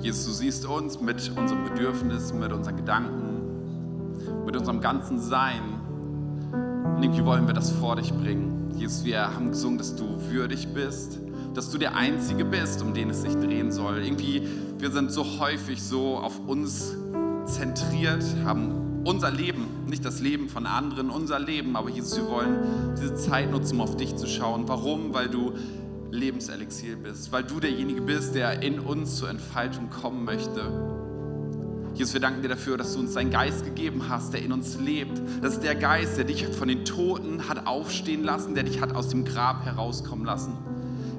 Jesus, 0.00 0.24
du 0.24 0.32
siehst 0.32 0.64
uns 0.64 0.98
mit 0.98 1.30
unserem 1.36 1.64
Bedürfnis, 1.64 2.32
mit 2.32 2.52
unseren 2.52 2.76
Gedanken, 2.76 4.46
mit 4.46 4.56
unserem 4.56 4.80
ganzen 4.80 5.20
Sein. 5.20 5.60
Und 6.96 7.02
irgendwie 7.02 7.24
wollen 7.24 7.46
wir 7.46 7.52
das 7.52 7.70
vor 7.70 7.96
dich 7.96 8.10
bringen. 8.12 8.72
Jesus, 8.76 9.04
wir 9.04 9.34
haben 9.34 9.50
gesungen, 9.50 9.76
dass 9.76 9.94
du 9.94 10.04
würdig 10.30 10.72
bist, 10.72 11.18
dass 11.52 11.70
du 11.70 11.76
der 11.76 11.96
Einzige 11.96 12.46
bist, 12.46 12.80
um 12.80 12.94
den 12.94 13.10
es 13.10 13.20
sich 13.20 13.34
drehen 13.34 13.70
soll. 13.70 13.98
Irgendwie, 13.98 14.48
wir 14.78 14.90
sind 14.90 15.12
so 15.12 15.38
häufig 15.38 15.82
so 15.82 16.16
auf 16.16 16.40
uns 16.46 16.96
zentriert, 17.44 18.24
haben 18.46 19.02
unser 19.04 19.30
Leben, 19.30 19.66
nicht 19.86 20.04
das 20.04 20.20
Leben 20.20 20.48
von 20.48 20.64
anderen, 20.64 21.10
unser 21.10 21.38
Leben, 21.38 21.76
aber 21.76 21.90
Jesus, 21.90 22.16
wir 22.16 22.28
wollen 22.28 22.58
diese 22.96 23.14
Zeit 23.16 23.50
nutzen, 23.50 23.74
um 23.74 23.82
auf 23.82 23.96
dich 23.96 24.16
zu 24.16 24.26
schauen. 24.26 24.64
Warum? 24.66 25.12
Weil 25.12 25.28
du 25.28 25.52
Lebenselixier 26.10 26.96
bist, 26.96 27.32
weil 27.32 27.44
du 27.44 27.60
derjenige 27.60 28.00
bist, 28.00 28.34
der 28.34 28.62
in 28.62 28.80
uns 28.80 29.16
zur 29.16 29.30
Entfaltung 29.30 29.90
kommen 29.90 30.24
möchte. 30.24 30.62
Jesus, 31.94 32.14
wir 32.14 32.20
danken 32.20 32.42
dir 32.42 32.48
dafür, 32.48 32.76
dass 32.76 32.94
du 32.94 33.00
uns 33.00 33.14
deinen 33.14 33.30
Geist 33.30 33.64
gegeben 33.64 34.08
hast, 34.08 34.32
der 34.32 34.42
in 34.42 34.52
uns 34.52 34.78
lebt. 34.78 35.20
Das 35.42 35.54
ist 35.54 35.62
der 35.62 35.74
Geist, 35.74 36.16
der 36.16 36.24
dich 36.24 36.46
von 36.46 36.68
den 36.68 36.84
Toten 36.84 37.48
hat 37.48 37.66
aufstehen 37.66 38.24
lassen, 38.24 38.54
der 38.54 38.64
dich 38.64 38.80
hat 38.80 38.94
aus 38.94 39.08
dem 39.08 39.24
Grab 39.24 39.64
herauskommen 39.64 40.24
lassen. 40.24 40.56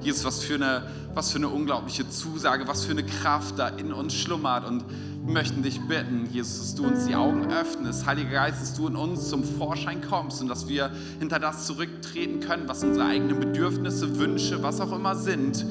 Jesus, 0.00 0.24
was 0.24 0.42
für 0.42 0.56
eine, 0.56 0.82
was 1.14 1.30
für 1.30 1.38
eine 1.38 1.48
unglaubliche 1.48 2.08
Zusage, 2.08 2.66
was 2.66 2.84
für 2.84 2.92
eine 2.92 3.04
Kraft 3.04 3.58
da 3.58 3.68
in 3.68 3.92
uns 3.92 4.14
schlummert. 4.14 4.66
Und 4.66 4.84
möchten 5.24 5.62
dich 5.62 5.80
bitten, 5.80 6.28
Jesus, 6.32 6.58
dass 6.58 6.74
du 6.74 6.86
uns 6.86 7.06
die 7.06 7.14
Augen 7.14 7.46
öffnest. 7.52 8.06
Heiliger 8.06 8.30
Geist, 8.30 8.60
dass 8.60 8.74
du 8.74 8.88
in 8.88 8.96
uns 8.96 9.28
zum 9.28 9.44
Vorschein 9.44 10.00
kommst 10.00 10.42
und 10.42 10.48
dass 10.48 10.68
wir 10.68 10.90
hinter 11.18 11.38
das 11.38 11.66
zurücktreten 11.66 12.40
können, 12.40 12.64
was 12.66 12.82
unsere 12.82 13.06
eigenen 13.06 13.38
Bedürfnisse, 13.38 14.18
Wünsche, 14.18 14.62
was 14.62 14.80
auch 14.80 14.92
immer 14.92 15.14
sind, 15.14 15.64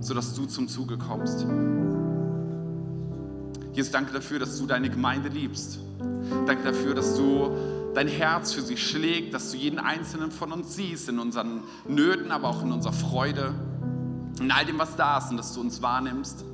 sodass 0.00 0.34
du 0.34 0.44
zum 0.46 0.68
Zuge 0.68 0.98
kommst. 0.98 1.46
Jesus, 3.72 3.90
danke 3.90 4.12
dafür, 4.12 4.38
dass 4.38 4.58
du 4.58 4.66
deine 4.66 4.90
Gemeinde 4.90 5.30
liebst. 5.30 5.78
Danke 6.46 6.62
dafür, 6.62 6.94
dass 6.94 7.16
du 7.16 7.50
dein 7.94 8.08
Herz 8.08 8.52
für 8.52 8.62
sie 8.62 8.76
schlägt, 8.76 9.32
dass 9.32 9.50
du 9.52 9.56
jeden 9.56 9.78
einzelnen 9.78 10.30
von 10.30 10.52
uns 10.52 10.76
siehst, 10.76 11.08
in 11.08 11.18
unseren 11.18 11.62
Nöten, 11.88 12.30
aber 12.30 12.48
auch 12.48 12.62
in 12.62 12.72
unserer 12.72 12.92
Freude, 12.92 13.54
in 14.38 14.50
all 14.50 14.66
dem, 14.66 14.78
was 14.78 14.96
da 14.96 15.18
ist 15.18 15.30
und 15.30 15.38
dass 15.38 15.54
du 15.54 15.60
uns 15.60 15.80
wahrnimmst 15.80 16.44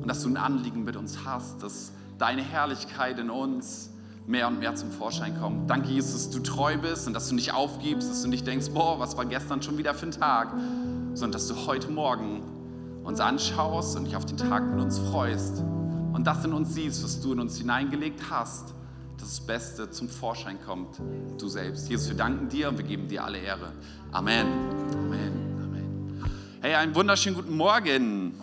und 0.00 0.08
dass 0.08 0.22
du 0.22 0.28
ein 0.28 0.36
Anliegen 0.36 0.84
mit 0.84 0.96
uns 0.96 1.24
hast, 1.24 1.62
dass 1.62 1.92
deine 2.18 2.42
Herrlichkeit 2.42 3.18
in 3.18 3.30
uns 3.30 3.90
mehr 4.26 4.46
und 4.48 4.58
mehr 4.58 4.74
zum 4.74 4.90
Vorschein 4.90 5.38
kommt. 5.40 5.70
Danke, 5.70 5.88
Jesus, 5.88 6.12
dass 6.12 6.30
du 6.30 6.40
treu 6.40 6.76
bist 6.76 7.06
und 7.06 7.14
dass 7.14 7.28
du 7.28 7.34
nicht 7.34 7.54
aufgibst, 7.54 8.10
dass 8.10 8.22
du 8.22 8.28
nicht 8.28 8.46
denkst, 8.46 8.70
boah, 8.70 9.00
was 9.00 9.16
war 9.16 9.24
gestern 9.24 9.62
schon 9.62 9.78
wieder 9.78 9.94
für 9.94 10.06
ein 10.06 10.12
Tag, 10.12 10.52
sondern 11.14 11.32
dass 11.32 11.48
du 11.48 11.66
heute 11.66 11.90
Morgen 11.90 12.42
uns 13.04 13.20
anschaust 13.20 13.96
und 13.96 14.04
dich 14.04 14.16
auf 14.16 14.26
den 14.26 14.36
Tag 14.36 14.70
mit 14.70 14.80
uns 14.80 14.98
freust 14.98 15.62
und 16.12 16.26
das 16.26 16.44
in 16.44 16.52
uns 16.52 16.74
siehst, 16.74 17.02
was 17.02 17.20
du 17.20 17.32
in 17.32 17.40
uns 17.40 17.56
hineingelegt 17.56 18.20
hast, 18.28 18.74
dass 19.16 19.36
das 19.36 19.40
Beste 19.40 19.90
zum 19.90 20.10
Vorschein 20.10 20.58
kommt, 20.64 21.00
du 21.38 21.48
selbst. 21.48 21.88
Jesus, 21.88 22.10
wir 22.10 22.16
danken 22.16 22.48
dir 22.50 22.68
und 22.68 22.76
wir 22.76 22.84
geben 22.84 23.08
dir 23.08 23.24
alle 23.24 23.38
Ehre. 23.38 23.72
Amen. 24.12 24.46
Amen. 24.92 25.32
Amen. 25.62 26.30
Hey, 26.60 26.74
einen 26.74 26.94
wunderschönen 26.94 27.36
guten 27.36 27.56
Morgen. 27.56 28.34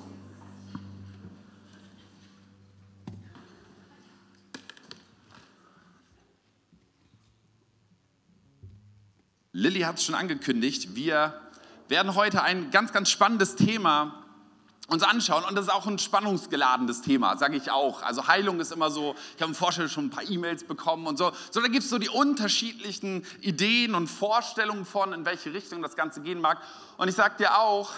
Lilly 9.66 9.80
hat 9.80 9.98
es 9.98 10.04
schon 10.04 10.14
angekündigt, 10.14 10.94
wir 10.94 11.42
werden 11.88 12.14
heute 12.14 12.44
ein 12.44 12.70
ganz, 12.70 12.94
ganz 12.94 13.10
spannendes 13.10 13.56
Thema 13.56 14.24
uns 14.90 15.02
anschauen 15.02 15.44
und 15.44 15.56
das 15.56 15.66
ist 15.66 15.74
auch 15.74 15.88
ein 15.88 15.98
spannungsgeladenes 15.98 17.02
Thema, 17.02 17.36
sage 17.38 17.58
ich 17.58 17.72
auch. 17.72 18.04
Also 18.04 18.28
Heilung 18.28 18.60
ist 18.60 18.72
immer 18.72 18.92
so, 18.92 19.16
ich 19.36 19.42
habe 19.42 19.50
im 19.50 19.56
Vorstell 19.56 19.90
schon 19.90 20.06
ein 20.06 20.10
paar 20.12 20.30
E-Mails 20.30 20.66
bekommen 20.66 21.08
und 21.08 21.18
so. 21.18 21.32
So, 21.50 21.62
da 21.62 21.68
gibt 21.68 21.84
es 21.84 21.90
so 21.90 21.98
die 21.98 22.10
unterschiedlichen 22.10 23.26
Ideen 23.42 23.96
und 23.96 24.06
Vorstellungen 24.06 24.86
von, 24.86 25.14
in 25.14 25.26
welche 25.26 25.52
Richtung 25.52 25.82
das 25.82 25.96
Ganze 25.96 26.22
gehen 26.22 26.42
mag. 26.42 26.62
Und 26.98 27.08
ich 27.08 27.16
sage 27.16 27.38
dir 27.40 27.58
auch, 27.58 27.90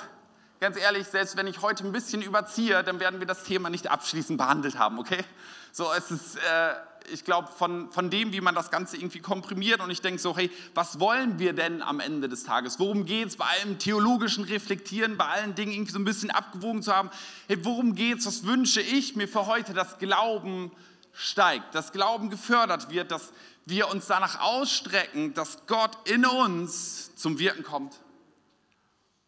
ganz 0.61 0.77
ehrlich, 0.77 1.05
selbst 1.07 1.35
wenn 1.35 1.47
ich 1.47 1.61
heute 1.61 1.85
ein 1.85 1.91
bisschen 1.91 2.21
überziehe, 2.21 2.81
dann 2.81 3.01
werden 3.01 3.19
wir 3.19 3.27
das 3.27 3.43
Thema 3.43 3.69
nicht 3.69 3.91
abschließend 3.91 4.37
behandelt 4.37 4.79
haben, 4.79 4.99
okay? 4.99 5.25
So, 5.73 5.91
es 5.91 6.11
ist, 6.11 6.37
äh, 6.37 6.75
ich 7.11 7.23
glaube, 7.23 7.49
von, 7.49 7.91
von 7.91 8.09
dem, 8.09 8.33
wie 8.33 8.41
man 8.41 8.55
das 8.55 8.71
Ganze 8.71 8.97
irgendwie 8.97 9.19
komprimiert. 9.19 9.81
Und 9.81 9.89
ich 9.89 10.01
denke 10.01 10.19
so, 10.19 10.35
hey, 10.35 10.51
was 10.73 10.99
wollen 10.99 11.39
wir 11.39 11.53
denn 11.53 11.81
am 11.81 11.99
Ende 11.99 12.29
des 12.29 12.43
Tages? 12.43 12.79
Worum 12.79 13.05
geht 13.05 13.27
es 13.27 13.37
bei 13.37 13.45
allem 13.45 13.79
theologischen 13.79 14.43
Reflektieren, 14.43 15.17
bei 15.17 15.25
allen 15.25 15.55
Dingen 15.55 15.71
irgendwie 15.71 15.91
so 15.91 15.99
ein 15.99 16.05
bisschen 16.05 16.31
abgewogen 16.31 16.83
zu 16.83 16.93
haben? 16.93 17.09
Hey, 17.47 17.63
worum 17.63 17.95
geht 17.95 18.19
es? 18.19 18.25
Was 18.25 18.45
wünsche 18.45 18.81
ich 18.81 19.15
mir 19.15 19.27
für 19.27 19.45
heute, 19.45 19.73
dass 19.73 19.97
Glauben 19.99 20.71
steigt, 21.13 21.73
dass 21.73 21.91
Glauben 21.91 22.29
gefördert 22.29 22.91
wird, 22.91 23.11
dass 23.11 23.31
wir 23.65 23.89
uns 23.89 24.07
danach 24.07 24.39
ausstrecken, 24.39 25.33
dass 25.33 25.65
Gott 25.67 25.97
in 26.07 26.25
uns 26.25 27.15
zum 27.15 27.37
Wirken 27.39 27.63
kommt. 27.63 27.95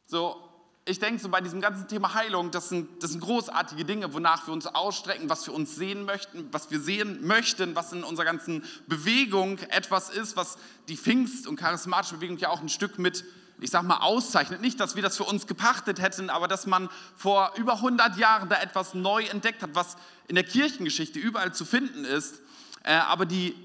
So, 0.07 0.49
ich 0.90 0.98
denke 0.98 1.22
so 1.22 1.30
bei 1.30 1.40
diesem 1.40 1.62
ganzen 1.62 1.88
Thema 1.88 2.16
Heilung, 2.16 2.50
das 2.50 2.70
sind, 2.70 3.04
das 3.04 3.12
sind 3.12 3.22
großartige 3.22 3.86
Dinge, 3.86 4.12
wonach 4.14 4.48
wir 4.48 4.54
uns 4.54 4.66
ausstrecken, 4.66 5.30
was 5.30 5.46
wir 5.46 5.54
uns 5.54 5.76
sehen 5.76 6.04
möchten, 6.04 6.48
was 6.52 6.72
wir 6.72 6.80
sehen 6.80 7.26
möchten, 7.26 7.76
was 7.76 7.94
in 7.94 8.04
unserer 8.04 8.26
ganzen 8.26 8.64
Bewegung 8.88 9.60
etwas 9.70 10.10
ist, 10.10 10.36
was 10.36 10.58
die 10.88 10.98
Pfingst- 10.98 11.46
und 11.48 11.58
charismatische 11.58 12.16
Bewegung 12.16 12.38
ja 12.38 12.50
auch 12.50 12.62
ein 12.62 12.70
Stück 12.70 12.98
mit, 12.98 13.24
ich 13.62 13.70
sag 13.70 13.84
mal, 13.84 13.98
auszeichnet. 13.98 14.62
Nicht, 14.62 14.80
dass 14.80 14.96
wir 14.96 15.04
das 15.04 15.16
für 15.16 15.26
uns 15.26 15.46
gepachtet 15.46 16.02
hätten, 16.02 16.32
aber 16.32 16.48
dass 16.48 16.66
man 16.66 16.90
vor 17.16 17.54
über 17.56 17.74
100 17.74 18.18
Jahren 18.18 18.50
da 18.50 18.60
etwas 18.60 18.96
neu 18.96 19.26
entdeckt 19.26 19.62
hat, 19.62 19.76
was 19.76 19.96
in 20.28 20.34
der 20.36 20.44
Kirchengeschichte 20.44 21.20
überall 21.20 21.54
zu 21.54 21.66
finden 21.66 22.04
ist. 22.04 22.42
Äh, 22.82 22.94
aber 22.94 23.28
die, 23.28 23.56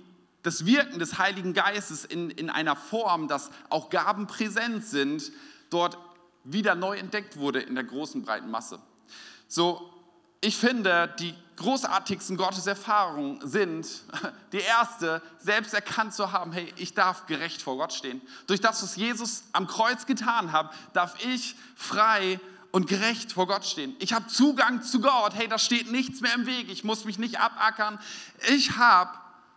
das 0.42 0.66
Wirken 0.66 0.98
des 0.98 1.16
Heiligen 1.16 1.54
Geistes 1.54 2.04
in, 2.04 2.28
in 2.28 2.50
einer 2.50 2.76
Form, 2.76 3.28
dass 3.28 3.50
auch 3.70 3.88
Gaben 3.88 4.26
präsent 4.26 4.84
sind, 4.84 5.32
dort 5.70 5.96
wieder 6.44 6.74
neu 6.74 6.96
entdeckt 6.96 7.36
wurde 7.36 7.60
in 7.60 7.74
der 7.74 7.84
großen 7.84 8.22
breiten 8.22 8.50
Masse. 8.50 8.78
So, 9.48 9.90
ich 10.40 10.56
finde, 10.56 11.14
die 11.18 11.34
großartigsten 11.56 12.36
Gotteserfahrungen 12.36 13.46
sind 13.46 13.86
die 14.52 14.58
erste, 14.58 15.22
selbst 15.38 15.72
erkannt 15.72 16.12
zu 16.12 16.32
haben, 16.32 16.52
hey, 16.52 16.72
ich 16.76 16.94
darf 16.94 17.26
gerecht 17.26 17.62
vor 17.62 17.78
Gott 17.78 17.92
stehen. 17.92 18.20
Durch 18.46 18.60
das, 18.60 18.82
was 18.82 18.96
Jesus 18.96 19.44
am 19.52 19.66
Kreuz 19.66 20.06
getan 20.06 20.52
hat, 20.52 20.72
darf 20.92 21.16
ich 21.24 21.56
frei 21.76 22.38
und 22.72 22.88
gerecht 22.88 23.32
vor 23.32 23.46
Gott 23.46 23.64
stehen. 23.64 23.94
Ich 24.00 24.12
habe 24.12 24.26
Zugang 24.26 24.82
zu 24.82 25.00
Gott. 25.00 25.32
Hey, 25.34 25.48
da 25.48 25.58
steht 25.58 25.90
nichts 25.90 26.20
mehr 26.20 26.34
im 26.34 26.44
Weg. 26.44 26.70
Ich 26.70 26.84
muss 26.84 27.04
mich 27.04 27.18
nicht 27.18 27.38
abackern. 27.38 27.98
Ich 28.52 28.76
habe 28.76 29.10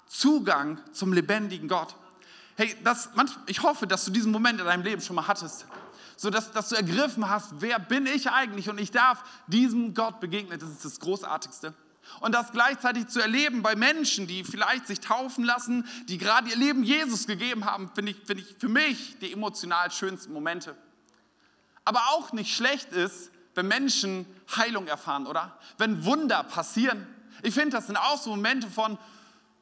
Zugang 0.06 0.80
zum 0.94 1.12
lebendigen 1.14 1.68
Gott. 1.68 1.96
Hey, 2.56 2.76
das, 2.84 3.10
ich 3.48 3.62
hoffe, 3.64 3.88
dass 3.88 4.06
du 4.06 4.12
diesen 4.12 4.32
Moment 4.32 4.60
in 4.60 4.66
deinem 4.66 4.84
Leben 4.84 5.02
schon 5.02 5.16
mal 5.16 5.28
hattest 5.28 5.66
so 6.18 6.30
dass, 6.32 6.52
dass 6.52 6.70
du 6.70 6.76
ergriffen 6.76 7.30
hast, 7.30 7.62
wer 7.62 7.80
bin 7.80 8.08
ich 8.08 8.30
eigentlich 8.30 8.70
und 8.70 8.80
ich 8.80 8.92
darf 8.92 9.24
diesem 9.46 9.94
Gott 9.94 10.20
begegnen. 10.20 10.60
Das 10.60 10.70
ist 10.70 10.84
das 10.84 11.00
Großartigste. 11.00 11.74
Und 12.20 12.34
das 12.34 12.52
gleichzeitig 12.52 13.08
zu 13.08 13.22
erleben 13.22 13.62
bei 13.62 13.76
Menschen, 13.76 14.28
die 14.28 14.44
vielleicht 14.44 14.88
sich 14.88 15.00
taufen 15.00 15.44
lassen, 15.44 15.88
die 16.08 16.18
gerade 16.18 16.50
ihr 16.50 16.56
Leben 16.56 16.84
Jesus 16.84 17.28
gegeben 17.28 17.66
haben, 17.66 17.92
finde 17.94 18.12
ich, 18.12 18.18
find 18.26 18.40
ich 18.42 18.56
für 18.58 18.70
mich 18.70 19.18
die 19.20 19.32
emotional 19.32 19.92
schönsten 19.92 20.34
Momente. 20.34 20.76
Aber 21.86 22.00
auch 22.10 22.34
nicht 22.34 22.56
schlecht 22.56 22.92
ist, 22.92 23.32
wenn 23.54 23.68
Menschen 23.68 24.26
Heilung 24.56 24.88
erfahren, 24.88 25.28
oder? 25.28 25.58
Wenn 25.78 26.04
Wunder 26.06 26.44
passieren. 26.44 27.06
Ich 27.44 27.54
finde, 27.54 27.78
das 27.78 27.88
sind 27.88 27.98
auch 27.98 28.18
so 28.18 28.32
Momente 28.32 28.70
von, 28.70 28.98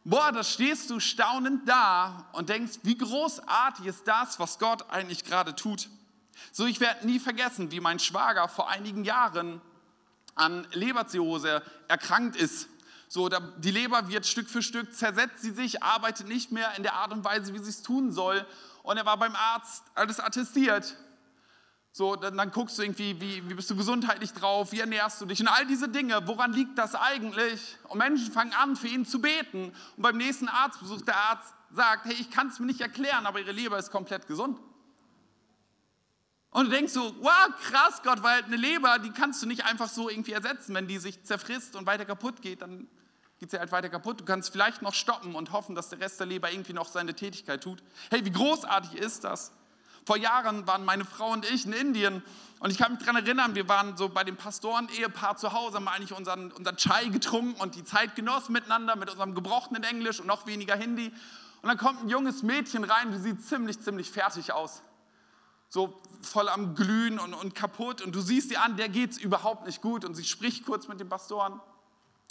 boah, 0.05 0.31
da 0.31 0.43
stehst 0.43 0.89
du 0.89 0.99
staunend 0.99 1.67
da 1.67 2.27
und 2.33 2.49
denkst, 2.49 2.79
wie 2.83 2.97
großartig 2.97 3.85
ist 3.85 4.07
das, 4.07 4.39
was 4.39 4.59
Gott 4.59 4.89
eigentlich 4.89 5.25
gerade 5.25 5.55
tut. 5.55 5.89
So, 6.51 6.65
ich 6.65 6.79
werde 6.79 7.05
nie 7.05 7.19
vergessen, 7.19 7.71
wie 7.71 7.79
mein 7.79 7.99
Schwager 7.99 8.47
vor 8.47 8.69
einigen 8.69 9.03
Jahren 9.03 9.61
an 10.35 10.67
Leberzirrhose 10.73 11.61
erkrankt 11.87 12.35
ist. 12.35 12.67
So, 13.07 13.29
die 13.29 13.71
Leber 13.71 14.09
wird 14.09 14.25
Stück 14.25 14.49
für 14.49 14.61
Stück 14.61 14.93
zersetzt 14.93 15.41
sie 15.41 15.51
sich, 15.51 15.83
arbeitet 15.83 16.27
nicht 16.27 16.51
mehr 16.51 16.75
in 16.75 16.83
der 16.83 16.95
Art 16.95 17.13
und 17.13 17.23
Weise, 17.23 17.53
wie 17.53 17.59
sie 17.59 17.69
es 17.69 17.81
tun 17.81 18.11
soll. 18.11 18.45
Und 18.83 18.97
er 18.97 19.05
war 19.05 19.17
beim 19.17 19.35
Arzt, 19.35 19.83
alles 19.93 20.19
attestiert. 20.19 20.95
So, 21.91 22.17
dann, 22.17 22.35
dann 22.35 22.51
guckst 22.51 22.77
du 22.77 22.81
irgendwie, 22.81 23.21
wie, 23.21 23.49
wie 23.49 23.53
bist 23.53 23.69
du 23.69 23.75
gesundheitlich 23.77 24.33
drauf, 24.33 24.73
wie 24.73 24.81
ernährst 24.81 25.21
du 25.21 25.25
dich 25.25 25.39
und 25.39 25.47
all 25.47 25.65
diese 25.65 25.87
Dinge. 25.87 26.27
Woran 26.27 26.51
liegt 26.51 26.77
das 26.77 26.93
eigentlich? 26.93 27.77
Und 27.87 27.99
Menschen 27.99 28.33
fangen 28.33 28.51
an, 28.51 28.75
für 28.75 28.87
ihn 28.87 29.05
zu 29.05 29.21
beten. 29.21 29.71
Und 29.95 30.03
beim 30.03 30.17
nächsten 30.17 30.49
Arztbesuch, 30.49 31.03
der 31.03 31.15
Arzt 31.15 31.53
sagt, 31.71 32.05
hey, 32.05 32.15
ich 32.19 32.29
kann 32.31 32.49
es 32.49 32.59
mir 32.59 32.65
nicht 32.65 32.81
erklären, 32.81 33.25
aber 33.25 33.39
ihre 33.39 33.53
Leber 33.53 33.77
ist 33.79 33.91
komplett 33.91 34.27
gesund. 34.27 34.59
Und 36.55 36.67
du 36.67 36.71
denkst 36.71 36.93
so, 36.93 37.13
wow, 37.19 37.49
krass 37.63 38.01
Gott, 38.01 38.23
weil 38.23 38.41
eine 38.41 38.55
Leber, 38.55 38.97
die 38.99 39.09
kannst 39.09 39.43
du 39.43 39.45
nicht 39.45 39.65
einfach 39.65 39.89
so 39.89 40.09
irgendwie 40.09 40.31
ersetzen. 40.31 40.73
Wenn 40.73 40.87
die 40.87 40.99
sich 40.99 41.21
zerfrisst 41.25 41.75
und 41.75 41.85
weiter 41.85 42.05
kaputt 42.05 42.41
geht, 42.41 42.61
dann 42.61 42.87
geht 43.41 43.51
sie 43.51 43.59
halt 43.59 43.73
weiter 43.73 43.89
kaputt. 43.89 44.21
Du 44.21 44.23
kannst 44.23 44.53
vielleicht 44.53 44.81
noch 44.81 44.93
stoppen 44.93 45.35
und 45.35 45.51
hoffen, 45.51 45.75
dass 45.75 45.89
der 45.89 45.99
Rest 45.99 46.17
der 46.17 46.27
Leber 46.27 46.49
irgendwie 46.49 46.71
noch 46.71 46.87
seine 46.87 47.13
Tätigkeit 47.13 47.61
tut. 47.61 47.83
Hey, 48.09 48.23
wie 48.23 48.31
großartig 48.31 48.93
ist 48.95 49.25
das? 49.25 49.51
Vor 50.05 50.15
Jahren 50.15 50.65
waren 50.65 50.85
meine 50.85 51.03
Frau 51.03 51.33
und 51.33 51.45
ich 51.45 51.65
in 51.65 51.73
Indien 51.73 52.23
und 52.59 52.71
ich 52.71 52.77
kann 52.77 52.93
mich 52.93 53.01
daran 53.01 53.21
erinnern, 53.21 53.53
wir 53.53 53.67
waren 53.67 53.97
so 53.97 54.07
bei 54.07 54.23
dem 54.23 54.37
Pastoren-Ehepaar 54.37 55.35
zu 55.35 55.51
Hause, 55.51 55.75
haben 55.75 55.89
eigentlich 55.89 56.13
unseren, 56.13 56.53
unseren 56.53 56.77
Chai 56.77 57.07
getrunken 57.09 57.59
und 57.59 57.75
die 57.75 57.83
Zeit 57.83 58.15
genossen 58.15 58.53
miteinander 58.53 58.95
mit 58.95 59.09
unserem 59.09 59.35
gebrochenen 59.35 59.83
Englisch 59.83 60.21
und 60.21 60.27
noch 60.27 60.47
weniger 60.47 60.77
Hindi. 60.77 61.11
Und 61.61 61.67
dann 61.67 61.77
kommt 61.77 62.03
ein 62.03 62.07
junges 62.07 62.43
Mädchen 62.43 62.85
rein, 62.85 63.11
die 63.11 63.17
sieht 63.17 63.43
ziemlich, 63.43 63.81
ziemlich 63.81 64.09
fertig 64.09 64.53
aus. 64.53 64.81
So 65.75 65.93
voll 66.21 66.47
am 66.47 66.73
Glühen 66.73 67.19
und, 67.19 67.33
und 67.33 67.53
kaputt. 67.53 68.01
Und 68.01 68.15
du 68.15 68.21
siehst 68.21 68.47
sie 68.47 68.55
an, 68.55 68.77
der 68.77 68.87
geht 68.87 69.11
es 69.11 69.17
überhaupt 69.17 69.65
nicht 69.65 69.81
gut. 69.81 70.05
Und 70.05 70.15
sie 70.15 70.23
spricht 70.23 70.65
kurz 70.65 70.87
mit 70.87 71.01
dem 71.01 71.09
Pastoren. 71.09 71.59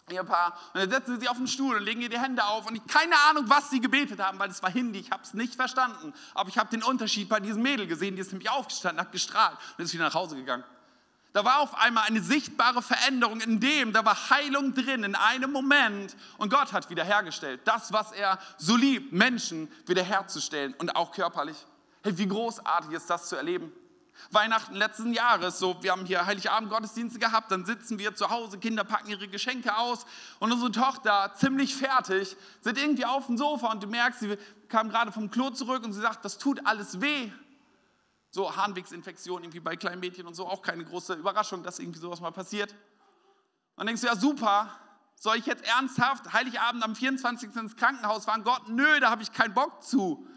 Ehepaar. 0.09 0.59
Und 0.73 0.81
dann 0.81 0.89
setzen 0.89 1.13
sie 1.13 1.21
sich 1.21 1.29
auf 1.29 1.37
den 1.37 1.47
Stuhl 1.47 1.77
und 1.77 1.83
legen 1.83 2.01
ihr 2.01 2.09
die 2.09 2.19
Hände 2.19 2.43
auf. 2.43 2.67
Und 2.67 2.77
ich 2.77 2.87
keine 2.87 3.15
Ahnung, 3.29 3.45
was 3.49 3.69
sie 3.69 3.83
gebetet 3.83 4.19
haben, 4.19 4.39
weil 4.39 4.49
es 4.49 4.63
war 4.63 4.71
Hindi. 4.71 4.99
Ich 4.99 5.11
habe 5.11 5.23
es 5.25 5.35
nicht 5.35 5.57
verstanden. 5.57 6.15
Aber 6.33 6.49
ich 6.49 6.57
habe 6.57 6.71
den 6.71 6.83
Unterschied 6.83 7.29
bei 7.29 7.39
diesem 7.39 7.61
Mädel 7.61 7.87
gesehen. 7.87 8.15
Die 8.15 8.23
ist 8.23 8.33
nämlich 8.33 8.49
aufgestanden, 8.49 8.99
hat 8.99 9.13
gestrahlt 9.13 9.59
und 9.77 9.85
ist 9.85 9.93
wieder 9.93 10.05
nach 10.05 10.15
Hause 10.15 10.37
gegangen. 10.37 10.65
Da 11.35 11.45
war 11.45 11.59
auf 11.61 11.75
einmal 11.75 12.05
eine 12.05 12.23
sichtbare 12.23 12.81
Veränderung 12.81 13.43
in 13.43 13.61
dem, 13.61 13.93
da 13.93 14.07
war 14.07 14.31
Heilung 14.31 14.73
drin 14.73 15.05
in 15.05 15.17
einem 15.17 15.53
Moment 15.53 16.17
und 16.39 16.51
Gott 16.51 16.73
hat 16.73 16.89
wiederhergestellt. 16.89 17.61
Das, 17.67 17.93
was 17.93 18.13
er 18.13 18.39
so 18.57 18.75
liebt, 18.75 19.13
Menschen 19.13 19.71
wiederherzustellen 19.85 20.75
und 20.79 20.97
auch 20.97 21.13
körperlich. 21.13 21.57
Hey, 22.05 22.19
wie 22.19 22.29
großartig 22.29 22.91
ist 22.93 23.09
das 23.09 23.31
zu 23.31 23.37
erleben? 23.37 23.73
Weihnachten 24.31 24.75
letzten 24.75 25.15
Jahres, 25.15 25.59
so 25.59 25.83
wir 25.83 25.91
haben 25.91 26.05
hier 26.05 26.27
Heiligabend 26.27 26.69
Gottesdienste 26.69 27.19
gehabt, 27.19 27.51
dann 27.51 27.65
sitzen 27.65 27.99
wir 27.99 28.15
zu 28.15 28.29
Hause, 28.29 28.59
Kinder 28.59 28.85
packen 28.85 29.09
ihre 29.09 29.27
Geschenke 29.27 29.75
aus 29.75 30.05
und 30.39 30.53
unsere 30.53 30.71
Tochter, 30.71 31.33
ziemlich 31.35 31.75
fertig, 31.75 32.37
sind 32.61 32.77
irgendwie 32.77 33.07
auf 33.07 33.25
dem 33.25 33.39
Sofa 33.39 33.73
und 33.73 33.83
du 33.83 33.87
merkst, 33.87 34.21
sie 34.21 34.37
kam 34.69 34.91
gerade 34.91 35.13
vom 35.13 35.31
Klo 35.31 35.49
zurück 35.49 35.83
und 35.83 35.95
sie 35.95 36.01
sagt, 36.03 36.27
das 36.27 36.37
tut 36.37 36.67
alles 36.67 37.01
weh. 37.01 37.33
So 38.31 38.55
Harnwegsinfektion 38.55 39.43
irgendwie 39.43 39.61
bei 39.61 39.75
kleinen 39.75 40.01
Mädchen 40.01 40.27
und 40.27 40.35
so, 40.35 40.47
auch 40.47 40.61
keine 40.61 40.85
große 40.85 41.15
Überraschung, 41.15 41.63
dass 41.63 41.79
irgendwie 41.79 42.01
sowas 42.01 42.21
mal 42.21 42.33
passiert. 42.33 42.75
Und 43.77 43.87
denkst 43.87 44.03
du, 44.03 44.09
ja 44.09 44.17
super, 44.17 44.69
soll 45.19 45.39
ich 45.39 45.47
jetzt 45.47 45.67
ernsthaft 45.67 46.35
Heiligabend 46.35 46.85
am 46.85 46.95
24. 46.95 47.57
ins 47.57 47.77
Krankenhaus 47.77 48.27
fahren? 48.27 48.45
Gott, 48.45 48.69
nö, 48.69 49.01
da 49.01 49.09
habe 49.09 49.23
ich 49.23 49.33
keinen 49.33 49.55
Bock 49.55 49.83
zu. 49.83 50.29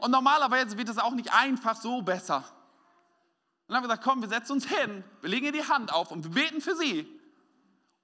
Und 0.00 0.10
normalerweise 0.10 0.76
wird 0.76 0.88
es 0.88 0.98
auch 0.98 1.12
nicht 1.12 1.32
einfach 1.32 1.76
so 1.80 2.02
besser. 2.02 2.38
Und 2.38 3.74
dann 3.74 3.76
haben 3.76 3.84
wir 3.84 3.88
gesagt, 3.88 4.04
komm, 4.04 4.22
wir 4.22 4.28
setzen 4.28 4.52
uns 4.52 4.66
hin, 4.66 5.04
wir 5.20 5.30
legen 5.30 5.46
ihr 5.46 5.52
die 5.52 5.64
Hand 5.64 5.92
auf 5.92 6.10
und 6.10 6.24
wir 6.24 6.30
beten 6.30 6.60
für 6.60 6.74
sie. 6.74 7.06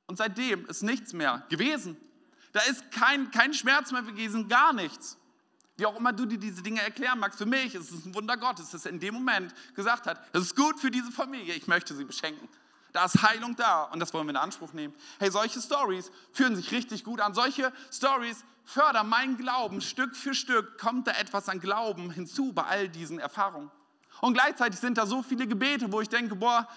Und 0.06 0.16
seitdem 0.18 0.66
ist 0.66 0.82
nichts 0.82 1.12
mehr 1.12 1.44
gewesen. 1.48 1.96
Da 2.52 2.60
ist 2.62 2.90
kein, 2.90 3.30
kein 3.30 3.52
Schmerz 3.52 3.90
mehr 3.90 4.02
gewesen, 4.02 4.48
gar 4.48 4.72
nichts. 4.72 5.18
Wie 5.76 5.84
auch 5.84 5.96
immer 5.96 6.12
du 6.12 6.24
dir 6.24 6.38
diese 6.38 6.62
Dinge 6.62 6.80
erklären 6.80 7.18
magst, 7.18 7.38
für 7.38 7.46
mich 7.46 7.74
ist 7.74 7.90
es 7.90 8.06
ein 8.06 8.14
Wunder 8.14 8.36
Gottes, 8.36 8.70
dass 8.70 8.86
er 8.86 8.92
in 8.92 9.00
dem 9.00 9.14
Moment 9.14 9.54
gesagt 9.74 10.06
hat, 10.06 10.22
das 10.32 10.42
ist 10.42 10.56
gut 10.56 10.78
für 10.80 10.90
diese 10.90 11.10
Familie, 11.10 11.54
ich 11.54 11.66
möchte 11.66 11.94
sie 11.94 12.04
beschenken. 12.04 12.48
Da 12.92 13.04
ist 13.04 13.20
Heilung 13.20 13.56
da 13.56 13.84
und 13.84 14.00
das 14.00 14.14
wollen 14.14 14.26
wir 14.26 14.30
in 14.30 14.36
Anspruch 14.38 14.72
nehmen. 14.72 14.94
Hey, 15.18 15.30
solche 15.30 15.60
Stories 15.60 16.10
fühlen 16.32 16.56
sich 16.56 16.70
richtig 16.72 17.04
gut 17.04 17.20
an. 17.20 17.34
Solche 17.34 17.72
Stories 17.92 18.42
fördern 18.66 19.08
meinen 19.08 19.38
Glauben. 19.38 19.80
Stück 19.80 20.14
für 20.14 20.34
Stück 20.34 20.78
kommt 20.78 21.06
da 21.06 21.12
etwas 21.12 21.48
an 21.48 21.60
Glauben 21.60 22.10
hinzu 22.10 22.52
bei 22.52 22.64
all 22.64 22.88
diesen 22.88 23.18
Erfahrungen. 23.18 23.70
Und 24.20 24.34
gleichzeitig 24.34 24.78
sind 24.78 24.98
da 24.98 25.06
so 25.06 25.22
viele 25.22 25.46
Gebete, 25.46 25.90
wo 25.90 26.00
ich 26.00 26.08
denke, 26.08 26.34
boah, 26.36 26.68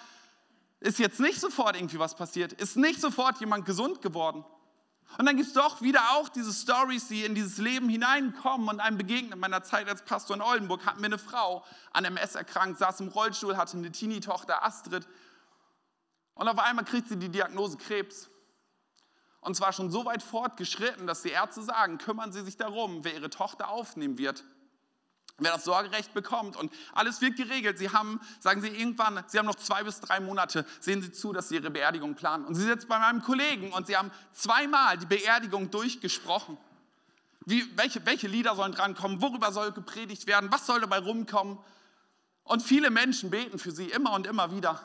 ist 0.80 1.00
jetzt 1.00 1.20
nicht 1.20 1.42
sofort 1.42 1.76
irgendwie 1.76 2.00
was 2.00 2.16
passiert, 2.16 2.54
ist 2.54 2.78
nicht 2.78 3.02
sofort 3.02 3.40
jemand 3.40 3.66
gesund 3.66 4.02
geworden. 4.02 4.46
Und 5.18 5.26
dann 5.26 5.36
gibt 5.36 5.48
es 5.48 5.54
doch 5.54 5.82
wieder 5.82 6.12
auch 6.12 6.30
diese 6.30 6.54
Stories, 6.54 7.08
die 7.08 7.26
in 7.26 7.34
dieses 7.34 7.58
Leben 7.58 7.90
hineinkommen 7.90 8.70
und 8.70 8.80
einem 8.80 8.98
begegnen. 8.98 9.34
In 9.34 9.40
meiner 9.40 9.64
Zeit 9.64 9.90
als 9.90 10.06
Pastor 10.06 10.36
in 10.36 10.42
Oldenburg 10.42 10.86
hatten 10.86 11.00
wir 11.00 11.08
eine 11.08 11.18
Frau 11.18 11.66
an 11.92 12.06
MS 12.06 12.36
erkrankt, 12.36 12.78
saß 12.78 13.00
im 13.00 13.08
Rollstuhl, 13.08 13.58
hatte 13.58 13.76
eine 13.76 13.92
Teenie-Tochter 13.92 14.64
Astrid. 14.64 15.08
Und 16.36 16.48
auf 16.48 16.60
einmal 16.60 16.86
kriegt 16.86 17.10
sie 17.10 17.18
die 17.18 17.30
Diagnose 17.30 17.78
Krebs. 17.78 18.30
Und 19.42 19.56
zwar 19.56 19.74
schon 19.74 19.90
so 19.90 20.06
weit 20.06 20.22
fortgeschritten, 20.22 21.08
dass 21.08 21.22
die 21.22 21.30
Ärzte 21.30 21.62
sagen, 21.62 21.98
kümmern 21.98 22.32
Sie 22.32 22.44
sich 22.44 22.58
darum, 22.58 23.04
wer 23.04 23.14
Ihre 23.14 23.30
Tochter 23.30 23.70
aufnehmen 23.70 24.18
wird 24.18 24.44
wer 25.40 25.54
das 25.54 25.64
Sorgerecht 25.64 26.14
bekommt 26.14 26.56
und 26.56 26.72
alles 26.94 27.22
wird 27.22 27.36
geregelt. 27.36 27.78
Sie 27.78 27.90
haben, 27.90 28.20
sagen 28.40 28.62
Sie 28.62 28.68
irgendwann, 28.68 29.24
Sie 29.28 29.38
haben 29.38 29.46
noch 29.46 29.56
zwei 29.56 29.84
bis 29.84 30.00
drei 30.00 30.20
Monate, 30.20 30.66
sehen 30.80 31.02
Sie 31.02 31.12
zu, 31.12 31.34
dass 31.34 31.50
Sie 31.50 31.56
Ihre 31.56 31.72
Beerdigung 31.72 32.16
planen. 32.16 32.46
Und 32.46 32.56
Sie 32.56 32.64
sitzen 32.64 32.88
bei 32.88 33.00
meinem 33.00 33.22
Kollegen 33.22 33.72
und 33.72 33.88
Sie 33.88 33.98
haben 33.98 34.12
zweimal 34.34 34.98
die 34.98 35.06
Beerdigung 35.06 35.72
durchgesprochen. 35.72 36.58
Wie, 37.46 37.66
welche, 37.78 38.06
welche 38.06 38.28
Lieder 38.28 38.56
sollen 38.56 38.74
drankommen? 38.74 39.22
Worüber 39.22 39.52
soll 39.52 39.72
gepredigt 39.72 40.28
werden? 40.28 40.52
Was 40.52 40.66
soll 40.66 40.82
dabei 40.82 41.00
rumkommen? 41.00 41.58
Und 42.44 42.62
viele 42.62 42.90
Menschen 42.90 43.30
beten 43.30 43.60
für 43.60 43.72
Sie 43.72 43.86
immer 43.86 44.14
und 44.14 44.28
immer 44.28 44.56
wieder. 44.56 44.82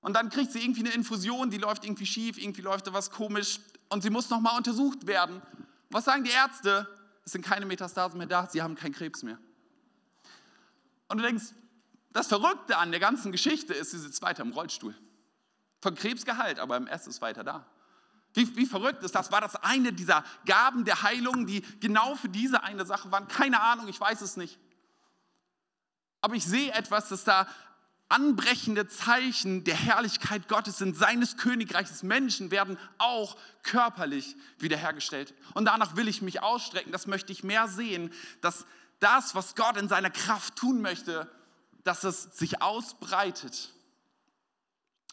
Und 0.00 0.14
dann 0.14 0.30
kriegt 0.30 0.52
sie 0.52 0.60
irgendwie 0.60 0.80
eine 0.80 0.90
Infusion, 0.90 1.50
die 1.50 1.58
läuft 1.58 1.84
irgendwie 1.84 2.06
schief, 2.06 2.38
irgendwie 2.38 2.62
läuft 2.62 2.86
da 2.86 2.92
was 2.92 3.10
komisch 3.10 3.60
und 3.88 4.02
sie 4.02 4.10
muss 4.10 4.30
nochmal 4.30 4.56
untersucht 4.56 5.06
werden. 5.06 5.42
Was 5.90 6.04
sagen 6.04 6.24
die 6.24 6.30
Ärzte? 6.30 6.86
es 7.28 7.32
sind 7.32 7.44
keine 7.44 7.66
Metastasen 7.66 8.16
mehr 8.16 8.26
da, 8.26 8.46
sie 8.46 8.62
haben 8.62 8.74
keinen 8.74 8.94
Krebs 8.94 9.22
mehr. 9.22 9.38
Und 11.08 11.18
du 11.18 11.24
denkst, 11.24 11.44
das 12.10 12.26
Verrückte 12.26 12.78
an 12.78 12.90
der 12.90 13.00
ganzen 13.00 13.32
Geschichte 13.32 13.74
ist, 13.74 13.90
sie 13.90 13.98
sitzt 13.98 14.22
weiter 14.22 14.42
im 14.42 14.52
Rollstuhl. 14.52 14.94
Von 15.82 15.94
Krebs 15.94 16.24
geheilt, 16.24 16.58
aber 16.58 16.76
MS 16.76 17.06
ist 17.06 17.20
weiter 17.20 17.44
da. 17.44 17.66
Wie, 18.32 18.56
wie, 18.56 18.64
verrückt 18.64 19.02
ist 19.02 19.14
das? 19.14 19.30
War 19.30 19.42
das 19.42 19.56
eine 19.56 19.92
dieser 19.92 20.24
Gaben 20.46 20.86
der 20.86 21.02
Heilung, 21.02 21.46
die 21.46 21.60
genau 21.80 22.14
für 22.14 22.30
diese 22.30 22.62
eine 22.62 22.86
Sache 22.86 23.12
waren? 23.12 23.28
Keine 23.28 23.60
Ahnung, 23.60 23.88
ich 23.88 24.00
weiß 24.00 24.22
es 24.22 24.38
nicht. 24.38 24.58
Aber 26.22 26.34
ich 26.34 26.46
sehe 26.46 26.72
etwas, 26.72 27.10
das 27.10 27.24
da 27.24 27.46
anbrechende 28.08 28.88
Zeichen 28.88 29.64
der 29.64 29.74
Herrlichkeit 29.74 30.48
Gottes 30.48 30.78
sind, 30.78 30.96
seines 30.96 31.36
Königreiches. 31.36 32.02
Menschen 32.02 32.50
werden 32.50 32.78
auch 32.96 33.36
körperlich 33.62 34.34
wiederhergestellt. 34.58 35.34
Und 35.54 35.66
danach 35.66 35.96
will 35.96 36.08
ich 36.08 36.22
mich 36.22 36.42
ausstrecken, 36.42 36.90
das 36.90 37.06
möchte 37.06 37.32
ich 37.32 37.44
mehr 37.44 37.68
sehen, 37.68 38.12
dass 38.40 38.64
das, 38.98 39.34
was 39.34 39.54
Gott 39.54 39.76
in 39.76 39.88
seiner 39.88 40.10
Kraft 40.10 40.56
tun 40.56 40.80
möchte, 40.80 41.30
dass 41.84 42.04
es 42.04 42.22
sich 42.22 42.62
ausbreitet. 42.62 43.70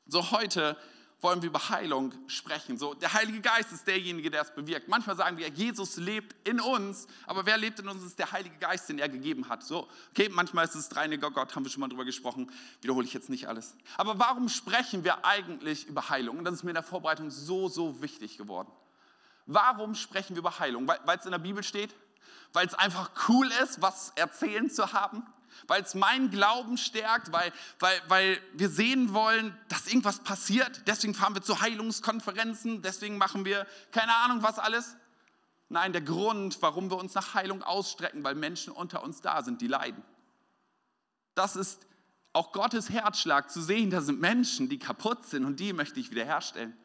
So 0.07 0.31
heute 0.31 0.77
wollen 1.21 1.41
wir 1.41 1.50
über 1.50 1.69
Heilung 1.69 2.13
sprechen. 2.27 2.77
So, 2.77 2.94
der 2.94 3.13
Heilige 3.13 3.41
Geist 3.41 3.71
ist 3.71 3.88
derjenige, 3.88 4.29
der 4.29 4.41
es 4.41 4.53
bewirkt. 4.53 4.88
Manchmal 4.88 5.15
sagen 5.15 5.38
wir, 5.38 5.47
Jesus 5.47 5.97
lebt 5.97 6.35
in 6.47 6.59
uns, 6.59 7.07
aber 7.25 7.45
wer 7.45 7.57
lebt 7.57 7.79
in 7.79 7.88
uns, 7.88 8.03
ist 8.03 8.19
der 8.19 8.31
Heilige 8.31 8.57
Geist, 8.57 8.89
den 8.89 9.00
er 9.00 9.09
gegeben 9.09 9.50
hat. 9.50 9.63
So, 9.63 9.88
okay, 10.12 10.29
manchmal 10.29 10.65
ist 10.65 10.75
es 10.75 10.89
dreiniger 10.89 11.31
Gott, 11.31 11.56
haben 11.56 11.63
wir 11.63 11.71
schon 11.71 11.81
mal 11.81 11.88
drüber 11.88 12.06
gesprochen, 12.06 12.51
wiederhole 12.81 13.06
ich 13.06 13.13
jetzt 13.13 13.29
nicht 13.29 13.47
alles. 13.47 13.75
Aber 13.97 14.19
warum 14.19 14.50
sprechen 14.50 15.03
wir 15.03 15.25
eigentlich 15.25 15.88
über 15.88 16.09
Heilung? 16.09 16.38
Und 16.38 16.45
das 16.45 16.56
ist 16.56 16.63
mir 16.63 16.72
in 16.72 16.75
der 16.75 16.84
Vorbereitung 16.84 17.31
so, 17.31 17.69
so 17.69 18.01
wichtig 18.01 18.38
geworden. 18.38 18.72
Warum 19.45 19.95
sprechen 19.95 20.36
wir 20.36 20.39
über 20.39 20.60
Heilung? 20.60 20.88
Weil 20.88 21.17
es 21.17 21.25
in 21.25 21.31
der 21.31 21.39
Bibel 21.39 21.63
steht? 21.63 21.95
Weil 22.53 22.67
es 22.67 22.74
einfach 22.74 23.12
cool 23.27 23.50
ist, 23.63 23.81
was 23.81 24.12
erzählen 24.15 24.69
zu 24.69 24.93
haben? 24.93 25.24
Weil 25.67 25.81
es 25.81 25.95
meinen 25.95 26.29
Glauben 26.31 26.77
stärkt, 26.77 27.31
weil, 27.31 27.51
weil, 27.79 28.01
weil 28.07 28.41
wir 28.53 28.69
sehen 28.69 29.13
wollen, 29.13 29.57
dass 29.69 29.88
irgendwas 29.88 30.19
passiert. 30.19 30.83
Deswegen 30.88 31.13
fahren 31.13 31.33
wir 31.33 31.41
zu 31.41 31.62
Heilungskonferenzen, 31.62 32.81
deswegen 32.81 33.17
machen 33.17 33.45
wir 33.45 33.65
keine 33.91 34.15
Ahnung 34.15 34.43
was 34.43 34.59
alles. 34.59 34.95
Nein, 35.69 35.93
der 35.93 36.01
Grund, 36.01 36.62
warum 36.62 36.91
wir 36.91 36.97
uns 36.97 37.15
nach 37.15 37.33
Heilung 37.33 37.63
ausstrecken, 37.63 38.24
weil 38.24 38.35
Menschen 38.35 38.71
unter 38.71 39.03
uns 39.03 39.21
da 39.21 39.43
sind, 39.43 39.62
die 39.62 39.67
leiden. 39.67 40.03
Das 41.33 41.55
ist 41.55 41.85
auch 42.33 42.51
Gottes 42.51 42.89
Herzschlag 42.89 43.50
zu 43.50 43.62
sehen, 43.62 43.89
da 43.89 44.01
sind 44.01 44.19
Menschen, 44.19 44.69
die 44.69 44.77
kaputt 44.77 45.25
sind 45.25 45.45
und 45.45 45.59
die 45.59 45.74
möchte 45.74 46.00
ich 46.00 46.12
wiederherstellen. 46.12 46.77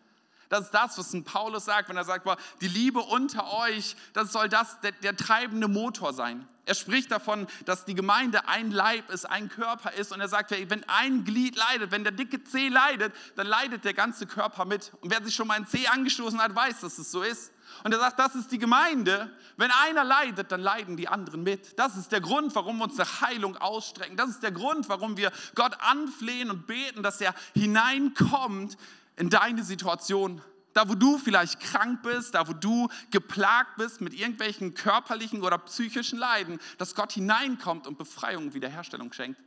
Das 0.51 0.67
ist 0.67 0.75
das, 0.75 0.99
was 0.99 1.13
ein 1.15 1.23
Paulus 1.23 1.65
sagt, 1.65 1.89
wenn 1.89 1.97
er 1.97 2.05
sagt, 2.05 2.25
boah, 2.25 2.37
die 2.61 2.69
Liebe 2.69 3.01
unter 3.01 3.53
euch, 3.53 3.95
das 4.13 4.33
soll 4.33 4.49
das 4.49 4.81
der, 4.81 4.91
der 4.93 5.17
treibende 5.17 5.69
Motor 5.69 6.13
sein. 6.13 6.47
Er 6.67 6.75
spricht 6.75 7.11
davon, 7.11 7.47
dass 7.65 7.85
die 7.85 7.95
Gemeinde 7.95 8.47
ein 8.49 8.73
Leib 8.73 9.11
ist, 9.11 9.25
ein 9.25 9.49
Körper 9.49 9.93
ist. 9.93 10.13
Und 10.13 10.21
er 10.21 10.29
sagt, 10.29 10.51
wenn 10.51 10.89
ein 10.89 11.25
Glied 11.25 11.57
leidet, 11.57 11.93
wenn 11.93 12.03
der 12.03 12.13
dicke 12.13 12.43
Zeh 12.43 12.69
leidet, 12.69 13.13
dann 13.37 13.47
leidet 13.47 13.85
der 13.85 13.95
ganze 13.95 14.27
Körper 14.27 14.65
mit. 14.65 14.93
Und 15.01 15.11
wer 15.11 15.25
sich 15.25 15.35
schon 15.35 15.47
mal 15.47 15.55
ein 15.55 15.67
Zeh 15.67 15.87
angestoßen 15.87 16.41
hat, 16.41 16.55
weiß, 16.55 16.81
dass 16.81 16.99
es 16.99 17.11
so 17.11 17.23
ist. 17.23 17.53
Und 17.85 17.93
er 17.93 18.01
sagt, 18.01 18.19
das 18.19 18.35
ist 18.35 18.51
die 18.51 18.59
Gemeinde. 18.59 19.33
Wenn 19.57 19.71
einer 19.71 20.03
leidet, 20.03 20.51
dann 20.51 20.61
leiden 20.61 20.97
die 20.97 21.09
anderen 21.09 21.45
mit. 21.45 21.79
Das 21.79 21.97
ist 21.97 22.11
der 22.11 22.21
Grund, 22.21 22.55
warum 22.57 22.79
wir 22.79 22.85
uns 22.85 22.97
nach 22.97 23.21
Heilung 23.21 23.57
ausstrecken. 23.57 24.17
Das 24.17 24.31
ist 24.31 24.43
der 24.43 24.53
Grund, 24.53 24.89
warum 24.89 25.17
wir 25.17 25.31
Gott 25.55 25.77
anflehen 25.81 26.51
und 26.51 26.67
beten, 26.67 27.03
dass 27.05 27.21
er 27.21 27.35
hineinkommt 27.55 28.77
in 29.21 29.29
deine 29.29 29.63
Situation. 29.63 30.43
Da, 30.73 30.89
wo 30.89 30.95
du 30.95 31.19
vielleicht 31.19 31.61
krank 31.61 32.03
bist, 32.03 32.35
da, 32.35 32.49
wo 32.49 32.53
du 32.53 32.89
geplagt 33.11 33.77
bist 33.77 34.01
mit 34.01 34.15
irgendwelchen 34.15 34.73
körperlichen 34.73 35.43
oder 35.43 35.59
psychischen 35.59 36.19
Leiden, 36.19 36.59
dass 36.79 36.95
Gott 36.95 37.13
hineinkommt 37.13 37.87
und 37.87 37.99
Befreiung 37.99 38.45
und 38.47 38.55
Wiederherstellung 38.55 39.13
schenkt. 39.13 39.39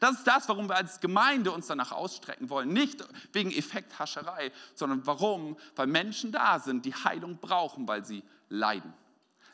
Das 0.00 0.16
ist 0.16 0.26
das, 0.26 0.48
warum 0.48 0.68
wir 0.68 0.76
als 0.76 1.00
Gemeinde 1.00 1.52
uns 1.52 1.66
danach 1.66 1.92
ausstrecken 1.92 2.48
wollen. 2.50 2.72
Nicht 2.72 3.06
wegen 3.32 3.50
Effekthascherei, 3.50 4.52
sondern 4.74 5.06
warum? 5.06 5.56
Weil 5.76 5.86
Menschen 5.86 6.32
da 6.32 6.58
sind, 6.58 6.84
die 6.84 6.94
Heilung 6.94 7.38
brauchen, 7.38 7.86
weil 7.86 8.04
sie 8.04 8.22
leiden. 8.48 8.92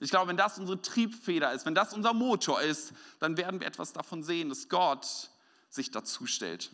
Ich 0.00 0.10
glaube, 0.10 0.28
wenn 0.28 0.36
das 0.36 0.58
unsere 0.58 0.80
Triebfeder 0.80 1.52
ist, 1.52 1.66
wenn 1.66 1.74
das 1.74 1.92
unser 1.92 2.12
Motor 2.12 2.60
ist, 2.62 2.92
dann 3.18 3.36
werden 3.36 3.60
wir 3.60 3.66
etwas 3.66 3.92
davon 3.92 4.22
sehen, 4.22 4.48
dass 4.48 4.68
Gott 4.68 5.30
sich 5.70 5.90
dazu 5.90 6.26
stellt. 6.26 6.70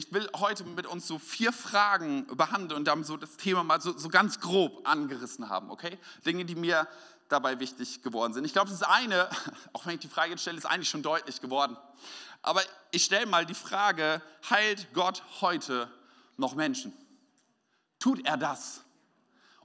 Ich 0.00 0.10
will 0.14 0.26
heute 0.34 0.64
mit 0.64 0.86
uns 0.86 1.06
so 1.06 1.18
vier 1.18 1.52
Fragen 1.52 2.26
behandeln 2.34 2.78
und 2.78 2.86
dann 2.86 3.04
so 3.04 3.18
das 3.18 3.36
Thema 3.36 3.62
mal 3.64 3.82
so, 3.82 3.98
so 3.98 4.08
ganz 4.08 4.40
grob 4.40 4.88
angerissen 4.88 5.50
haben, 5.50 5.70
okay? 5.70 5.98
Dinge, 6.24 6.46
die 6.46 6.54
mir 6.54 6.88
dabei 7.28 7.60
wichtig 7.60 8.02
geworden 8.02 8.32
sind. 8.32 8.46
Ich 8.46 8.54
glaube, 8.54 8.70
das 8.70 8.82
eine, 8.82 9.28
auch 9.74 9.84
wenn 9.84 9.96
ich 9.96 10.00
die 10.00 10.08
Frage 10.08 10.38
stelle, 10.38 10.56
ist 10.56 10.64
eigentlich 10.64 10.88
schon 10.88 11.02
deutlich 11.02 11.42
geworden. 11.42 11.76
Aber 12.40 12.62
ich 12.92 13.04
stelle 13.04 13.26
mal 13.26 13.44
die 13.44 13.52
Frage, 13.52 14.22
heilt 14.48 14.90
Gott 14.94 15.22
heute 15.42 15.86
noch 16.38 16.54
Menschen? 16.54 16.94
Tut 17.98 18.24
er 18.24 18.38
das? 18.38 18.80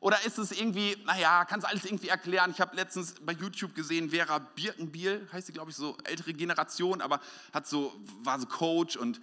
Oder 0.01 0.21
ist 0.25 0.37
es 0.37 0.51
irgendwie, 0.51 0.97
naja, 1.05 1.45
kannst 1.45 1.65
du 1.65 1.69
alles 1.69 1.85
irgendwie 1.85 2.09
erklären? 2.09 2.51
Ich 2.51 2.59
habe 2.59 2.75
letztens 2.75 3.15
bei 3.21 3.31
YouTube 3.31 3.73
gesehen, 3.73 4.09
Vera 4.09 4.39
Birkenbiel, 4.39 5.29
heißt 5.31 5.47
sie, 5.47 5.53
glaube 5.53 5.71
ich, 5.71 5.77
so 5.77 5.95
ältere 6.03 6.33
Generation, 6.33 6.99
aber 6.99 7.21
hat 7.53 7.67
so, 7.67 7.95
war 8.21 8.37
so 8.37 8.47
Coach 8.47 8.97
und 8.97 9.21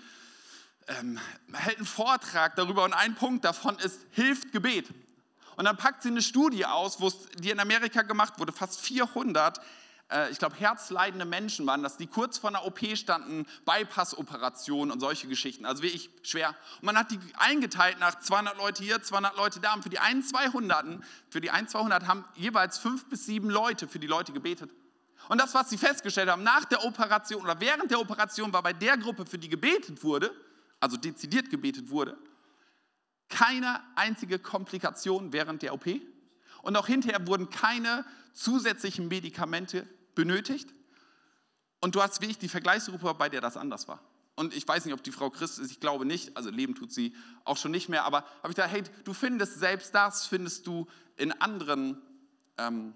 ähm, 0.89 1.19
hält 1.53 1.79
einen 1.79 1.87
Vortrag 1.87 2.57
darüber 2.57 2.85
und 2.85 2.93
ein 2.93 3.15
Punkt 3.15 3.45
davon 3.45 3.79
ist, 3.79 4.01
hilft 4.11 4.53
Gebet. 4.53 4.89
Und 5.57 5.65
dann 5.67 5.77
packt 5.77 6.03
sie 6.03 6.09
eine 6.09 6.23
Studie 6.23 6.65
aus, 6.65 6.99
die 7.39 7.51
in 7.51 7.61
Amerika 7.61 8.03
gemacht 8.03 8.39
wurde, 8.39 8.53
fast 8.53 8.81
400 8.81 9.61
äh, 10.13 10.31
ich 10.31 10.39
glaube, 10.39 10.57
herzleidende 10.57 11.25
Menschen 11.25 11.67
waren 11.67 11.83
das, 11.83 11.97
die 11.97 12.07
kurz 12.07 12.39
vor 12.39 12.51
einer 12.51 12.65
OP 12.65 12.81
standen, 12.95 13.47
Bypass-Operationen 13.65 14.93
und 14.93 15.01
solche 15.01 15.27
Geschichten, 15.27 15.65
also 15.65 15.83
wirklich 15.83 16.11
schwer. 16.23 16.55
Und 16.81 16.85
man 16.87 16.97
hat 16.97 17.11
die 17.11 17.19
eingeteilt 17.37 17.99
nach 17.99 18.19
200 18.21 18.57
Leute 18.57 18.85
hier, 18.85 19.03
200 19.03 19.37
Leute 19.37 19.61
da. 19.61 19.75
Und 19.75 19.83
für 19.83 19.91
die 19.91 19.99
einen 19.99 20.23
200, 20.23 20.85
für 21.31 21.41
die 21.41 21.51
einen 21.51 21.69
200 21.69 22.07
haben 22.07 22.25
jeweils 22.35 22.79
fünf 22.79 23.07
bis 23.07 23.27
sieben 23.27 23.51
Leute 23.51 23.89
für 23.89 23.99
die 23.99 24.07
Leute 24.07 24.33
gebetet. 24.33 24.71
Und 25.29 25.41
das, 25.41 25.55
was 25.55 25.71
sie 25.71 25.79
festgestellt 25.79 26.29
haben, 26.29 26.43
nach 26.43 26.65
der 26.65 26.85
Operation 26.85 27.43
oder 27.43 27.61
während 27.61 27.91
der 27.91 28.01
Operation 28.01 28.53
war 28.53 28.63
bei 28.63 28.73
der 28.73 28.99
Gruppe, 28.99 29.25
für 29.25 29.39
die 29.39 29.49
gebetet 29.49 30.03
wurde, 30.03 30.35
also 30.83 30.97
dezidiert 30.97 31.49
gebetet 31.49 31.91
wurde, 31.91 32.19
keine 33.29 33.81
einzige 33.97 34.39
Komplikation 34.39 35.33
während 35.33 35.63
der 35.63 35.75
OP. 35.75 35.87
Und 36.63 36.77
auch 36.77 36.89
hinterher 36.89 37.27
wurden 37.27 37.51
keine 37.51 38.05
zusätzlichen 38.33 39.09
Medikamente 39.09 39.87
benötigt. 40.15 40.69
Und 41.81 41.95
du 41.95 42.03
hast 42.03 42.21
wie 42.21 42.27
ich 42.27 42.39
die 42.39 42.49
Vergleichsgruppe, 42.49 43.15
bei 43.15 43.29
der 43.29 43.41
das 43.41 43.57
anders 43.57 43.87
war. 43.87 44.03
Und 44.35 44.55
ich 44.55 44.67
weiß 44.67 44.85
nicht, 44.85 44.95
ob 44.95 45.03
die 45.05 45.13
Frau 45.13 45.31
Christ 45.31 45.61
ist, 45.61 45.71
ich 45.71 45.79
glaube 45.79 46.05
nicht, 46.05 46.37
also 46.37 46.51
leben 46.51 46.75
tut 46.75 46.93
sie 46.93 47.15
auch 47.45 47.57
schon 47.57 47.71
nicht 47.71 47.89
mehr, 47.89 48.05
aber 48.05 48.25
habe 48.43 48.49
ich 48.49 48.57
gedacht, 48.57 48.71
hey, 48.71 48.83
du 49.05 49.15
findest 49.15 49.61
selbst 49.61 49.95
das, 49.95 50.27
findest 50.27 50.67
du 50.67 50.89
in 51.17 51.33
anderen 51.33 52.03
ähm, 52.59 52.95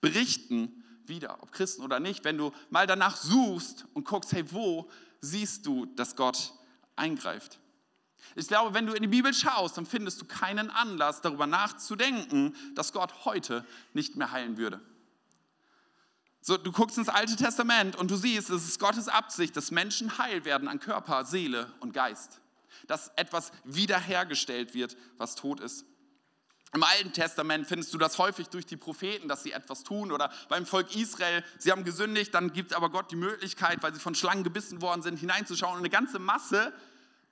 Berichten 0.00 0.82
wieder, 1.06 1.42
ob 1.42 1.52
Christen 1.52 1.82
oder 1.82 2.00
nicht, 2.00 2.24
wenn 2.24 2.36
du 2.36 2.52
mal 2.70 2.86
danach 2.86 3.16
suchst 3.16 3.86
und 3.94 4.04
guckst, 4.04 4.32
hey, 4.32 4.44
wo 4.50 4.90
siehst 5.20 5.66
du, 5.66 5.86
dass 5.86 6.16
Gott 6.16 6.52
eingreift? 6.96 7.58
Ich 8.34 8.48
glaube, 8.48 8.74
wenn 8.74 8.86
du 8.86 8.92
in 8.92 9.02
die 9.02 9.08
Bibel 9.08 9.32
schaust, 9.32 9.76
dann 9.76 9.86
findest 9.86 10.20
du 10.20 10.24
keinen 10.24 10.70
Anlass, 10.70 11.20
darüber 11.20 11.46
nachzudenken, 11.46 12.54
dass 12.74 12.92
Gott 12.92 13.24
heute 13.24 13.64
nicht 13.94 14.16
mehr 14.16 14.30
heilen 14.32 14.56
würde. 14.56 14.80
So, 16.40 16.56
du 16.56 16.72
guckst 16.72 16.98
ins 16.98 17.08
Alte 17.08 17.36
Testament 17.36 17.96
und 17.96 18.10
du 18.10 18.16
siehst, 18.16 18.50
es 18.50 18.64
ist 18.64 18.78
Gottes 18.78 19.08
Absicht, 19.08 19.56
dass 19.56 19.70
Menschen 19.70 20.18
heil 20.18 20.44
werden 20.44 20.68
an 20.68 20.80
Körper, 20.80 21.24
Seele 21.24 21.72
und 21.80 21.92
Geist. 21.92 22.40
Dass 22.86 23.08
etwas 23.16 23.50
wiederhergestellt 23.64 24.72
wird, 24.72 24.96
was 25.16 25.34
tot 25.34 25.60
ist. 25.60 25.84
Im 26.74 26.82
Alten 26.82 27.12
Testament 27.12 27.66
findest 27.66 27.94
du 27.94 27.98
das 27.98 28.18
häufig 28.18 28.48
durch 28.48 28.66
die 28.66 28.76
Propheten, 28.76 29.26
dass 29.26 29.42
sie 29.42 29.52
etwas 29.52 29.84
tun 29.84 30.12
oder 30.12 30.30
beim 30.48 30.66
Volk 30.66 30.94
Israel, 30.94 31.42
sie 31.58 31.72
haben 31.72 31.84
gesündigt, 31.84 32.34
dann 32.34 32.52
gibt 32.52 32.74
aber 32.74 32.90
Gott 32.90 33.10
die 33.10 33.16
Möglichkeit, 33.16 33.82
weil 33.82 33.94
sie 33.94 34.00
von 34.00 34.14
Schlangen 34.14 34.44
gebissen 34.44 34.82
worden 34.82 35.02
sind, 35.02 35.18
hineinzuschauen 35.18 35.74
und 35.74 35.78
eine 35.78 35.90
ganze 35.90 36.18
Masse, 36.18 36.72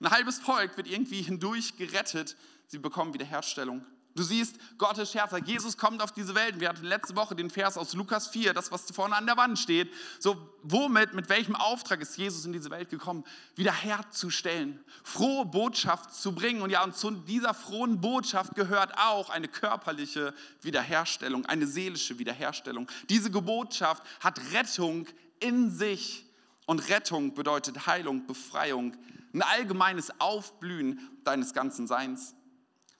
ein 0.00 0.10
halbes 0.10 0.38
Volk 0.38 0.76
wird 0.76 0.88
irgendwie 0.88 1.22
hindurch 1.22 1.76
gerettet, 1.76 2.36
sie 2.66 2.78
bekommen 2.78 3.14
Wiederherstellung. 3.14 3.84
Du 4.16 4.22
siehst, 4.22 4.56
Gottes 4.78 5.12
Scherzer. 5.12 5.38
Jesus 5.38 5.76
kommt 5.76 6.00
auf 6.00 6.10
diese 6.10 6.34
Welt. 6.34 6.58
Wir 6.58 6.70
hatten 6.70 6.86
letzte 6.86 7.14
Woche 7.16 7.36
den 7.36 7.50
Vers 7.50 7.76
aus 7.76 7.92
Lukas 7.92 8.28
4, 8.28 8.54
das, 8.54 8.72
was 8.72 8.90
vorne 8.90 9.14
an 9.14 9.26
der 9.26 9.36
Wand 9.36 9.58
steht. 9.58 9.92
So, 10.18 10.38
womit, 10.62 11.12
mit 11.12 11.28
welchem 11.28 11.54
Auftrag 11.54 12.00
ist 12.00 12.16
Jesus 12.16 12.46
in 12.46 12.54
diese 12.54 12.70
Welt 12.70 12.88
gekommen? 12.88 13.24
Wiederherzustellen, 13.56 14.82
frohe 15.04 15.44
Botschaft 15.44 16.14
zu 16.14 16.32
bringen. 16.32 16.62
Und 16.62 16.70
ja, 16.70 16.82
und 16.82 16.96
zu 16.96 17.10
dieser 17.10 17.52
frohen 17.52 18.00
Botschaft 18.00 18.54
gehört 18.54 18.96
auch 18.96 19.28
eine 19.28 19.48
körperliche 19.48 20.32
Wiederherstellung, 20.62 21.44
eine 21.44 21.66
seelische 21.66 22.18
Wiederherstellung. 22.18 22.88
Diese 23.10 23.30
Botschaft 23.30 24.02
hat 24.20 24.40
Rettung 24.52 25.06
in 25.40 25.70
sich. 25.70 26.24
Und 26.64 26.88
Rettung 26.88 27.34
bedeutet 27.34 27.86
Heilung, 27.86 28.26
Befreiung, 28.26 28.96
ein 29.34 29.42
allgemeines 29.42 30.20
Aufblühen 30.20 31.00
deines 31.22 31.52
ganzen 31.52 31.86
Seins. 31.86 32.35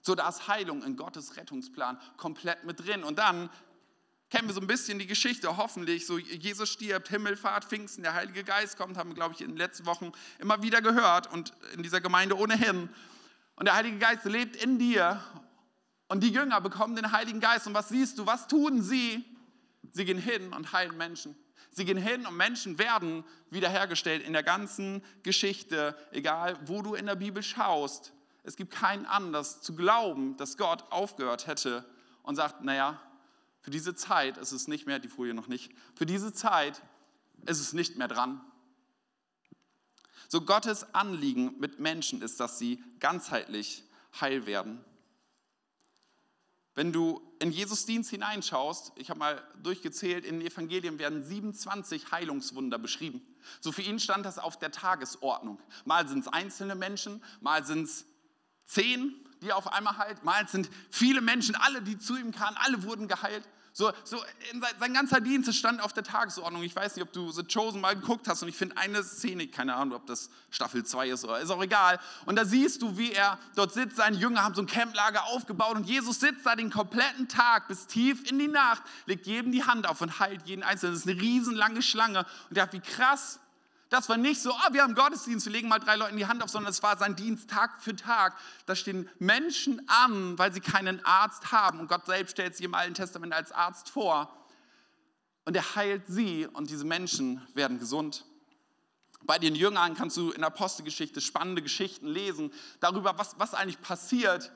So, 0.07 0.15
da 0.15 0.29
ist 0.29 0.47
Heilung 0.47 0.83
in 0.83 0.95
Gottes 0.95 1.35
Rettungsplan 1.35 1.99
komplett 2.15 2.63
mit 2.63 2.79
drin. 2.79 3.03
Und 3.03 3.19
dann 3.19 3.49
kennen 4.29 4.47
wir 4.47 4.53
so 4.55 4.61
ein 4.61 4.67
bisschen 4.67 4.99
die 4.99 5.05
Geschichte, 5.05 5.57
hoffentlich. 5.57 6.05
So, 6.05 6.17
Jesus 6.17 6.69
stirbt, 6.69 7.09
Himmelfahrt, 7.09 7.65
Pfingsten, 7.65 8.03
der 8.03 8.13
Heilige 8.13 8.45
Geist 8.45 8.77
kommt, 8.77 8.95
haben 8.95 9.09
wir, 9.09 9.15
glaube 9.15 9.35
ich, 9.35 9.41
in 9.41 9.49
den 9.49 9.57
letzten 9.57 9.85
Wochen 9.85 10.13
immer 10.39 10.63
wieder 10.63 10.81
gehört 10.81 11.29
und 11.33 11.51
in 11.73 11.83
dieser 11.83 11.99
Gemeinde 11.99 12.37
ohnehin. 12.37 12.87
Und 13.57 13.65
der 13.65 13.75
Heilige 13.75 13.97
Geist 13.97 14.23
lebt 14.23 14.55
in 14.55 14.79
dir 14.79 15.21
und 16.07 16.23
die 16.23 16.31
Jünger 16.31 16.61
bekommen 16.61 16.95
den 16.95 17.11
Heiligen 17.11 17.41
Geist. 17.41 17.67
Und 17.67 17.73
was 17.73 17.89
siehst 17.89 18.17
du? 18.17 18.25
Was 18.25 18.47
tun 18.47 18.81
sie? 18.81 19.25
Sie 19.91 20.05
gehen 20.05 20.19
hin 20.19 20.53
und 20.53 20.71
heilen 20.71 20.95
Menschen. 20.95 21.35
Sie 21.71 21.83
gehen 21.83 21.97
hin 21.97 22.25
und 22.25 22.37
Menschen 22.37 22.79
werden 22.79 23.25
wiederhergestellt 23.49 24.23
in 24.23 24.31
der 24.31 24.43
ganzen 24.43 25.03
Geschichte, 25.23 25.97
egal 26.11 26.57
wo 26.65 26.81
du 26.81 26.95
in 26.95 27.07
der 27.07 27.15
Bibel 27.15 27.43
schaust 27.43 28.13
es 28.47 28.55
gibt 28.55 28.73
keinen 28.73 29.05
Anlass 29.05 29.61
zu 29.61 29.75
glauben, 29.75 30.37
dass 30.37 30.55
Gott 30.55 30.85
aufgehört 30.89 31.47
hätte 31.47 31.83
und 32.23 32.37
sagt, 32.37 32.63
naja, 32.63 32.97
für 33.59 33.71
diese 33.71 33.93
Zeit 33.93 34.37
ist 34.37 34.53
es 34.53 34.69
nicht 34.69 34.87
mehr, 34.87 34.99
die 34.99 35.09
Folie 35.09 35.33
noch 35.33 35.47
nicht, 35.47 35.73
für 35.95 36.05
diese 36.05 36.31
Zeit 36.31 36.81
ist 37.45 37.59
es 37.59 37.73
nicht 37.73 37.97
mehr 37.97 38.07
dran. 38.07 38.39
So 40.29 40.39
Gottes 40.41 40.95
Anliegen 40.95 41.59
mit 41.59 41.79
Menschen 41.79 42.21
ist, 42.21 42.39
dass 42.39 42.57
sie 42.57 42.81
ganzheitlich 42.99 43.83
heil 44.21 44.45
werden. 44.45 44.83
Wenn 46.73 46.93
du 46.93 47.21
in 47.39 47.51
Jesus 47.51 47.85
Dienst 47.85 48.11
hineinschaust, 48.11 48.93
ich 48.95 49.09
habe 49.09 49.19
mal 49.19 49.43
durchgezählt, 49.61 50.23
in 50.23 50.39
den 50.39 50.47
Evangelien 50.47 50.99
werden 50.99 51.21
27 51.21 52.13
Heilungswunder 52.13 52.79
beschrieben. 52.79 53.21
So 53.59 53.73
für 53.73 53.81
ihn 53.81 53.99
stand 53.99 54.25
das 54.25 54.39
auf 54.39 54.57
der 54.57 54.71
Tagesordnung. 54.71 55.59
Mal 55.83 56.07
sind 56.07 56.19
es 56.19 56.27
einzelne 56.29 56.75
Menschen, 56.75 57.21
mal 57.41 57.65
sind 57.65 57.83
es 57.83 58.05
Zehn, 58.67 59.15
die 59.41 59.51
auf 59.53 59.71
einmal 59.71 59.97
heilt. 59.97 60.23
Mal 60.23 60.47
sind 60.47 60.69
viele 60.91 61.21
Menschen, 61.21 61.55
alle, 61.55 61.81
die 61.81 61.97
zu 61.97 62.15
ihm 62.15 62.31
kamen, 62.31 62.57
alle 62.57 62.83
wurden 62.83 63.07
geheilt. 63.07 63.47
So, 63.77 63.91
so 64.03 64.19
sein 64.79 64.95
ganzer 64.95 65.21
Dienst 65.21 65.53
stand 65.53 65.81
auf 65.81 65.93
der 65.93 66.03
Tagesordnung. 66.03 66.63
Ich 66.63 66.75
weiß 66.75 66.95
nicht, 66.95 67.03
ob 67.03 67.13
du 67.13 67.31
The 67.31 67.43
Chosen 67.43 67.79
mal 67.79 67.93
geguckt 67.93 68.27
hast 68.27 68.41
und 68.41 68.49
ich 68.49 68.55
finde 68.55 68.75
eine 68.75 69.03
Szene, 69.03 69.47
keine 69.47 69.75
Ahnung, 69.75 69.97
ob 69.97 70.07
das 70.07 70.31
Staffel 70.49 70.83
2 70.83 71.09
ist 71.09 71.23
oder 71.23 71.39
ist 71.39 71.51
auch 71.51 71.61
egal. 71.61 71.99
Und 72.25 72.37
da 72.37 72.45
siehst 72.45 72.81
du, 72.81 72.97
wie 72.97 73.11
er 73.11 73.37
dort 73.55 73.73
sitzt, 73.73 73.97
seine 73.97 74.17
Jünger 74.17 74.43
haben 74.43 74.55
so 74.55 74.63
ein 74.63 74.67
Camplager 74.67 75.25
aufgebaut 75.25 75.75
und 75.75 75.83
Jesus 75.83 76.19
sitzt 76.19 76.43
da 76.43 76.55
den 76.55 76.71
kompletten 76.71 77.27
Tag 77.27 77.67
bis 77.67 77.85
tief 77.85 78.27
in 78.27 78.39
die 78.39 78.47
Nacht, 78.47 78.81
legt 79.05 79.27
jedem 79.27 79.51
die 79.51 79.63
Hand 79.63 79.87
auf 79.87 80.01
und 80.01 80.19
heilt 80.19 80.47
jeden 80.47 80.63
Einzelnen. 80.63 80.95
Das 80.95 81.05
ist 81.05 81.11
eine 81.11 81.21
riesenlange 81.21 81.83
Schlange 81.83 82.25
und 82.49 82.57
der 82.57 82.63
hat 82.63 82.73
wie 82.73 82.79
krass 82.79 83.39
das 83.89 84.09
war 84.09 84.17
nicht 84.17 84.41
so, 84.41 84.51
oh, 84.51 84.73
wir 84.73 84.83
haben 84.83 84.95
Gottesdienst, 84.95 85.45
wir 85.45 85.53
legen 85.53 85.69
mal 85.69 85.79
drei 85.79 85.95
Leuten 85.95 86.17
die 86.17 86.25
Hand 86.25 86.43
auf, 86.43 86.49
sondern 86.49 86.71
es 86.71 86.83
war 86.83 86.97
sein 86.97 87.15
Dienst 87.15 87.49
Tag 87.49 87.81
für 87.81 87.95
Tag. 87.95 88.37
Da 88.65 88.75
stehen 88.75 89.09
Menschen 89.19 89.81
an, 89.87 90.37
weil 90.37 90.51
sie 90.53 90.59
keinen 90.59 91.03
Arzt 91.05 91.51
haben. 91.51 91.79
Und 91.79 91.87
Gott 91.87 92.05
selbst 92.05 92.31
stellt 92.31 92.55
sie 92.55 92.65
im 92.65 92.73
Alten 92.73 92.93
Testament 92.93 93.33
als 93.33 93.51
Arzt 93.51 93.89
vor. 93.89 94.33
Und 95.45 95.55
er 95.55 95.75
heilt 95.75 96.07
sie 96.07 96.45
und 96.45 96.69
diese 96.69 96.83
Menschen 96.83 97.45
werden 97.53 97.79
gesund. 97.79 98.25
Bei 99.23 99.39
den 99.39 99.55
Jüngern 99.55 99.95
kannst 99.95 100.17
du 100.17 100.31
in 100.31 100.41
der 100.41 100.47
Apostelgeschichte 100.47 101.21
spannende 101.21 101.61
Geschichten 101.61 102.07
lesen 102.07 102.51
darüber, 102.81 103.17
was, 103.17 103.39
was 103.39 103.53
eigentlich 103.53 103.81
passiert, 103.81 104.51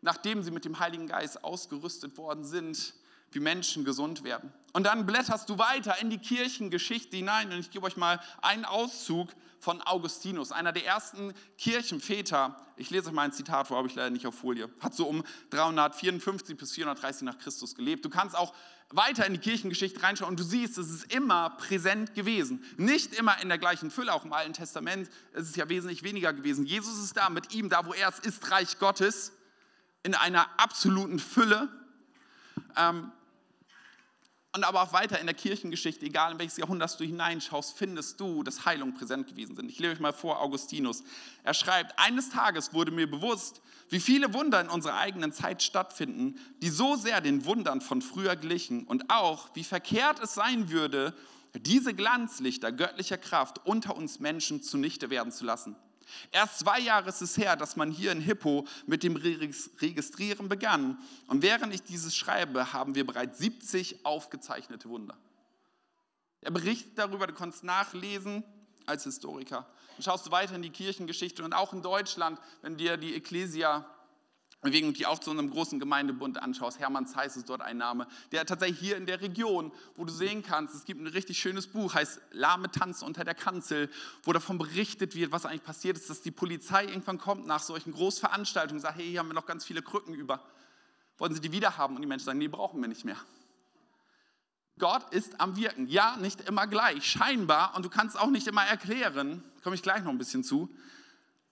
nachdem 0.00 0.42
sie 0.42 0.52
mit 0.52 0.64
dem 0.64 0.78
Heiligen 0.78 1.08
Geist 1.08 1.42
ausgerüstet 1.42 2.16
worden 2.16 2.44
sind 2.44 2.94
wie 3.32 3.40
Menschen 3.40 3.84
gesund 3.84 4.24
werden. 4.24 4.52
Und 4.72 4.84
dann 4.84 5.06
blätterst 5.06 5.48
du 5.48 5.58
weiter 5.58 6.00
in 6.00 6.10
die 6.10 6.18
Kirchengeschichte 6.18 7.16
hinein 7.16 7.52
und 7.52 7.58
ich 7.58 7.70
gebe 7.70 7.86
euch 7.86 7.96
mal 7.96 8.20
einen 8.40 8.64
Auszug 8.64 9.30
von 9.58 9.82
Augustinus, 9.82 10.52
einer 10.52 10.72
der 10.72 10.86
ersten 10.86 11.34
Kirchenväter. 11.58 12.56
Ich 12.76 12.90
lese 12.90 13.08
euch 13.08 13.14
mal 13.14 13.24
ein 13.24 13.32
Zitat 13.32 13.66
vor, 13.66 13.76
habe 13.76 13.88
ich 13.88 13.94
leider 13.94 14.10
nicht 14.10 14.26
auf 14.26 14.34
Folie. 14.34 14.70
Hat 14.80 14.94
so 14.94 15.06
um 15.06 15.22
354 15.50 16.56
bis 16.56 16.72
430 16.72 17.22
nach 17.22 17.38
Christus 17.38 17.74
gelebt. 17.74 18.04
Du 18.04 18.10
kannst 18.10 18.36
auch 18.36 18.54
weiter 18.90 19.26
in 19.26 19.34
die 19.34 19.38
Kirchengeschichte 19.38 20.02
reinschauen 20.02 20.30
und 20.30 20.40
du 20.40 20.44
siehst, 20.44 20.78
es 20.78 20.90
ist 20.90 21.12
immer 21.12 21.50
präsent 21.50 22.14
gewesen. 22.14 22.64
Nicht 22.76 23.14
immer 23.14 23.40
in 23.42 23.48
der 23.48 23.58
gleichen 23.58 23.90
Fülle, 23.90 24.12
auch 24.14 24.24
im 24.24 24.32
Alten 24.32 24.52
Testament 24.52 25.08
ist 25.34 25.50
es 25.50 25.56
ja 25.56 25.68
wesentlich 25.68 26.02
weniger 26.02 26.32
gewesen. 26.32 26.64
Jesus 26.64 26.98
ist 26.98 27.16
da 27.16 27.28
mit 27.28 27.54
ihm, 27.54 27.68
da 27.68 27.86
wo 27.86 27.92
er 27.92 28.08
ist, 28.08 28.24
ist 28.26 28.50
Reich 28.50 28.78
Gottes 28.78 29.32
in 30.02 30.14
einer 30.14 30.48
absoluten 30.58 31.18
Fülle. 31.18 31.68
Ähm, 32.76 33.12
und 34.52 34.64
aber 34.64 34.82
auch 34.82 34.92
weiter 34.92 35.20
in 35.20 35.26
der 35.26 35.34
Kirchengeschichte, 35.34 36.04
egal 36.06 36.32
in 36.32 36.38
welches 36.38 36.56
Jahrhundert 36.56 36.98
du 36.98 37.04
hineinschaust, 37.04 37.76
findest 37.76 38.18
du, 38.18 38.42
dass 38.42 38.64
Heilungen 38.64 38.94
präsent 38.94 39.28
gewesen 39.28 39.54
sind. 39.54 39.70
Ich 39.70 39.78
lese 39.78 39.92
euch 39.92 40.00
mal 40.00 40.12
vor, 40.12 40.40
Augustinus. 40.40 41.04
Er 41.44 41.54
schreibt, 41.54 41.98
eines 41.98 42.30
Tages 42.30 42.74
wurde 42.74 42.90
mir 42.90 43.08
bewusst, 43.08 43.62
wie 43.90 44.00
viele 44.00 44.34
Wunder 44.34 44.60
in 44.60 44.68
unserer 44.68 44.96
eigenen 44.96 45.32
Zeit 45.32 45.62
stattfinden, 45.62 46.38
die 46.62 46.70
so 46.70 46.96
sehr 46.96 47.20
den 47.20 47.44
Wundern 47.44 47.80
von 47.80 48.02
früher 48.02 48.34
glichen 48.34 48.84
und 48.86 49.08
auch, 49.08 49.50
wie 49.54 49.64
verkehrt 49.64 50.20
es 50.20 50.34
sein 50.34 50.70
würde, 50.70 51.14
diese 51.54 51.94
Glanzlichter 51.94 52.72
göttlicher 52.72 53.18
Kraft 53.18 53.64
unter 53.64 53.96
uns 53.96 54.20
Menschen 54.20 54.62
zunichte 54.62 55.10
werden 55.10 55.32
zu 55.32 55.44
lassen. 55.44 55.76
Erst 56.32 56.60
zwei 56.60 56.80
Jahre 56.80 57.08
ist 57.08 57.20
es 57.20 57.36
her, 57.36 57.56
dass 57.56 57.76
man 57.76 57.90
hier 57.90 58.12
in 58.12 58.20
Hippo 58.20 58.66
mit 58.86 59.02
dem 59.02 59.16
Registrieren 59.16 60.48
begann. 60.48 60.98
Und 61.26 61.42
während 61.42 61.74
ich 61.74 61.82
dieses 61.82 62.16
schreibe, 62.16 62.72
haben 62.72 62.94
wir 62.94 63.06
bereits 63.06 63.38
70 63.38 64.04
aufgezeichnete 64.04 64.88
Wunder. 64.88 65.16
Er 66.40 66.50
berichtet 66.50 66.98
darüber, 66.98 67.26
du 67.26 67.34
kannst 67.34 67.64
nachlesen 67.64 68.44
als 68.86 69.04
Historiker. 69.04 69.66
Dann 69.96 70.02
schaust 70.02 70.26
du 70.26 70.30
weiter 70.30 70.54
in 70.54 70.62
die 70.62 70.70
Kirchengeschichte 70.70 71.44
und 71.44 71.52
auch 71.52 71.72
in 71.72 71.82
Deutschland, 71.82 72.40
wenn 72.62 72.76
dir 72.76 72.96
die 72.96 73.14
Ecclesia 73.14 73.84
Bewegung, 74.62 74.92
die 74.92 75.06
auch 75.06 75.18
zu 75.18 75.30
unserem 75.30 75.50
großen 75.50 75.80
Gemeindebund 75.80 76.42
anschaust, 76.42 76.78
Hermann 76.78 77.06
Zeiss 77.06 77.36
ist 77.36 77.48
dort 77.48 77.62
ein 77.62 77.78
Name, 77.78 78.06
der 78.30 78.44
tatsächlich 78.44 78.78
hier 78.78 78.96
in 78.98 79.06
der 79.06 79.22
Region, 79.22 79.72
wo 79.96 80.04
du 80.04 80.12
sehen 80.12 80.42
kannst, 80.42 80.74
es 80.74 80.84
gibt 80.84 81.00
ein 81.00 81.06
richtig 81.06 81.38
schönes 81.38 81.66
Buch, 81.66 81.94
heißt 81.94 82.20
Lahme 82.32 82.70
Tanz 82.70 83.00
unter 83.00 83.24
der 83.24 83.34
Kanzel, 83.34 83.88
wo 84.22 84.34
davon 84.34 84.58
berichtet 84.58 85.14
wird, 85.14 85.32
was 85.32 85.46
eigentlich 85.46 85.64
passiert 85.64 85.96
ist, 85.96 86.10
dass 86.10 86.20
die 86.20 86.30
Polizei 86.30 86.84
irgendwann 86.84 87.16
kommt 87.16 87.46
nach 87.46 87.62
solchen 87.62 87.92
Großveranstaltungen 87.92 88.76
und 88.76 88.82
sagt, 88.82 88.98
hey, 88.98 89.08
hier 89.08 89.20
haben 89.20 89.28
wir 89.28 89.34
noch 89.34 89.46
ganz 89.46 89.64
viele 89.64 89.80
Krücken 89.80 90.12
über. 90.12 90.44
Wollen 91.16 91.34
Sie 91.34 91.40
die 91.40 91.52
wieder 91.52 91.78
haben? 91.78 91.96
Und 91.96 92.02
die 92.02 92.08
Menschen 92.08 92.26
sagen, 92.26 92.38
nee, 92.38 92.48
brauchen 92.48 92.82
wir 92.82 92.88
nicht 92.88 93.06
mehr. 93.06 93.16
Gott 94.78 95.10
ist 95.12 95.40
am 95.40 95.56
Wirken. 95.56 95.86
Ja, 95.86 96.16
nicht 96.18 96.42
immer 96.42 96.66
gleich, 96.66 97.04
scheinbar, 97.04 97.74
und 97.76 97.84
du 97.84 97.88
kannst 97.88 98.18
auch 98.18 98.30
nicht 98.30 98.46
immer 98.46 98.64
erklären, 98.64 99.42
komme 99.62 99.74
ich 99.74 99.82
gleich 99.82 100.02
noch 100.02 100.10
ein 100.10 100.18
bisschen 100.18 100.44
zu, 100.44 100.68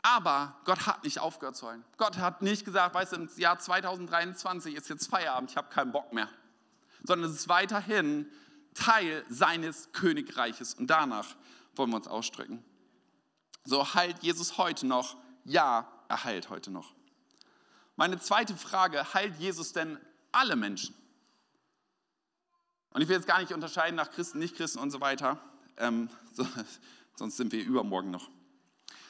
aber 0.03 0.57
Gott 0.65 0.87
hat 0.87 1.05
nicht 1.05 1.19
aufgehört 1.19 1.57
zu 1.57 1.67
heulen. 1.67 1.85
Gott 1.97 2.19
hat 2.19 2.43
nicht 2.43 2.65
gesagt, 2.65 2.95
weißt 2.95 3.13
du, 3.13 3.17
im 3.17 3.31
Jahr 3.37 3.59
2023 3.59 4.75
ist 4.75 4.89
jetzt 4.89 5.09
Feierabend, 5.09 5.51
ich 5.51 5.57
habe 5.57 5.69
keinen 5.69 5.93
Bock 5.93 6.13
mehr. 6.13 6.29
Sondern 7.03 7.31
es 7.31 7.37
ist 7.37 7.49
weiterhin 7.49 8.31
Teil 8.75 9.25
seines 9.29 9.93
Königreiches. 9.93 10.75
Und 10.75 10.89
danach 10.89 11.27
wollen 11.75 11.91
wir 11.91 11.97
uns 11.97 12.09
ausstrecken. 12.09 12.65
So 13.65 13.95
heilt 13.95 14.23
Jesus 14.23 14.57
heute 14.57 14.87
noch? 14.87 15.17
Ja, 15.45 15.91
er 16.09 16.25
heilt 16.25 16.49
heute 16.49 16.71
noch. 16.71 16.95
Meine 17.97 18.19
zweite 18.19 18.57
Frage, 18.57 19.13
heilt 19.15 19.37
Jesus 19.39 19.73
denn 19.73 19.99
alle 20.31 20.57
Menschen? 20.57 20.95
Und 22.91 23.03
ich 23.03 23.09
will 23.09 23.17
jetzt 23.17 23.27
gar 23.27 23.41
nicht 23.41 23.53
unterscheiden 23.53 23.97
nach 23.97 24.11
Christen, 24.11 24.39
Nicht-Christen 24.39 24.79
und 24.79 24.91
so 24.91 25.01
weiter, 25.01 25.41
ähm, 25.77 26.09
so, 26.33 26.47
sonst 27.17 27.37
sind 27.37 27.53
wir 27.53 27.65
übermorgen 27.65 28.11
noch. 28.11 28.31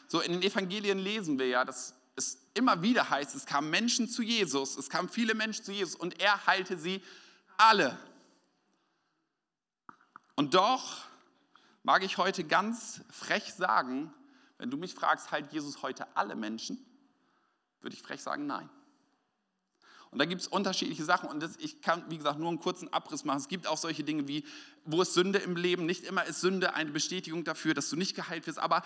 So 0.09 0.21
in 0.21 0.33
den 0.33 0.43
Evangelien 0.43 0.99
lesen 0.99 1.39
wir 1.39 1.47
ja, 1.47 1.65
dass 1.65 1.95
es 2.17 2.39
immer 2.55 2.83
wieder 2.83 3.11
heißt, 3.11 3.37
es 3.37 3.47
kamen 3.47 3.71
Menschen 3.71 4.09
zu 4.09 4.23
Jesus, 4.23 4.77
es 4.77 4.89
kamen 4.91 5.09
viele 5.09 5.35
Menschen 5.35 5.65
zu 5.65 5.73
Jesus 5.73 5.95
und 5.95 6.21
er 6.21 6.47
heilte 6.47 6.79
sie 6.79 7.03
alle. 7.57 7.97
Und 10.35 10.55
doch 10.55 11.05
mag 11.83 12.03
ich 12.03 12.17
heute 12.17 12.43
ganz 12.43 13.03
frech 13.11 13.53
sagen, 13.55 14.13
wenn 14.57 14.71
du 14.71 14.77
mich 14.77 14.95
fragst, 14.95 15.31
heilt 15.31 15.53
Jesus 15.53 15.83
heute 15.83 16.07
alle 16.17 16.35
Menschen, 16.35 16.85
würde 17.81 17.95
ich 17.95 18.03
frech 18.03 18.23
sagen, 18.23 18.47
nein. 18.47 18.69
Und 20.11 20.19
da 20.19 20.25
gibt 20.25 20.41
es 20.41 20.49
unterschiedliche 20.49 21.05
Sachen 21.05 21.29
und 21.29 21.41
das, 21.41 21.57
ich 21.59 21.83
kann, 21.83 22.03
wie 22.09 22.17
gesagt, 22.17 22.39
nur 22.39 22.49
einen 22.49 22.61
kurzen 22.61 22.91
Abriss 22.93 23.25
machen. 23.25 23.39
Es 23.39 23.49
gibt 23.49 23.67
auch 23.67 23.77
solche 23.77 24.05
Dinge 24.05 24.27
wie, 24.27 24.45
wo 24.85 25.03
ist 25.03 25.13
Sünde 25.13 25.39
im 25.39 25.55
Leben? 25.55 25.85
Nicht 25.85 26.05
immer 26.05 26.25
ist 26.25 26.41
Sünde 26.41 26.75
eine 26.75 26.91
Bestätigung 26.91 27.45
dafür, 27.45 27.75
dass 27.75 27.91
du 27.91 27.97
nicht 27.97 28.17
geheilt 28.17 28.47
wirst, 28.47 28.59
aber 28.59 28.83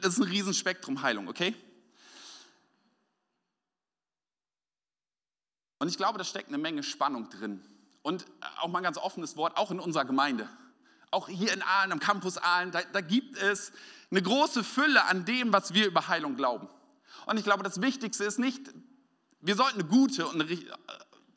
das 0.00 0.14
ist 0.14 0.18
ein 0.18 0.28
Riesenspektrum 0.28 1.02
Heilung, 1.02 1.28
okay? 1.28 1.54
Und 5.78 5.88
ich 5.88 5.96
glaube, 5.96 6.18
da 6.18 6.24
steckt 6.24 6.48
eine 6.48 6.58
Menge 6.58 6.82
Spannung 6.82 7.28
drin. 7.28 7.60
Und 8.02 8.26
auch 8.60 8.68
mal 8.68 8.78
ein 8.78 8.84
ganz 8.84 8.98
offenes 8.98 9.36
Wort, 9.36 9.56
auch 9.56 9.70
in 9.70 9.80
unserer 9.80 10.04
Gemeinde. 10.04 10.48
Auch 11.10 11.28
hier 11.28 11.52
in 11.52 11.62
Aalen, 11.62 11.92
am 11.92 12.00
Campus 12.00 12.38
Aalen, 12.38 12.70
da, 12.70 12.82
da 12.82 13.00
gibt 13.00 13.36
es 13.38 13.72
eine 14.10 14.22
große 14.22 14.64
Fülle 14.64 15.04
an 15.04 15.24
dem, 15.24 15.52
was 15.52 15.74
wir 15.74 15.86
über 15.86 16.08
Heilung 16.08 16.36
glauben. 16.36 16.68
Und 17.26 17.38
ich 17.38 17.44
glaube, 17.44 17.62
das 17.62 17.80
Wichtigste 17.80 18.24
ist 18.24 18.38
nicht, 18.38 18.62
wir 19.40 19.56
sollten 19.56 19.80
eine 19.80 19.88
gute 19.88 20.26
und 20.26 20.40
eine 20.40 20.50
äh, 20.50 20.70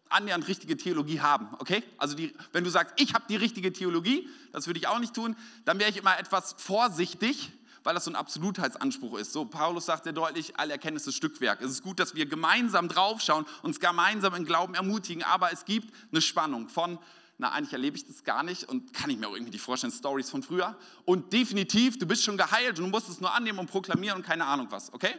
annähernd 0.10 0.47
richtige 0.47 0.77
Theologie 0.77 1.19
haben, 1.19 1.49
okay? 1.60 1.83
Also 1.97 2.15
die, 2.15 2.33
wenn 2.53 2.63
du 2.63 2.69
sagst, 2.69 2.93
ich 2.97 3.13
habe 3.13 3.25
die 3.29 3.36
richtige 3.36 3.73
Theologie, 3.73 4.29
das 4.53 4.67
würde 4.67 4.79
ich 4.79 4.88
auch 4.88 4.99
nicht 4.99 5.13
tun, 5.13 5.36
dann 5.65 5.79
wäre 5.79 5.89
ich 5.89 5.97
immer 5.97 6.17
etwas 6.17 6.55
vorsichtig, 6.57 7.51
weil 7.88 7.93
das 7.93 8.04
so 8.04 8.12
ein 8.12 8.17
Absolutheitsanspruch 8.17 9.17
ist. 9.17 9.32
So, 9.32 9.45
Paulus 9.45 9.86
sagt 9.86 10.04
sehr 10.04 10.12
deutlich, 10.12 10.60
alle 10.60 10.73
Erkenntnis 10.73 11.08
ist 11.08 11.15
Stückwerk. 11.15 11.62
Es 11.62 11.71
ist 11.71 11.84
gut, 11.84 12.02
dass 12.02 12.15
wir 12.15 12.26
gemeinsam 12.26 12.89
draufschauen, 12.89 13.45
uns 13.62 13.80
gemeinsam 13.80 14.36
im 14.36 14.43
Glauben 14.43 14.73
ermutigen, 14.73 15.23
aber 15.23 15.54
es 15.54 15.63
gibt 15.63 15.93
eine 16.12 16.21
Spannung 16.21 16.67
von, 16.67 17.00
na, 17.38 17.54
eigentlich 17.54 17.71
erlebe 17.71 17.95
ich 17.95 18.06
das 18.06 18.26
gar 18.26 18.43
nicht 18.43 18.65
und 18.65 18.93
kann 18.93 19.10
ich 19.10 19.15
mir 19.15 19.30
auch 19.30 19.36
irgendwie 19.36 19.54
nicht 19.54 19.62
vorstellen, 19.62 19.93
Stories 19.93 20.30
von 20.30 20.43
früher. 20.43 20.76
Und 21.06 21.32
definitiv, 21.32 21.97
du 21.97 22.06
bist 22.06 22.26
schon 22.26 22.36
geheilt 22.36 22.78
und 22.78 22.88
du 22.88 22.91
musst 22.91 23.08
es 23.08 23.21
nur 23.21 23.34
annehmen 23.34 23.60
und 23.60 23.67
proklamieren 23.67 24.17
und 24.17 24.23
keine 24.26 24.45
Ahnung 24.47 24.67
was, 24.69 24.91
okay? 24.91 25.15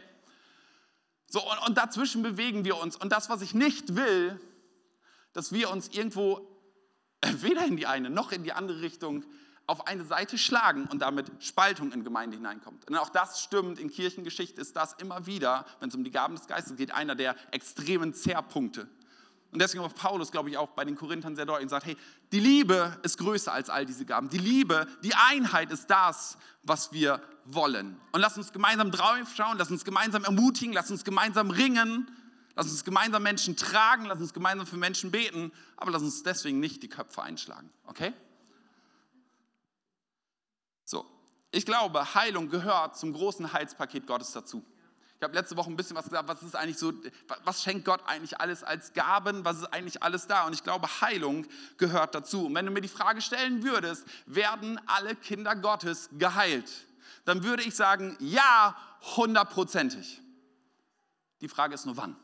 So, 1.25 1.41
und, 1.41 1.69
und 1.69 1.75
dazwischen 1.75 2.21
bewegen 2.21 2.65
wir 2.65 2.77
uns. 2.77 2.95
Und 2.95 3.11
das, 3.11 3.31
was 3.31 3.41
ich 3.41 3.55
nicht 3.55 3.95
will, 3.95 4.39
dass 5.33 5.51
wir 5.51 5.71
uns 5.71 5.87
irgendwo 5.87 6.47
weder 7.25 7.65
in 7.65 7.77
die 7.77 7.87
eine 7.87 8.11
noch 8.11 8.31
in 8.31 8.43
die 8.43 8.53
andere 8.53 8.81
Richtung 8.81 9.25
auf 9.69 9.85
eine 9.85 10.03
Seite 10.03 10.39
schlagen 10.39 10.87
und 10.91 10.99
damit 10.99 11.31
Spaltung 11.39 11.91
in 11.91 12.03
Gemeinde 12.03 12.35
hineinkommt. 12.37 12.89
Und 12.89 12.97
auch 12.97 13.09
das 13.09 13.41
stimmt, 13.41 13.77
in 13.77 13.91
Kirchengeschichte 13.91 14.59
ist 14.59 14.75
das 14.75 14.93
immer 14.93 15.27
wieder, 15.27 15.63
wenn 15.79 15.89
es 15.89 15.95
um 15.95 16.03
die 16.03 16.09
Gaben 16.09 16.35
des 16.35 16.47
Geistes 16.47 16.75
geht, 16.75 16.91
einer 16.91 17.13
der 17.13 17.35
extremen 17.51 18.15
Zerrpunkte. 18.15 18.89
Und 19.51 19.61
deswegen 19.61 19.83
auf 19.83 19.93
Paulus, 19.93 20.31
glaube 20.31 20.49
ich, 20.49 20.57
auch 20.57 20.69
bei 20.69 20.85
den 20.85 20.95
Korinthern 20.95 21.35
sehr 21.35 21.45
deutlich 21.45 21.69
sagt, 21.69 21.85
hey, 21.85 21.97
die 22.31 22.39
Liebe 22.39 22.97
ist 23.03 23.17
größer 23.19 23.53
als 23.53 23.69
all 23.69 23.85
diese 23.85 24.05
Gaben. 24.05 24.29
Die 24.29 24.39
Liebe, 24.39 24.87
die 25.03 25.13
Einheit 25.13 25.71
ist 25.71 25.87
das, 25.87 26.37
was 26.63 26.91
wir 26.91 27.21
wollen. 27.45 27.99
Und 28.11 28.21
lass 28.21 28.37
uns 28.37 28.51
gemeinsam 28.51 28.89
drauf 28.89 29.33
schauen, 29.35 29.57
lass 29.59 29.69
uns 29.69 29.85
gemeinsam 29.85 30.23
ermutigen, 30.23 30.73
lass 30.73 30.89
uns 30.89 31.03
gemeinsam 31.03 31.51
ringen, 31.51 32.09
lass 32.55 32.71
uns 32.71 32.83
gemeinsam 32.83 33.21
Menschen 33.21 33.55
tragen, 33.55 34.05
lass 34.05 34.19
uns 34.19 34.33
gemeinsam 34.33 34.65
für 34.65 34.77
Menschen 34.77 35.11
beten, 35.11 35.51
aber 35.77 35.91
lass 35.91 36.01
uns 36.01 36.23
deswegen 36.23 36.59
nicht 36.59 36.81
die 36.81 36.89
Köpfe 36.89 37.21
einschlagen, 37.21 37.69
okay? 37.85 38.13
So, 40.89 41.05
ich 41.51 41.65
glaube, 41.65 42.13
Heilung 42.15 42.49
gehört 42.49 42.97
zum 42.97 43.13
großen 43.13 43.53
Heilspaket 43.53 44.05
Gottes 44.05 44.31
dazu. 44.31 44.63
Ich 45.19 45.23
habe 45.23 45.33
letzte 45.33 45.57
Woche 45.57 45.69
ein 45.69 45.75
bisschen 45.75 45.97
was 45.97 46.05
gesagt, 46.05 46.29
was 46.29 46.41
ist 46.43 46.55
eigentlich 46.55 46.77
so, 46.77 46.93
was 47.43 47.61
schenkt 47.61 47.83
Gott 47.83 47.99
eigentlich 48.05 48.39
alles 48.39 48.63
als 48.63 48.93
Gaben, 48.93 49.43
was 49.43 49.57
ist 49.57 49.73
eigentlich 49.73 50.01
alles 50.01 50.27
da? 50.27 50.45
Und 50.45 50.53
ich 50.53 50.63
glaube, 50.63 50.87
Heilung 51.01 51.45
gehört 51.77 52.15
dazu. 52.15 52.45
Und 52.45 52.55
wenn 52.55 52.65
du 52.65 52.71
mir 52.71 52.79
die 52.79 52.87
Frage 52.87 53.21
stellen 53.21 53.63
würdest, 53.63 54.05
werden 54.27 54.79
alle 54.87 55.15
Kinder 55.15 55.57
Gottes 55.57 56.09
geheilt? 56.17 56.71
Dann 57.25 57.43
würde 57.43 57.63
ich 57.63 57.75
sagen, 57.75 58.15
ja, 58.19 58.77
hundertprozentig. 59.17 60.21
Die 61.41 61.49
Frage 61.49 61.73
ist 61.73 61.85
nur 61.85 61.97
wann. 61.97 62.15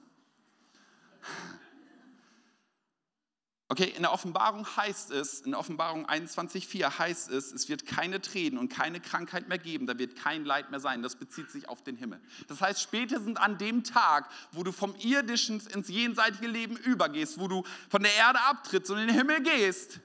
Okay, 3.67 3.91
in 3.95 4.04
der 4.04 4.13
Offenbarung 4.13 4.67
heißt 4.78 5.10
es, 5.10 5.41
in 5.41 5.56
Offenbarung 5.56 6.06
21,4 6.06 6.99
heißt 6.99 7.32
es, 7.32 7.51
es 7.51 7.67
wird 7.67 7.88
keine 7.88 8.21
Tränen 8.21 8.60
und 8.60 8.69
keine 8.69 8.99
Krankheit 8.99 9.47
mehr 9.47 9.58
geben, 9.58 9.88
da 9.88 9.97
wird 9.97 10.15
kein 10.15 10.45
Leid 10.45 10.69
mehr 10.69 10.80
sein. 10.80 11.01
Das 11.01 11.15
bezieht 11.15 11.49
sich 11.49 11.67
auf 11.67 11.84
den 11.84 11.95
Himmel. 11.95 12.21
Das 12.47 12.62
heißt, 12.62 12.80
spätestens 12.80 13.38
an 13.38 13.58
dem 13.58 13.84
Tag, 13.84 14.30
wo 14.51 14.62
du 14.62 14.71
vom 14.71 14.95
irdischen 14.99 15.65
ins 15.73 15.88
jenseitige 15.88 16.47
Leben 16.47 16.78
übergehst, 16.78 17.39
wo 17.39 17.47
du 17.47 17.63
von 17.89 18.04
der 18.04 18.13
Erde 18.13 18.39
abtrittst 18.41 18.91
und 18.91 18.99
in 18.99 19.08
den 19.08 19.15
Himmel 19.15 19.41
gehst, 19.41 19.99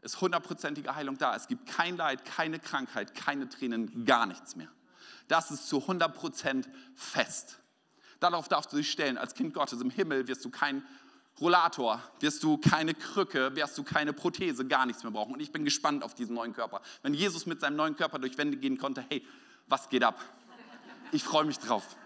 ist 0.00 0.20
hundertprozentige 0.22 0.94
Heilung 0.94 1.18
da. 1.18 1.36
Es 1.36 1.46
gibt 1.46 1.66
kein 1.66 1.98
Leid, 1.98 2.24
keine 2.24 2.58
Krankheit, 2.58 3.14
keine 3.14 3.50
Tränen, 3.50 4.06
gar 4.06 4.24
nichts 4.24 4.56
mehr. 4.56 4.70
Das 5.26 5.50
ist 5.50 5.68
zu 5.68 5.82
100 5.82 6.16
fest. 6.94 7.60
Darauf 8.20 8.48
darfst 8.48 8.72
du 8.72 8.76
dich 8.76 8.90
stellen. 8.90 9.18
Als 9.18 9.34
Kind 9.34 9.54
Gottes 9.54 9.80
im 9.80 9.90
Himmel 9.90 10.26
wirst 10.26 10.44
du 10.44 10.50
kein 10.50 10.82
Rollator, 11.40 12.02
wirst 12.20 12.42
du 12.42 12.58
keine 12.58 12.94
Krücke, 12.94 13.54
wirst 13.54 13.78
du 13.78 13.84
keine 13.84 14.12
Prothese, 14.12 14.66
gar 14.66 14.86
nichts 14.86 15.02
mehr 15.02 15.12
brauchen. 15.12 15.34
Und 15.34 15.40
ich 15.40 15.52
bin 15.52 15.64
gespannt 15.64 16.02
auf 16.02 16.14
diesen 16.14 16.34
neuen 16.34 16.52
Körper. 16.52 16.82
Wenn 17.02 17.14
Jesus 17.14 17.46
mit 17.46 17.60
seinem 17.60 17.76
neuen 17.76 17.96
Körper 17.96 18.18
durch 18.18 18.36
Wände 18.38 18.56
gehen 18.56 18.78
konnte, 18.78 19.04
hey, 19.08 19.24
was 19.66 19.88
geht 19.88 20.02
ab? 20.02 20.22
Ich 21.12 21.22
freue 21.22 21.44
mich 21.44 21.58
drauf. 21.58 21.96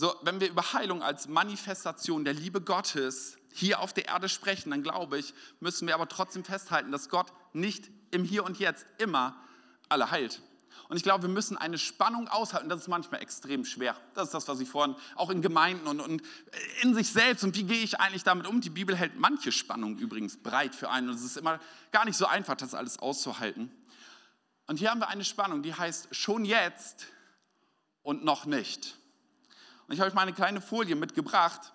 So, 0.00 0.14
wenn 0.22 0.40
wir 0.40 0.48
über 0.48 0.72
Heilung 0.74 1.02
als 1.02 1.26
Manifestation 1.26 2.24
der 2.24 2.32
Liebe 2.32 2.60
Gottes 2.60 3.36
hier 3.52 3.80
auf 3.80 3.92
der 3.92 4.06
Erde 4.06 4.28
sprechen, 4.28 4.70
dann 4.70 4.84
glaube 4.84 5.18
ich, 5.18 5.34
müssen 5.58 5.88
wir 5.88 5.94
aber 5.94 6.08
trotzdem 6.08 6.44
festhalten, 6.44 6.92
dass 6.92 7.08
Gott 7.08 7.32
nicht 7.52 7.90
im 8.12 8.22
Hier 8.22 8.44
und 8.44 8.60
Jetzt 8.60 8.86
immer 8.98 9.36
alle 9.88 10.12
heilt. 10.12 10.40
Und 10.88 10.96
ich 10.96 11.02
glaube, 11.02 11.24
wir 11.24 11.28
müssen 11.28 11.58
eine 11.58 11.76
Spannung 11.76 12.28
aushalten. 12.28 12.70
Das 12.70 12.80
ist 12.80 12.88
manchmal 12.88 13.20
extrem 13.20 13.66
schwer. 13.66 13.94
Das 14.14 14.28
ist 14.28 14.34
das, 14.34 14.48
was 14.48 14.58
ich 14.60 14.70
vorhin 14.70 14.96
auch 15.16 15.28
in 15.28 15.42
Gemeinden 15.42 15.86
und, 15.86 16.00
und 16.00 16.22
in 16.80 16.94
sich 16.94 17.12
selbst 17.12 17.44
und 17.44 17.54
wie 17.56 17.64
gehe 17.64 17.82
ich 17.82 18.00
eigentlich 18.00 18.24
damit 18.24 18.46
um. 18.46 18.62
Die 18.62 18.70
Bibel 18.70 18.96
hält 18.96 19.18
manche 19.18 19.52
Spannungen 19.52 19.98
übrigens 19.98 20.42
breit 20.42 20.74
für 20.74 20.90
einen. 20.90 21.10
Und 21.10 21.16
es 21.16 21.24
ist 21.24 21.36
immer 21.36 21.60
gar 21.92 22.06
nicht 22.06 22.16
so 22.16 22.26
einfach, 22.26 22.56
das 22.56 22.74
alles 22.74 22.98
auszuhalten. 22.98 23.70
Und 24.66 24.78
hier 24.78 24.90
haben 24.90 25.00
wir 25.00 25.08
eine 25.08 25.24
Spannung, 25.24 25.62
die 25.62 25.74
heißt 25.74 26.08
schon 26.12 26.46
jetzt 26.46 27.06
und 28.02 28.24
noch 28.24 28.46
nicht. 28.46 28.96
Und 29.86 29.94
ich 29.94 30.00
habe 30.00 30.08
euch 30.08 30.14
mal 30.14 30.22
eine 30.22 30.32
kleine 30.32 30.62
Folie 30.62 30.96
mitgebracht, 30.96 31.72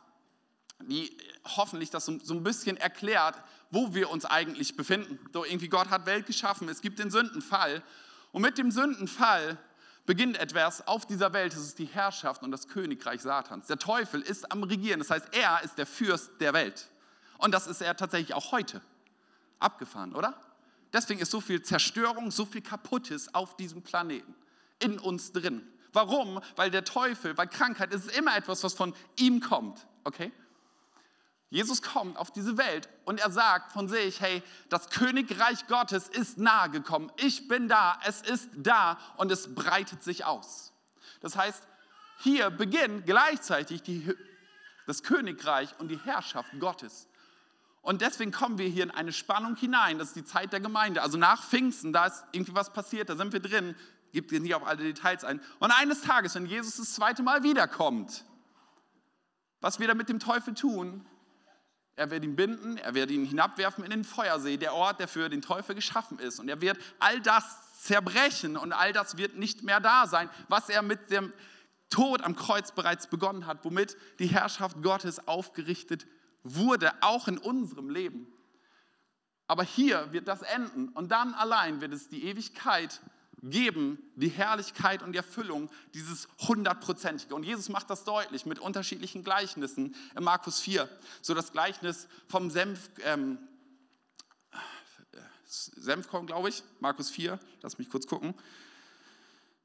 die 0.82 1.16
hoffentlich 1.56 1.92
das 1.92 2.06
so, 2.06 2.18
so 2.20 2.34
ein 2.34 2.44
bisschen 2.44 2.78
erklärt, 2.78 3.36
wo 3.70 3.94
wir 3.94 4.10
uns 4.10 4.26
eigentlich 4.26 4.76
befinden. 4.76 5.20
So 5.34 5.46
irgendwie 5.46 5.68
Gott 5.68 5.90
hat 5.90 6.08
Welt 6.08 6.26
geschaffen, 6.26 6.68
es 6.70 6.82
gibt 6.82 6.98
den 6.98 7.12
Sündenfall 7.12 7.84
und 8.34 8.42
mit 8.42 8.58
dem 8.58 8.72
Sündenfall 8.72 9.58
beginnt 10.06 10.38
etwas 10.38 10.86
auf 10.86 11.06
dieser 11.06 11.32
Welt, 11.32 11.54
das 11.54 11.62
ist 11.62 11.80
die 11.80 11.86
Herrschaft 11.86 12.44
und 12.44 12.52
das 12.52 12.68
Königreich 12.68 13.22
Satans. 13.22 13.68
Der 13.68 13.78
Teufel 13.78 14.22
ist 14.22 14.52
am 14.52 14.64
Regieren, 14.64 15.00
das 15.00 15.12
heißt, 15.12 15.28
er 15.32 15.64
ist 15.64 15.78
der 15.78 15.86
Fürst 15.86 16.32
der 16.42 16.52
Welt. 16.54 16.90
Und 17.38 17.54
das 17.54 17.68
ist 17.68 17.82
er 17.82 17.96
tatsächlich 17.96 18.34
auch 18.34 18.52
heute. 18.52 18.82
Abgefahren, 19.60 20.14
oder? 20.14 20.38
Deswegen 20.92 21.22
ist 21.22 21.32
so 21.32 21.40
viel 21.40 21.62
Zerstörung, 21.62 22.32
so 22.32 22.46
viel 22.46 22.62
Kaputtes 22.62 23.34
auf 23.34 23.56
diesem 23.56 23.82
Planeten, 23.82 24.36
in 24.80 25.00
uns 25.00 25.32
drin. 25.32 25.66
Warum? 25.94 26.42
Weil 26.56 26.72
der 26.72 26.84
Teufel, 26.84 27.38
weil 27.38 27.48
Krankheit 27.48 27.94
ist 27.94 28.12
immer 28.18 28.36
etwas, 28.36 28.64
was 28.64 28.74
von 28.74 28.94
ihm 29.16 29.40
kommt. 29.40 29.88
Okay? 30.04 30.32
Jesus 31.54 31.84
kommt 31.84 32.18
auf 32.18 32.32
diese 32.32 32.58
Welt 32.58 32.90
und 33.06 33.20
er 33.20 33.30
sagt 33.30 33.74
von 33.74 33.88
sich, 33.88 34.20
hey, 34.20 34.42
das 34.70 34.90
Königreich 34.90 35.68
Gottes 35.68 36.10
ist 36.10 36.40
nahe 36.40 36.72
gekommen. 36.72 37.12
Ich 37.18 37.48
bin 37.48 37.68
da, 37.68 38.00
es 38.08 38.24
ist 38.24 38.50
da 38.56 38.98
und 39.18 39.32
es 39.32 39.54
breitet 39.54 40.02
sich 40.02 40.26
aus. 40.26 40.74
Das 41.22 41.38
heißt, 41.38 41.68
hier 42.18 42.50
beginnt 42.50 43.06
gleichzeitig 43.06 43.84
die, 43.84 44.16
das 44.88 45.04
Königreich 45.04 45.76
und 45.78 45.90
die 45.90 46.00
Herrschaft 46.00 46.50
Gottes. 46.60 47.08
Und 47.84 48.02
deswegen 48.02 48.32
kommen 48.32 48.58
wir 48.58 48.68
hier 48.68 48.86
in 48.86 48.92
eine 48.92 49.14
Spannung 49.14 49.56
hinein. 49.56 50.00
Das 50.00 50.08
ist 50.08 50.16
die 50.16 50.26
Zeit 50.26 50.54
der 50.54 50.60
Gemeinde. 50.60 51.04
Also 51.04 51.20
nach 51.20 51.44
Pfingsten, 51.44 51.94
da 51.94 52.08
ist 52.08 52.24
irgendwie 52.32 52.56
was 52.56 52.74
passiert, 52.74 53.10
da 53.10 53.16
sind 53.16 53.32
wir 53.32 53.42
drin. 53.42 53.76
Gibt 54.12 54.32
hier 54.32 54.40
nicht 54.40 54.56
auf 54.56 54.66
alle 54.66 54.82
Details 54.82 55.24
ein. 55.24 55.40
Und 55.60 55.70
eines 55.70 56.02
Tages, 56.02 56.34
wenn 56.34 56.48
Jesus 56.48 56.78
das 56.78 56.96
zweite 56.96 57.22
Mal 57.22 57.44
wiederkommt, 57.44 58.26
was 59.62 59.80
wir 59.80 59.88
da 59.88 59.94
mit 59.94 60.10
dem 60.10 60.18
Teufel 60.18 60.56
tun, 60.56 61.06
er 61.96 62.10
wird 62.10 62.24
ihn 62.24 62.36
binden, 62.36 62.78
er 62.78 62.96
wird 62.96 63.12
ihn 63.12 63.26
hinabwerfen 63.26 63.84
in 63.84 63.92
den 63.92 64.04
Feuersee, 64.04 64.58
der 64.58 64.74
Ort, 64.74 65.00
der 65.00 65.08
für 65.08 65.30
den 65.30 65.42
Teufel 65.42 65.76
geschaffen 65.76 66.18
ist. 66.20 66.40
Und 66.40 66.50
er 66.50 66.62
wird 66.62 66.78
all 67.00 67.22
das 67.22 67.82
zerbrechen 67.82 68.58
und 68.58 68.74
all 68.74 68.94
das 68.94 69.18
wird 69.18 69.38
nicht 69.38 69.64
mehr 69.64 69.80
da 69.80 70.08
sein, 70.08 70.30
was 70.48 70.70
er 70.70 70.82
mit 70.82 71.12
dem 71.12 71.34
Tod 71.90 72.24
am 72.24 72.36
Kreuz 72.36 72.72
bereits 72.72 73.08
begonnen 73.08 73.46
hat, 73.46 73.64
womit 73.64 73.96
die 74.18 74.26
Herrschaft 74.26 74.82
Gottes 74.82 75.28
aufgerichtet 75.28 76.08
wurde, 76.42 76.92
auch 77.02 77.28
in 77.28 77.38
unserem 77.38 77.90
Leben. 77.90 78.28
Aber 79.46 79.64
hier 79.64 80.12
wird 80.12 80.28
das 80.28 80.42
enden 80.42 80.90
und 80.90 81.12
dann 81.12 81.36
allein 81.36 81.82
wird 81.82 81.94
es 81.94 82.10
die 82.10 82.26
Ewigkeit 82.26 83.02
geben 83.44 83.98
die 84.16 84.30
Herrlichkeit 84.30 85.04
und 85.04 85.12
die 85.12 85.18
Erfüllung 85.18 85.70
dieses 85.94 86.28
hundertprozentige. 86.40 87.36
Und 87.36 87.44
Jesus 87.44 87.70
macht 87.70 87.90
das 87.90 88.06
deutlich 88.06 88.46
mit 88.46 88.58
unterschiedlichen 88.58 89.24
Gleichnissen 89.24 89.96
in 90.16 90.24
Markus 90.24 90.62
4. 90.62 90.90
So 91.22 91.34
das 91.34 91.52
Gleichnis 91.52 92.08
vom 92.28 92.50
Senf, 92.50 92.90
ähm, 93.04 93.38
Senfkorn, 95.46 96.26
glaube 96.26 96.50
ich, 96.50 96.64
Markus 96.80 97.10
4, 97.10 97.38
lass 97.62 97.78
mich 97.78 97.90
kurz 97.90 98.08
gucken. 98.08 98.34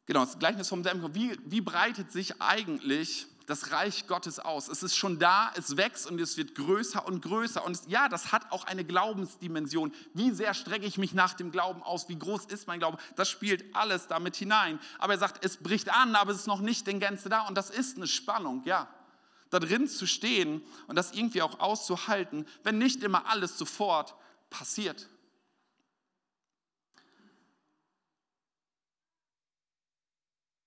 Genau, 0.06 0.24
das 0.24 0.38
Gleichnis 0.38 0.68
vom 0.68 0.82
Senfkorn. 0.82 1.14
Wie, 1.14 1.38
wie 1.44 1.60
breitet 1.60 2.10
sich 2.10 2.42
eigentlich 2.42 3.26
das 3.48 3.72
Reich 3.72 4.06
Gottes 4.06 4.38
aus. 4.38 4.68
Es 4.68 4.82
ist 4.82 4.94
schon 4.94 5.18
da, 5.18 5.50
es 5.56 5.78
wächst 5.78 6.06
und 6.06 6.20
es 6.20 6.36
wird 6.36 6.54
größer 6.54 7.06
und 7.06 7.22
größer. 7.22 7.64
Und 7.64 7.80
ja, 7.88 8.10
das 8.10 8.30
hat 8.30 8.52
auch 8.52 8.64
eine 8.64 8.84
Glaubensdimension. 8.84 9.94
Wie 10.12 10.32
sehr 10.32 10.52
strecke 10.52 10.84
ich 10.84 10.98
mich 10.98 11.14
nach 11.14 11.32
dem 11.32 11.50
Glauben 11.50 11.82
aus? 11.82 12.10
Wie 12.10 12.18
groß 12.18 12.44
ist 12.44 12.66
mein 12.66 12.78
Glaube? 12.78 12.98
Das 13.16 13.30
spielt 13.30 13.74
alles 13.74 14.06
damit 14.06 14.36
hinein. 14.36 14.78
Aber 14.98 15.14
er 15.14 15.18
sagt, 15.18 15.42
es 15.42 15.56
bricht 15.56 15.88
an, 15.88 16.14
aber 16.14 16.32
es 16.32 16.40
ist 16.40 16.46
noch 16.46 16.60
nicht 16.60 16.86
in 16.88 17.00
Gänze 17.00 17.30
da. 17.30 17.48
Und 17.48 17.54
das 17.54 17.70
ist 17.70 17.96
eine 17.96 18.06
Spannung, 18.06 18.62
ja. 18.66 18.86
Da 19.48 19.58
drin 19.60 19.88
zu 19.88 20.06
stehen 20.06 20.60
und 20.86 20.96
das 20.96 21.12
irgendwie 21.12 21.40
auch 21.40 21.58
auszuhalten, 21.58 22.46
wenn 22.64 22.76
nicht 22.76 23.02
immer 23.02 23.30
alles 23.30 23.56
sofort 23.56 24.14
passiert. 24.50 25.08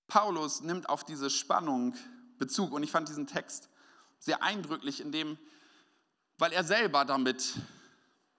Paulus 0.08 0.62
nimmt 0.62 0.88
auf 0.88 1.04
diese 1.04 1.30
Spannung 1.30 1.94
Bezug. 2.42 2.72
Und 2.72 2.82
ich 2.82 2.90
fand 2.90 3.08
diesen 3.08 3.28
Text 3.28 3.68
sehr 4.18 4.42
eindrücklich, 4.42 5.00
in 5.00 5.12
dem, 5.12 5.38
weil 6.38 6.52
er 6.52 6.64
selber 6.64 7.04
damit, 7.04 7.54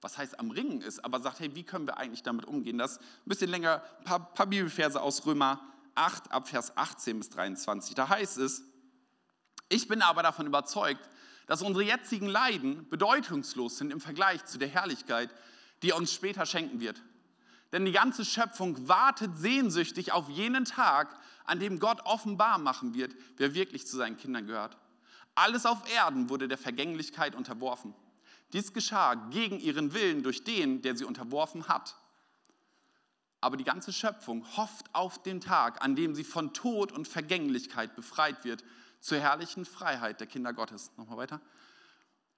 was 0.02 0.18
heißt 0.18 0.40
am 0.40 0.52
Ringen 0.52 0.82
ist, 0.82 1.04
aber 1.06 1.22
sagt, 1.22 1.40
hey, 1.40 1.56
wie 1.56 1.64
können 1.64 1.88
wir 1.88 1.98
eigentlich 1.98 2.22
damit 2.22 2.46
umgehen? 2.46 2.78
Das 2.78 2.98
ein 2.98 3.06
bisschen 3.26 3.50
länger, 3.50 3.82
ein 4.00 4.04
paar, 4.04 4.34
paar 4.34 4.48
Bibelverse 4.48 5.02
aus 5.02 5.26
Römer 5.26 5.62
8 5.96 6.32
ab 6.32 6.50
Vers 6.50 6.76
18 6.76 7.18
bis 7.18 7.30
23. 7.30 7.96
Da 7.96 8.10
heißt 8.10 8.40
es, 8.40 8.64
ich 9.70 9.88
bin 9.88 10.02
aber 10.02 10.22
davon 10.22 10.48
überzeugt, 10.48 11.10
dass 11.48 11.62
unsere 11.62 11.86
jetzigen 11.86 12.28
Leiden 12.28 12.90
bedeutungslos 12.90 13.78
sind 13.78 13.92
im 13.92 14.02
Vergleich 14.02 14.44
zu 14.46 14.58
der 14.58 14.68
Herrlichkeit, 14.68 15.34
die 15.82 15.92
er 15.92 15.98
uns 15.98 16.12
später 16.12 16.46
schenken 16.46 16.82
wird. 16.82 17.02
Denn 17.74 17.86
die 17.86 17.92
ganze 17.92 18.24
Schöpfung 18.24 18.88
wartet 18.88 19.36
sehnsüchtig 19.38 20.12
auf 20.12 20.30
jenen 20.30 20.64
Tag, 20.64 21.20
an 21.44 21.60
dem 21.60 21.80
Gott 21.80 22.02
offenbar 22.06 22.60
machen 22.60 22.94
wird, 22.94 23.14
wer 23.38 23.56
wirklich 23.56 23.88
zu 23.88 23.98
seinen 23.98 24.16
Kindern 24.16 24.46
gehört. 24.46 24.78
Alles 25.36 25.66
auf 25.66 25.92
Erden 25.92 26.30
wurde 26.30 26.48
der 26.48 26.60
Vergänglichkeit 26.60 27.34
unterworfen. 27.34 27.96
Dies 28.54 28.72
geschah 28.72 29.16
gegen 29.16 29.60
ihren 29.60 29.94
Willen 29.96 30.22
durch 30.22 30.44
den, 30.44 30.84
der 30.84 30.96
sie 30.96 31.04
unterworfen 31.04 31.68
hat. 31.68 31.98
Aber 33.42 33.58
die 33.58 33.64
ganze 33.64 33.92
Schöpfung 33.92 34.46
hofft 34.56 34.94
auf 34.94 35.24
den 35.24 35.42
Tag, 35.42 35.84
an 35.84 35.96
dem 35.96 36.14
sie 36.14 36.24
von 36.24 36.54
Tod 36.54 36.92
und 36.92 37.08
Vergänglichkeit 37.08 37.96
befreit 37.96 38.46
wird, 38.46 38.64
zur 39.00 39.18
herrlichen 39.18 39.66
Freiheit 39.66 40.20
der 40.20 40.28
Kinder 40.28 40.54
Gottes. 40.54 40.92
Nochmal 40.96 41.18
weiter. 41.18 41.42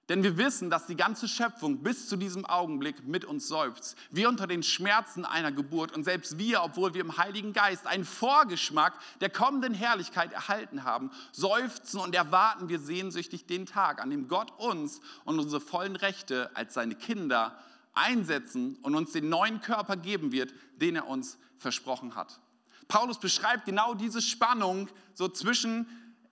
Denn 0.08 0.22
wir 0.22 0.36
wissen, 0.36 0.70
dass 0.70 0.86
die 0.86 0.94
ganze 0.94 1.26
Schöpfung 1.26 1.82
bis 1.82 2.08
zu 2.08 2.16
diesem 2.16 2.44
Augenblick 2.46 3.06
mit 3.06 3.24
uns 3.24 3.48
seufzt. 3.48 3.96
Wir 4.10 4.28
unter 4.28 4.46
den 4.46 4.62
Schmerzen 4.62 5.24
einer 5.24 5.50
Geburt 5.50 5.96
und 5.96 6.04
selbst 6.04 6.38
wir, 6.38 6.62
obwohl 6.62 6.94
wir 6.94 7.00
im 7.00 7.16
Heiligen 7.16 7.52
Geist 7.52 7.88
einen 7.88 8.04
Vorgeschmack 8.04 8.94
der 9.20 9.30
kommenden 9.30 9.74
Herrlichkeit 9.74 10.32
erhalten 10.32 10.84
haben, 10.84 11.10
seufzen 11.32 11.98
und 11.98 12.14
erwarten 12.14 12.68
wir 12.68 12.78
sehnsüchtig 12.78 13.46
den 13.46 13.66
Tag, 13.66 14.00
an 14.00 14.10
dem 14.10 14.28
Gott 14.28 14.52
uns 14.58 15.00
und 15.24 15.40
unsere 15.40 15.60
vollen 15.60 15.96
Rechte 15.96 16.54
als 16.54 16.74
seine 16.74 16.94
Kinder 16.94 17.58
einsetzen 17.92 18.78
und 18.82 18.94
uns 18.94 19.10
den 19.10 19.28
neuen 19.28 19.60
Körper 19.60 19.96
geben 19.96 20.30
wird, 20.30 20.54
den 20.76 20.94
er 20.94 21.08
uns 21.08 21.36
versprochen 21.58 22.14
hat. 22.14 22.38
Paulus 22.86 23.18
beschreibt 23.18 23.64
genau 23.64 23.94
diese 23.94 24.22
Spannung 24.22 24.88
so 25.14 25.26
zwischen 25.28 25.88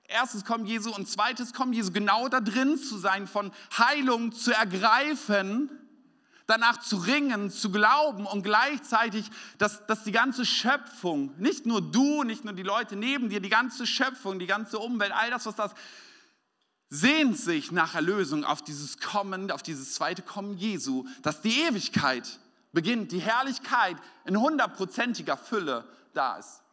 erstes 0.09 0.45
kommt 0.45 0.69
Jesu 0.69 0.95
und 0.95 1.09
zweites 1.09 1.53
kommt 1.53 1.75
Jesu, 1.75 1.93
genau 1.93 2.29
da 2.29 2.41
drin 2.41 2.79
zu 2.79 2.99
sein, 2.99 3.27
von 3.27 3.53
Heilung 3.77 4.33
zu 4.33 4.53
ergreifen, 4.53 5.71
danach 6.47 6.79
zu 6.81 6.97
ringen, 6.97 7.51
zu 7.51 7.71
glauben 7.71 8.27
und 8.27 8.43
gleichzeitig, 8.43 9.31
dass, 9.59 9.87
dass 9.87 10.05
die 10.05 10.13
ganze 10.13 10.45
Schöpfung, 10.45 11.33
nicht 11.39 11.67
nur 11.67 11.81
du, 11.81 12.23
nicht 12.23 12.45
nur 12.45 12.53
die 12.53 12.63
Leute 12.63 12.97
neben 12.97 13.31
dir, 13.31 13.41
die 13.41 13.49
ganze 13.49 13.87
Schöpfung, 13.87 14.39
die 14.39 14.47
ganze 14.47 14.79
Umwelt, 14.79 15.13
all 15.13 15.31
das, 15.31 15.47
was 15.47 15.57
das 15.57 15.75
sehnt 16.91 17.39
sich 17.39 17.73
nach 17.73 17.95
Erlösung 17.95 18.45
auf 18.45 18.63
dieses 18.63 18.99
Kommen, 18.99 19.51
auf 19.51 19.63
dieses 19.63 19.95
zweite 19.95 20.23
Kommen 20.23 20.57
Jesu, 20.59 21.07
dass 21.23 21.41
die 21.41 21.63
Ewigkeit 21.63 22.39
beginnt, 22.73 23.11
die 23.11 23.21
Herrlichkeit 23.21 23.97
in 24.25 24.39
hundertprozentiger 24.39 25.37
Fülle 25.37 25.85
da 26.13 26.37
ist. 26.37 26.64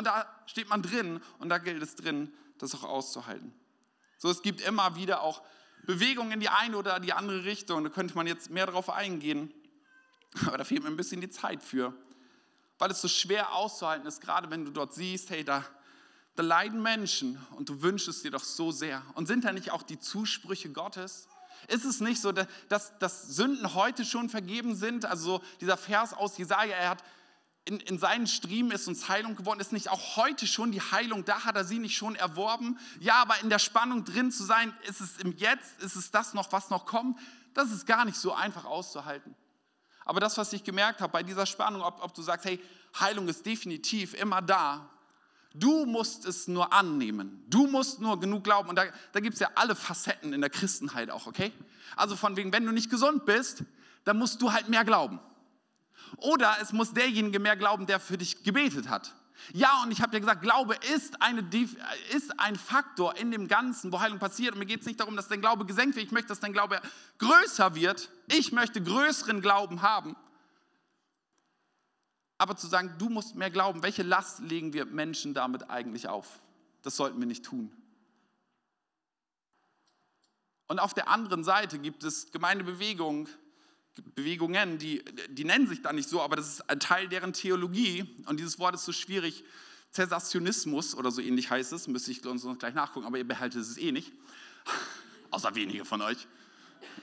Und 0.00 0.06
da 0.06 0.24
steht 0.46 0.70
man 0.70 0.80
drin 0.80 1.20
und 1.40 1.50
da 1.50 1.58
gilt 1.58 1.82
es 1.82 1.94
drin, 1.94 2.32
das 2.56 2.74
auch 2.74 2.84
auszuhalten. 2.84 3.52
So, 4.16 4.30
es 4.30 4.40
gibt 4.40 4.62
immer 4.62 4.96
wieder 4.96 5.20
auch 5.20 5.42
Bewegungen 5.82 6.32
in 6.32 6.40
die 6.40 6.48
eine 6.48 6.78
oder 6.78 6.98
die 7.00 7.12
andere 7.12 7.44
Richtung. 7.44 7.84
Da 7.84 7.90
könnte 7.90 8.14
man 8.14 8.26
jetzt 8.26 8.48
mehr 8.48 8.64
darauf 8.64 8.88
eingehen. 8.88 9.52
Aber 10.46 10.56
da 10.56 10.64
fehlt 10.64 10.82
mir 10.82 10.88
ein 10.88 10.96
bisschen 10.96 11.20
die 11.20 11.28
Zeit 11.28 11.62
für. 11.62 11.92
Weil 12.78 12.90
es 12.90 13.02
so 13.02 13.08
schwer 13.08 13.52
auszuhalten 13.52 14.06
ist, 14.06 14.22
gerade 14.22 14.48
wenn 14.50 14.64
du 14.64 14.70
dort 14.70 14.94
siehst, 14.94 15.28
hey, 15.28 15.44
da, 15.44 15.66
da 16.34 16.42
leiden 16.42 16.80
Menschen 16.80 17.38
und 17.56 17.68
du 17.68 17.82
wünschst 17.82 18.08
es 18.08 18.22
dir 18.22 18.30
doch 18.30 18.44
so 18.44 18.72
sehr. 18.72 19.02
Und 19.16 19.26
sind 19.26 19.44
da 19.44 19.52
nicht 19.52 19.70
auch 19.70 19.82
die 19.82 19.98
Zusprüche 19.98 20.70
Gottes? 20.70 21.28
Ist 21.68 21.84
es 21.84 22.00
nicht 22.00 22.22
so, 22.22 22.32
dass, 22.32 22.98
dass 22.98 23.28
Sünden 23.36 23.74
heute 23.74 24.06
schon 24.06 24.30
vergeben 24.30 24.74
sind? 24.76 25.04
Also 25.04 25.42
dieser 25.60 25.76
Vers 25.76 26.14
aus 26.14 26.38
Jesaja, 26.38 26.74
er 26.74 26.88
hat 26.88 27.04
in, 27.64 27.78
in 27.80 27.98
seinen 27.98 28.26
Striemen 28.26 28.72
ist 28.72 28.88
uns 28.88 29.08
Heilung 29.08 29.36
geworden. 29.36 29.60
Ist 29.60 29.72
nicht 29.72 29.90
auch 29.90 30.16
heute 30.16 30.46
schon 30.46 30.72
die 30.72 30.80
Heilung 30.80 31.24
da? 31.24 31.44
Hat 31.44 31.56
er 31.56 31.64
sie 31.64 31.78
nicht 31.78 31.96
schon 31.96 32.16
erworben? 32.16 32.78
Ja, 33.00 33.16
aber 33.16 33.40
in 33.42 33.50
der 33.50 33.58
Spannung 33.58 34.04
drin 34.04 34.32
zu 34.32 34.44
sein, 34.44 34.74
ist 34.88 35.00
es 35.00 35.18
im 35.18 35.36
Jetzt, 35.36 35.80
ist 35.82 35.96
es 35.96 36.10
das 36.10 36.34
noch, 36.34 36.52
was 36.52 36.70
noch 36.70 36.86
kommt? 36.86 37.18
Das 37.54 37.70
ist 37.70 37.86
gar 37.86 38.04
nicht 38.04 38.16
so 38.16 38.32
einfach 38.32 38.64
auszuhalten. 38.64 39.34
Aber 40.04 40.20
das, 40.20 40.38
was 40.38 40.52
ich 40.52 40.64
gemerkt 40.64 41.00
habe 41.00 41.12
bei 41.12 41.22
dieser 41.22 41.46
Spannung, 41.46 41.82
ob, 41.82 42.02
ob 42.02 42.14
du 42.14 42.22
sagst, 42.22 42.46
hey, 42.46 42.60
Heilung 42.98 43.28
ist 43.28 43.44
definitiv 43.44 44.14
immer 44.14 44.42
da, 44.42 44.90
Du 45.52 45.84
musst 45.84 46.26
es 46.26 46.46
nur 46.46 46.72
annehmen. 46.72 47.42
Du 47.48 47.66
musst 47.66 48.00
nur 48.00 48.20
genug 48.20 48.44
glauben. 48.44 48.68
Und 48.68 48.76
da, 48.76 48.84
da 49.12 49.20
gibt 49.20 49.34
es 49.34 49.40
ja 49.40 49.50
alle 49.56 49.74
Facetten 49.74 50.32
in 50.32 50.40
der 50.40 50.50
Christenheit 50.50 51.10
auch, 51.10 51.26
okay? 51.26 51.52
Also 51.96 52.14
von 52.14 52.36
wegen, 52.36 52.52
wenn 52.52 52.64
du 52.64 52.72
nicht 52.72 52.88
gesund 52.88 53.24
bist, 53.24 53.64
dann 54.04 54.16
musst 54.16 54.40
du 54.42 54.52
halt 54.52 54.68
mehr 54.68 54.84
glauben. 54.84 55.18
Oder 56.16 56.56
es 56.60 56.72
muss 56.72 56.92
derjenige 56.92 57.38
mehr 57.38 57.56
glauben, 57.56 57.86
der 57.86 58.00
für 58.00 58.18
dich 58.18 58.42
gebetet 58.42 58.88
hat. 58.88 59.14
Ja, 59.52 59.82
und 59.82 59.90
ich 59.90 60.02
habe 60.02 60.12
ja 60.12 60.18
gesagt, 60.18 60.42
Glaube 60.42 60.76
ist, 60.94 61.22
eine, 61.22 61.48
ist 62.14 62.38
ein 62.38 62.56
Faktor 62.56 63.16
in 63.16 63.30
dem 63.30 63.48
Ganzen, 63.48 63.90
wo 63.90 64.00
Heilung 64.00 64.18
passiert. 64.18 64.52
Und 64.52 64.58
mir 64.58 64.66
geht 64.66 64.80
es 64.80 64.86
nicht 64.86 65.00
darum, 65.00 65.16
dass 65.16 65.28
dein 65.28 65.40
Glaube 65.40 65.64
gesenkt 65.64 65.96
wird. 65.96 66.06
Ich 66.06 66.12
möchte, 66.12 66.28
dass 66.28 66.40
dein 66.40 66.52
Glaube 66.52 66.80
größer 67.18 67.74
wird. 67.74 68.10
Ich 68.28 68.52
möchte 68.52 68.82
größeren 68.82 69.40
Glauben 69.40 69.82
haben. 69.82 70.16
Aber 72.38 72.56
zu 72.56 72.66
sagen, 72.66 72.94
du 72.98 73.08
musst 73.08 73.34
mehr 73.34 73.50
glauben, 73.50 73.82
welche 73.82 74.02
Last 74.02 74.40
legen 74.40 74.72
wir 74.72 74.86
Menschen 74.86 75.34
damit 75.34 75.68
eigentlich 75.68 76.08
auf? 76.08 76.40
Das 76.82 76.96
sollten 76.96 77.18
wir 77.18 77.26
nicht 77.26 77.44
tun. 77.44 77.70
Und 80.66 80.78
auf 80.78 80.94
der 80.94 81.08
anderen 81.08 81.44
Seite 81.44 81.78
gibt 81.78 82.04
es 82.04 82.30
Gemeindebewegungen, 82.30 83.28
Bewegungen, 84.14 84.78
die, 84.78 85.02
die 85.28 85.44
nennen 85.44 85.66
sich 85.66 85.82
da 85.82 85.92
nicht 85.92 86.08
so, 86.08 86.20
aber 86.20 86.36
das 86.36 86.48
ist 86.48 86.70
ein 86.70 86.80
Teil 86.80 87.08
deren 87.08 87.32
Theologie. 87.32 88.04
Und 88.26 88.40
dieses 88.40 88.58
Wort 88.58 88.74
ist 88.74 88.84
so 88.84 88.92
schwierig. 88.92 89.44
Zäsassionismus 89.90 90.94
oder 90.94 91.10
so 91.10 91.20
ähnlich 91.20 91.50
heißt 91.50 91.72
es, 91.72 91.88
müsste 91.88 92.12
ich 92.12 92.24
uns 92.24 92.46
gleich 92.58 92.74
nachgucken, 92.74 93.06
aber 93.06 93.18
ihr 93.18 93.26
behaltet 93.26 93.62
es 93.62 93.76
eh 93.76 93.92
nicht. 93.92 94.12
Außer 95.30 95.54
wenige 95.54 95.84
von 95.84 96.00
euch. 96.00 96.28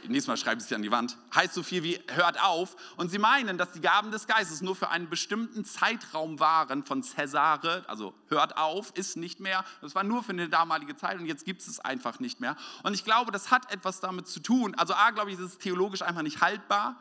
Nächstes 0.07 0.27
Mal 0.27 0.37
schreibe 0.37 0.61
ich 0.61 0.65
es 0.65 0.73
an 0.73 0.81
die 0.81 0.91
Wand. 0.91 1.17
Heißt 1.35 1.53
so 1.53 1.63
viel 1.63 1.83
wie 1.83 1.99
hört 2.07 2.41
auf. 2.41 2.75
Und 2.95 3.09
sie 3.09 3.19
meinen, 3.19 3.57
dass 3.57 3.71
die 3.71 3.81
Gaben 3.81 4.11
des 4.11 4.27
Geistes 4.27 4.61
nur 4.61 4.75
für 4.75 4.89
einen 4.89 5.09
bestimmten 5.09 5.65
Zeitraum 5.65 6.39
waren 6.39 6.83
von 6.83 7.03
Cäsare. 7.03 7.83
Also 7.87 8.13
hört 8.29 8.57
auf, 8.57 8.91
ist 8.95 9.17
nicht 9.17 9.39
mehr. 9.39 9.65
Das 9.81 9.95
war 9.95 10.03
nur 10.03 10.23
für 10.23 10.31
eine 10.31 10.49
damalige 10.49 10.95
Zeit 10.95 11.19
und 11.19 11.25
jetzt 11.25 11.45
gibt 11.45 11.61
es 11.61 11.67
es 11.67 11.79
einfach 11.79 12.19
nicht 12.19 12.39
mehr. 12.39 12.55
Und 12.83 12.93
ich 12.93 13.03
glaube, 13.03 13.31
das 13.31 13.51
hat 13.51 13.71
etwas 13.71 13.99
damit 13.99 14.27
zu 14.27 14.39
tun. 14.39 14.75
Also 14.75 14.93
A, 14.93 15.11
glaube 15.11 15.31
ich, 15.31 15.37
ist 15.37 15.43
es 15.43 15.57
theologisch 15.57 16.01
einfach 16.01 16.21
nicht 16.21 16.41
haltbar. 16.41 16.95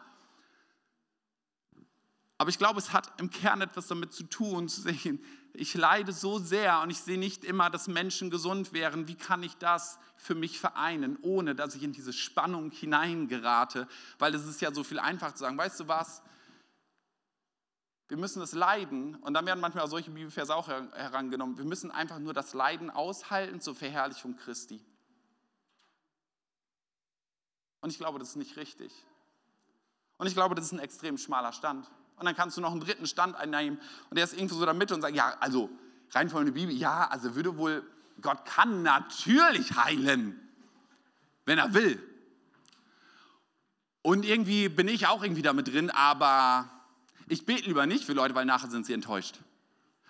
Aber 2.39 2.51
ich 2.51 2.59
glaube, 2.59 2.79
es 2.79 2.93
hat 2.93 3.19
im 3.19 3.31
Kern 3.31 3.63
etwas 3.63 3.87
damit 3.87 4.13
zu 4.13 4.25
tun, 4.25 4.69
zu 4.69 4.83
sehen, 4.83 5.25
ich 5.55 5.73
leide 5.75 6.13
so 6.13 6.39
sehr 6.39 6.83
und 6.83 6.91
ich 6.91 7.01
sehe 7.01 7.19
nicht 7.19 7.45
immer, 7.45 7.71
dass 7.71 7.89
Menschen 7.89 8.29
gesund 8.31 8.75
wären. 8.75 9.09
Wie 9.09 9.15
kann 9.15 9.43
ich 9.43 9.57
das 9.57 9.99
für 10.17 10.35
mich 10.35 10.61
vereinen, 10.61 11.19
ohne 11.23 11.55
dass 11.55 11.75
ich 11.75 11.83
in 11.83 11.93
diese 11.93 12.13
Spannung 12.13 12.71
hineingerate? 12.71 13.89
Weil 14.19 14.35
es 14.35 14.45
ist 14.45 14.61
ja 14.61 14.73
so 14.75 14.85
viel 14.85 14.99
einfach 14.99 15.33
zu 15.33 15.39
sagen, 15.39 15.57
weißt 15.57 15.81
du 15.81 15.89
was? 15.89 16.23
Wir 18.09 18.19
müssen 18.19 18.39
das 18.41 18.53
Leiden, 18.53 19.17
und 19.17 19.35
dann 19.35 19.47
werden 19.47 19.61
manchmal 19.61 19.89
solche 19.89 20.11
Bibelverse 20.11 20.55
auch 20.55 20.69
herangenommen, 20.69 21.59
wir 21.59 21.65
müssen 21.65 21.91
einfach 21.91 22.19
nur 22.19 22.35
das 22.35 22.55
Leiden 22.55 22.91
aushalten 22.91 23.61
zur 23.61 23.75
Verherrlichung 23.75 24.37
Christi. 24.37 24.85
Und 27.81 27.91
ich 27.91 27.99
glaube, 27.99 28.19
das 28.19 28.31
ist 28.31 28.37
nicht 28.37 28.57
richtig. 28.57 28.93
Und 30.19 30.27
ich 30.27 30.35
glaube, 30.35 30.55
das 30.55 30.67
ist 30.67 30.73
ein 30.73 30.79
extrem 30.79 31.19
schmaler 31.19 31.53
Stand. 31.53 31.91
Und 32.17 32.25
dann 32.25 32.35
kannst 32.35 32.57
du 32.57 32.61
noch 32.61 32.73
einen 32.73 32.81
dritten 32.81 33.07
Stand 33.07 33.37
einnehmen 33.37 33.79
und 34.09 34.17
der 34.17 34.25
ist 34.25 34.33
irgendwo 34.33 34.55
so 34.55 34.63
in 34.63 34.67
der 34.67 34.75
Mitte 34.75 34.95
und 34.95 35.03
sagt, 35.03 35.15
ja, 35.15 35.37
also 35.41 35.71
rein 36.11 36.31
von 36.31 36.45
der 36.45 36.53
Bibel, 36.53 36.75
ja, 36.75 37.09
also 37.09 37.35
würde 37.35 37.57
wohl, 37.59 37.85
Gott 38.23 38.45
kann 38.47 38.83
natürlich 38.83 39.77
heilen, 39.77 40.41
wenn 41.45 41.59
er 41.59 41.75
will. 41.75 42.03
Und 44.01 44.25
irgendwie 44.25 44.69
bin 44.69 44.89
ich 44.89 45.07
auch 45.07 45.23
irgendwie 45.23 45.43
damit 45.43 45.69
drin, 45.69 45.91
aber 45.91 46.71
ich 47.29 47.45
bete 47.45 47.65
lieber 47.65 47.87
nicht 47.87 48.05
für 48.05 48.15
Leute, 48.15 48.35
weil 48.35 48.47
nachher 48.47 48.71
sind 48.71 48.87
sie 48.87 48.95
enttäuscht. 48.95 49.41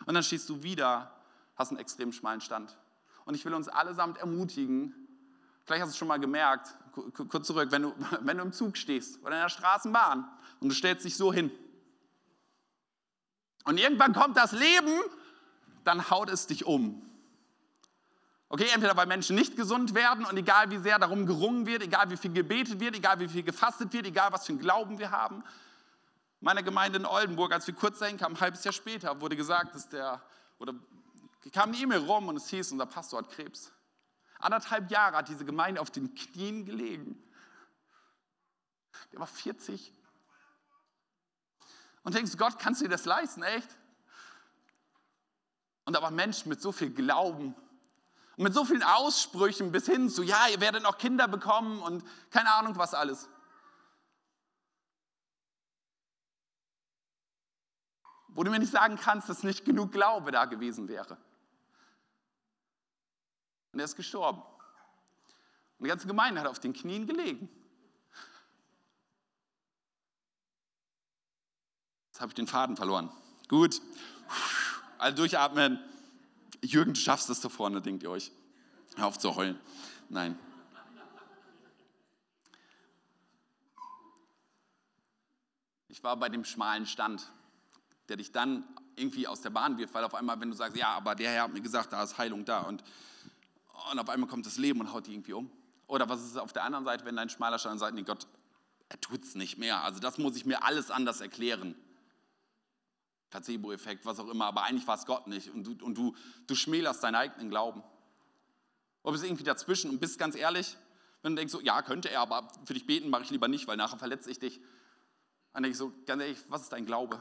Und 0.04 0.14
dann 0.14 0.22
stehst 0.22 0.48
du 0.48 0.62
wieder, 0.62 1.10
hast 1.56 1.70
einen 1.70 1.80
extrem 1.80 2.12
schmalen 2.12 2.40
Stand. 2.40 2.76
Und 3.24 3.34
ich 3.34 3.44
will 3.44 3.54
uns 3.54 3.68
allesamt 3.68 4.18
ermutigen, 4.18 4.94
vielleicht 5.64 5.82
hast 5.82 5.88
du 5.88 5.92
es 5.92 5.96
schon 5.96 6.08
mal 6.08 6.20
gemerkt, 6.20 6.76
kurz 6.92 7.46
zurück, 7.48 7.72
wenn 7.72 7.82
du, 7.82 7.94
wenn 8.20 8.36
du 8.36 8.44
im 8.44 8.52
Zug 8.52 8.76
stehst 8.76 9.20
oder 9.22 9.32
in 9.32 9.42
der 9.42 9.48
Straßenbahn 9.48 10.28
und 10.60 10.68
du 10.68 10.74
stellst 10.74 11.04
dich 11.04 11.16
so 11.16 11.32
hin 11.32 11.50
und 13.66 13.78
irgendwann 13.78 14.14
kommt 14.14 14.36
das 14.36 14.52
Leben, 14.52 15.00
dann 15.84 16.08
haut 16.08 16.30
es 16.30 16.46
dich 16.46 16.64
um. 16.64 17.02
Okay, 18.48 18.68
entweder 18.72 18.96
weil 18.96 19.06
Menschen 19.06 19.34
nicht 19.34 19.56
gesund 19.56 19.94
werden 19.94 20.24
und 20.24 20.36
egal 20.36 20.70
wie 20.70 20.78
sehr 20.78 21.00
darum 21.00 21.26
gerungen 21.26 21.66
wird, 21.66 21.82
egal 21.82 22.08
wie 22.10 22.16
viel 22.16 22.32
gebetet 22.32 22.78
wird, 22.78 22.94
egal 22.94 23.18
wie 23.18 23.26
viel 23.26 23.42
gefastet 23.42 23.92
wird, 23.92 24.06
egal 24.06 24.32
was 24.32 24.46
für 24.46 24.52
einen 24.52 24.60
Glauben 24.60 25.00
wir 25.00 25.10
haben. 25.10 25.42
Meiner 26.40 26.62
Gemeinde 26.62 26.98
in 26.98 27.06
Oldenburg, 27.06 27.52
als 27.52 27.66
wir 27.66 27.74
kurz 27.74 27.98
dahin 27.98 28.18
kamen, 28.18 28.36
ein 28.36 28.40
halbes 28.40 28.62
Jahr 28.62 28.72
später, 28.72 29.20
wurde 29.20 29.34
gesagt, 29.34 29.74
dass 29.74 29.88
der, 29.88 30.22
oder 30.60 30.72
kam 31.52 31.70
eine 31.70 31.78
E-Mail 31.78 32.04
rum 32.04 32.28
und 32.28 32.36
es 32.36 32.48
hieß, 32.48 32.70
unser 32.70 32.86
Pastor 32.86 33.18
hat 33.18 33.30
Krebs. 33.30 33.72
Anderthalb 34.38 34.92
Jahre 34.92 35.16
hat 35.16 35.28
diese 35.28 35.44
Gemeinde 35.44 35.80
auf 35.80 35.90
den 35.90 36.14
Knien 36.14 36.64
gelegen. 36.64 37.20
Der 39.10 39.18
war 39.18 39.26
40 39.26 39.92
und 42.06 42.14
denkst, 42.14 42.36
Gott, 42.38 42.56
kannst 42.60 42.80
du 42.80 42.84
dir 42.84 42.90
das 42.90 43.04
leisten, 43.04 43.42
echt? 43.42 43.68
Und 45.86 45.96
aber 45.96 46.12
Menschen 46.12 46.48
mit 46.48 46.62
so 46.62 46.70
viel 46.70 46.94
Glauben 46.94 47.52
und 48.36 48.44
mit 48.44 48.54
so 48.54 48.64
vielen 48.64 48.84
Aussprüchen 48.84 49.72
bis 49.72 49.86
hin 49.86 50.08
zu, 50.08 50.22
ja, 50.22 50.46
ihr 50.46 50.60
werdet 50.60 50.84
noch 50.84 50.98
Kinder 50.98 51.26
bekommen 51.26 51.82
und 51.82 52.04
keine 52.30 52.52
Ahnung 52.54 52.76
was 52.76 52.94
alles. 52.94 53.28
Wo 58.28 58.44
du 58.44 58.52
mir 58.52 58.60
nicht 58.60 58.70
sagen 58.70 58.96
kannst, 58.96 59.28
dass 59.28 59.42
nicht 59.42 59.64
genug 59.64 59.90
Glaube 59.90 60.30
da 60.30 60.44
gewesen 60.44 60.86
wäre. 60.86 61.18
Und 63.72 63.80
er 63.80 63.84
ist 63.84 63.96
gestorben. 63.96 64.42
Und 65.78 65.86
die 65.86 65.88
ganze 65.88 66.06
Gemeinde 66.06 66.40
hat 66.40 66.46
auf 66.46 66.60
den 66.60 66.72
Knien 66.72 67.08
gelegen. 67.08 67.48
Jetzt 72.16 72.22
habe 72.22 72.30
ich 72.30 72.34
den 72.34 72.46
Faden 72.46 72.76
verloren. 72.78 73.10
Gut. 73.46 73.82
Alle 74.96 75.14
durchatmen. 75.14 75.78
Jürgen, 76.62 76.94
du 76.94 76.98
schaffst 76.98 77.28
das 77.28 77.42
da 77.42 77.50
vorne, 77.50 77.82
denkt 77.82 78.02
ihr 78.02 78.10
euch. 78.10 78.32
Hör 78.96 79.08
auf 79.08 79.18
zu 79.18 79.36
heulen. 79.36 79.60
Nein. 80.08 80.38
Ich 85.88 86.02
war 86.02 86.16
bei 86.16 86.30
dem 86.30 86.46
schmalen 86.46 86.86
Stand, 86.86 87.30
der 88.08 88.16
dich 88.16 88.32
dann 88.32 88.64
irgendwie 88.94 89.28
aus 89.28 89.42
der 89.42 89.50
Bahn 89.50 89.76
wirft, 89.76 89.92
weil 89.92 90.04
auf 90.04 90.14
einmal, 90.14 90.40
wenn 90.40 90.48
du 90.48 90.56
sagst, 90.56 90.78
ja, 90.78 90.96
aber 90.96 91.14
der 91.16 91.32
Herr 91.32 91.42
hat 91.42 91.52
mir 91.52 91.60
gesagt, 91.60 91.92
da 91.92 92.02
ist 92.02 92.16
Heilung 92.16 92.46
da 92.46 92.60
und, 92.62 92.82
und 93.92 93.98
auf 93.98 94.08
einmal 94.08 94.26
kommt 94.26 94.46
das 94.46 94.56
Leben 94.56 94.80
und 94.80 94.90
haut 94.90 95.06
dich 95.06 95.12
irgendwie 95.12 95.34
um. 95.34 95.50
Oder 95.86 96.08
was 96.08 96.24
ist 96.24 96.38
auf 96.38 96.54
der 96.54 96.64
anderen 96.64 96.86
Seite, 96.86 97.04
wenn 97.04 97.16
dein 97.16 97.28
schmaler 97.28 97.58
Stand 97.58 97.78
sagt, 97.78 97.94
nee, 97.94 98.04
Gott, 98.04 98.26
er 98.88 98.98
tut 99.02 99.22
es 99.22 99.34
nicht 99.34 99.58
mehr. 99.58 99.84
Also 99.84 100.00
das 100.00 100.16
muss 100.16 100.34
ich 100.34 100.46
mir 100.46 100.64
alles 100.64 100.90
anders 100.90 101.20
erklären. 101.20 101.76
Placebo-Effekt, 103.30 104.06
was 104.06 104.18
auch 104.18 104.28
immer, 104.28 104.46
aber 104.46 104.64
eigentlich 104.64 104.86
war 104.86 104.96
es 104.96 105.06
Gott 105.06 105.26
nicht 105.26 105.50
und 105.50 105.64
du, 105.64 105.84
und 105.84 105.96
du, 105.96 106.14
du 106.46 106.54
schmälerst 106.54 107.02
deinen 107.02 107.16
eigenen 107.16 107.50
Glauben. 107.50 107.82
Oder 109.02 109.12
bist 109.12 109.24
irgendwie 109.24 109.44
dazwischen 109.44 109.90
und 109.90 110.00
bist 110.00 110.18
ganz 110.18 110.34
ehrlich, 110.36 110.76
wenn 111.22 111.32
du 111.32 111.40
denkst, 111.40 111.52
so, 111.52 111.60
ja, 111.60 111.82
könnte 111.82 112.10
er, 112.10 112.20
aber 112.20 112.48
für 112.64 112.74
dich 112.74 112.86
beten 112.86 113.10
mache 113.10 113.22
ich 113.22 113.30
lieber 113.30 113.48
nicht, 113.48 113.66
weil 113.66 113.76
nachher 113.76 113.98
verletze 113.98 114.30
ich 114.30 114.38
dich. 114.38 114.60
Dann 115.52 115.62
denke 115.62 115.72
ich 115.72 115.78
so, 115.78 115.92
ganz 116.06 116.22
ehrlich, 116.22 116.38
was 116.48 116.62
ist 116.62 116.72
dein 116.72 116.86
Glaube? 116.86 117.20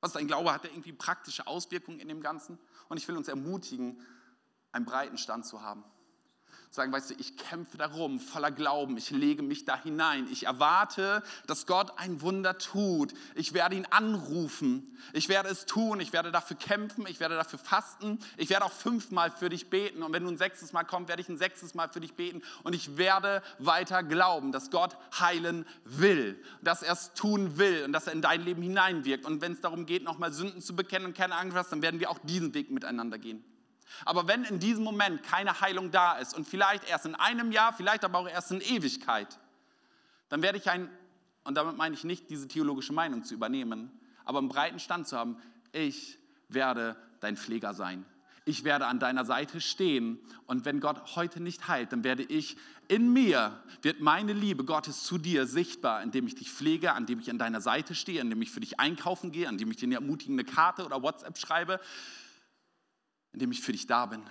Was 0.00 0.10
ist 0.10 0.16
dein 0.16 0.26
Glaube? 0.26 0.52
Hat 0.52 0.64
er 0.64 0.70
irgendwie 0.70 0.92
praktische 0.92 1.46
Auswirkungen 1.46 1.98
in 1.98 2.08
dem 2.08 2.22
Ganzen? 2.22 2.58
Und 2.88 2.96
ich 2.96 3.06
will 3.08 3.16
uns 3.16 3.28
ermutigen, 3.28 4.00
einen 4.72 4.84
breiten 4.84 5.18
Stand 5.18 5.46
zu 5.46 5.62
haben 5.62 5.84
sagen, 6.70 6.92
weißt 6.92 7.10
du, 7.10 7.14
ich 7.18 7.36
kämpfe 7.36 7.78
darum, 7.78 8.20
voller 8.20 8.50
Glauben, 8.50 8.96
ich 8.96 9.10
lege 9.10 9.42
mich 9.42 9.64
da 9.64 9.82
hinein, 9.82 10.28
ich 10.30 10.46
erwarte, 10.46 11.22
dass 11.46 11.66
Gott 11.66 11.92
ein 11.98 12.20
Wunder 12.20 12.58
tut, 12.58 13.14
ich 13.34 13.54
werde 13.54 13.76
ihn 13.76 13.86
anrufen, 13.86 14.96
ich 15.12 15.28
werde 15.28 15.48
es 15.48 15.66
tun, 15.66 16.00
ich 16.00 16.12
werde 16.12 16.32
dafür 16.32 16.56
kämpfen, 16.56 17.06
ich 17.06 17.20
werde 17.20 17.36
dafür 17.36 17.58
fasten, 17.58 18.18
ich 18.36 18.50
werde 18.50 18.64
auch 18.64 18.72
fünfmal 18.72 19.30
für 19.30 19.48
dich 19.48 19.70
beten. 19.70 20.02
Und 20.02 20.12
wenn 20.12 20.24
du 20.24 20.30
ein 20.30 20.38
sechstes 20.38 20.72
Mal 20.72 20.84
kommst, 20.84 21.08
werde 21.08 21.22
ich 21.22 21.28
ein 21.28 21.38
sechstes 21.38 21.74
Mal 21.74 21.88
für 21.88 22.00
dich 22.00 22.14
beten. 22.14 22.42
Und 22.62 22.74
ich 22.74 22.96
werde 22.96 23.42
weiter 23.58 24.02
glauben, 24.02 24.52
dass 24.52 24.70
Gott 24.70 24.96
heilen 25.18 25.66
will, 25.84 26.42
dass 26.62 26.82
er 26.82 26.92
es 26.92 27.12
tun 27.14 27.58
will 27.58 27.84
und 27.84 27.92
dass 27.92 28.06
er 28.06 28.12
in 28.12 28.22
dein 28.22 28.42
Leben 28.42 28.62
hineinwirkt. 28.62 29.24
Und 29.24 29.40
wenn 29.40 29.52
es 29.52 29.60
darum 29.60 29.86
geht, 29.86 30.04
nochmal 30.04 30.32
Sünden 30.32 30.60
zu 30.60 30.76
bekennen 30.76 31.06
und 31.06 31.16
keine 31.16 31.36
Angst 31.36 31.56
hast, 31.56 31.72
dann 31.72 31.82
werden 31.82 32.00
wir 32.00 32.10
auch 32.10 32.18
diesen 32.18 32.54
Weg 32.54 32.70
miteinander 32.70 33.18
gehen. 33.18 33.44
Aber 34.04 34.28
wenn 34.28 34.44
in 34.44 34.58
diesem 34.58 34.84
Moment 34.84 35.22
keine 35.22 35.60
Heilung 35.60 35.90
da 35.90 36.18
ist 36.18 36.34
und 36.34 36.46
vielleicht 36.46 36.88
erst 36.88 37.06
in 37.06 37.14
einem 37.14 37.52
Jahr, 37.52 37.72
vielleicht 37.72 38.04
aber 38.04 38.18
auch 38.18 38.28
erst 38.28 38.50
in 38.50 38.60
Ewigkeit, 38.60 39.38
dann 40.28 40.42
werde 40.42 40.58
ich 40.58 40.68
ein, 40.68 40.90
und 41.44 41.54
damit 41.54 41.76
meine 41.76 41.94
ich 41.94 42.04
nicht 42.04 42.28
diese 42.30 42.48
theologische 42.48 42.92
Meinung 42.92 43.24
zu 43.24 43.34
übernehmen, 43.34 43.90
aber 44.24 44.38
einen 44.38 44.48
breiten 44.48 44.80
Stand 44.80 45.06
zu 45.06 45.16
haben, 45.16 45.36
ich 45.72 46.18
werde 46.48 46.96
dein 47.20 47.36
Pfleger 47.36 47.74
sein. 47.74 48.04
ich 48.46 48.62
werde 48.62 48.86
an 48.86 49.00
deiner 49.00 49.24
Seite 49.24 49.60
stehen. 49.60 50.20
Und 50.46 50.64
wenn 50.64 50.80
Gott 50.80 51.16
heute 51.16 51.42
nicht 51.42 51.66
heilt, 51.68 51.92
dann 51.92 52.04
werde 52.04 52.22
ich 52.22 52.56
in 52.88 53.12
mir, 53.12 53.60
wird 53.82 54.00
meine 54.00 54.32
Liebe 54.32 54.64
Gottes 54.64 55.02
zu 55.02 55.18
dir 55.18 55.46
sichtbar, 55.46 56.02
indem 56.02 56.28
ich 56.28 56.36
dich 56.36 56.50
pflege, 56.50 56.94
indem 56.96 57.18
ich 57.18 57.28
an 57.28 57.38
deiner 57.38 57.60
Seite 57.60 57.96
stehe, 57.96 58.20
indem 58.20 58.40
ich 58.40 58.52
für 58.52 58.60
dich 58.60 58.78
einkaufen 58.78 59.32
gehe, 59.32 59.48
indem 59.48 59.72
ich 59.72 59.76
dir 59.76 59.86
eine 59.86 59.96
ermutigende 59.96 60.44
Karte 60.44 60.86
oder 60.86 61.02
WhatsApp 61.02 61.36
schreibe, 61.36 61.80
indem 63.36 63.52
ich 63.52 63.60
für 63.60 63.72
dich 63.72 63.86
da 63.86 64.06
bin. 64.06 64.22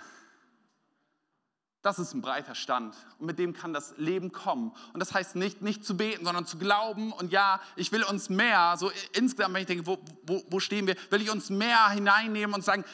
Das 1.80 2.00
ist 2.00 2.12
ein 2.12 2.22
breiter 2.22 2.56
Stand 2.56 2.96
und 3.20 3.26
mit 3.26 3.38
dem 3.38 3.52
kann 3.52 3.72
das 3.72 3.94
Leben 3.96 4.32
kommen. 4.32 4.72
Und 4.92 4.98
das 4.98 5.14
heißt 5.14 5.36
nicht, 5.36 5.62
nicht 5.62 5.84
zu 5.84 5.96
beten, 5.96 6.24
sondern 6.24 6.44
zu 6.44 6.58
glauben. 6.58 7.12
Und 7.12 7.30
ja, 7.30 7.60
ich 7.76 7.92
will 7.92 8.02
uns 8.02 8.28
mehr, 8.28 8.74
so 8.76 8.90
insgesamt, 9.12 9.54
wenn 9.54 9.60
ich 9.60 9.68
denke, 9.68 9.86
wo, 9.86 9.98
wo, 10.24 10.42
wo 10.50 10.58
stehen 10.58 10.88
wir, 10.88 10.96
will 11.10 11.22
ich 11.22 11.30
uns 11.30 11.48
mehr 11.48 11.90
hineinnehmen 11.90 12.52
und 12.56 12.64
sagen, 12.64 12.84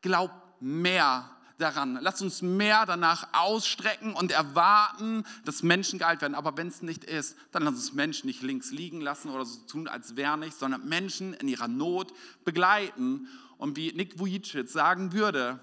glaub 0.00 0.32
mehr 0.58 1.30
daran. 1.58 1.98
Lass 2.00 2.20
uns 2.20 2.42
mehr 2.42 2.86
danach 2.86 3.28
ausstrecken 3.32 4.14
und 4.14 4.32
erwarten, 4.32 5.24
dass 5.44 5.62
Menschen 5.62 6.00
geheilt 6.00 6.20
werden. 6.20 6.34
Aber 6.34 6.56
wenn 6.56 6.66
es 6.66 6.82
nicht 6.82 7.04
ist, 7.04 7.36
dann 7.52 7.62
lass 7.62 7.74
uns 7.74 7.92
Menschen 7.92 8.26
nicht 8.26 8.42
links 8.42 8.72
liegen 8.72 9.00
lassen 9.00 9.30
oder 9.30 9.44
so 9.44 9.60
tun, 9.66 9.86
als 9.86 10.16
wäre 10.16 10.36
nichts, 10.36 10.58
sondern 10.58 10.88
Menschen 10.88 11.34
in 11.34 11.46
ihrer 11.46 11.68
Not 11.68 12.12
begleiten. 12.44 13.28
Und 13.58 13.76
wie 13.76 13.92
Nick 13.92 14.18
Vujicic 14.18 14.68
sagen 14.68 15.12
würde, 15.12 15.62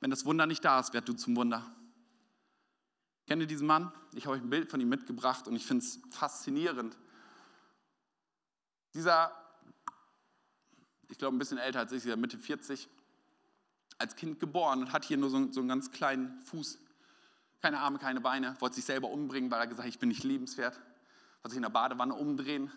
wenn 0.00 0.10
das 0.10 0.24
Wunder 0.24 0.46
nicht 0.46 0.64
da 0.64 0.80
ist, 0.80 0.94
werd 0.94 1.08
du 1.08 1.12
zum 1.12 1.36
Wunder. 1.36 1.70
Kennt 3.26 3.42
ihr 3.42 3.46
diesen 3.46 3.66
Mann? 3.66 3.92
Ich 4.14 4.26
habe 4.26 4.36
euch 4.36 4.42
ein 4.42 4.50
Bild 4.50 4.70
von 4.70 4.80
ihm 4.80 4.88
mitgebracht 4.88 5.46
und 5.48 5.56
ich 5.56 5.66
finde 5.66 5.84
es 5.84 6.00
faszinierend. 6.10 6.96
Dieser, 8.94 9.32
ich 11.08 11.18
glaube 11.18 11.36
ein 11.36 11.38
bisschen 11.38 11.58
älter 11.58 11.80
als 11.80 11.92
ich, 11.92 12.02
dieser 12.02 12.16
Mitte 12.16 12.38
40, 12.38 12.88
als 13.98 14.16
Kind 14.16 14.40
geboren 14.40 14.80
und 14.80 14.92
hat 14.92 15.04
hier 15.04 15.16
nur 15.16 15.30
so, 15.30 15.50
so 15.52 15.60
einen 15.60 15.68
ganz 15.68 15.90
kleinen 15.90 16.40
Fuß. 16.42 16.78
Keine 17.60 17.78
Arme, 17.78 17.98
keine 17.98 18.20
Beine, 18.20 18.56
wollte 18.60 18.76
sich 18.76 18.84
selber 18.84 19.08
umbringen, 19.10 19.50
weil 19.50 19.60
er 19.60 19.66
gesagt 19.66 19.86
hat, 19.86 19.94
ich 19.94 20.00
bin 20.00 20.08
nicht 20.08 20.24
lebenswert. 20.24 20.76
Wollte 21.42 21.50
sich 21.50 21.56
in 21.56 21.62
der 21.62 21.70
Badewanne 21.70 22.14
umdrehen. 22.14 22.70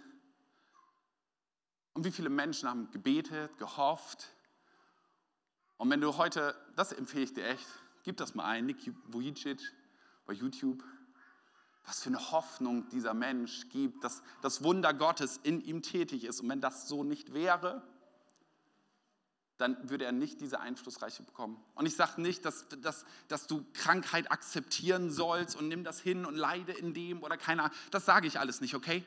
Und 1.93 2.05
wie 2.05 2.11
viele 2.11 2.29
Menschen 2.29 2.69
haben 2.69 2.91
gebetet, 2.91 3.57
gehofft. 3.57 4.34
Und 5.77 5.89
wenn 5.89 6.01
du 6.01 6.17
heute, 6.17 6.55
das 6.75 6.91
empfehle 6.91 7.23
ich 7.23 7.33
dir 7.33 7.45
echt, 7.45 7.67
gib 8.03 8.17
das 8.17 8.35
mal 8.35 8.45
ein, 8.45 8.65
Nick 8.65 8.93
Vujicic, 9.07 9.59
bei 10.25 10.33
YouTube, 10.33 10.83
was 11.85 12.01
für 12.01 12.09
eine 12.09 12.31
Hoffnung 12.31 12.89
dieser 12.89 13.13
Mensch 13.13 13.69
gibt, 13.69 14.03
dass 14.03 14.23
das 14.41 14.63
Wunder 14.63 14.93
Gottes 14.93 15.39
in 15.43 15.61
ihm 15.61 15.81
tätig 15.81 16.23
ist. 16.23 16.41
Und 16.41 16.49
wenn 16.49 16.61
das 16.61 16.87
so 16.87 17.03
nicht 17.03 17.33
wäre, 17.33 17.83
dann 19.57 19.89
würde 19.89 20.05
er 20.05 20.11
nicht 20.11 20.41
diese 20.41 20.59
Einflussreiche 20.59 21.23
bekommen. 21.23 21.63
Und 21.75 21.85
ich 21.85 21.95
sage 21.95 22.21
nicht, 22.21 22.43
dass, 22.43 22.67
dass, 22.81 23.05
dass 23.27 23.47
du 23.47 23.65
Krankheit 23.73 24.31
akzeptieren 24.31 25.11
sollst 25.11 25.55
und 25.55 25.67
nimm 25.67 25.83
das 25.83 25.99
hin 25.99 26.25
und 26.25 26.35
leide 26.35 26.73
in 26.73 26.93
dem 26.93 27.23
oder 27.23 27.37
keiner. 27.37 27.71
Das 27.91 28.05
sage 28.05 28.27
ich 28.27 28.39
alles 28.39 28.59
nicht, 28.59 28.75
okay? 28.75 29.05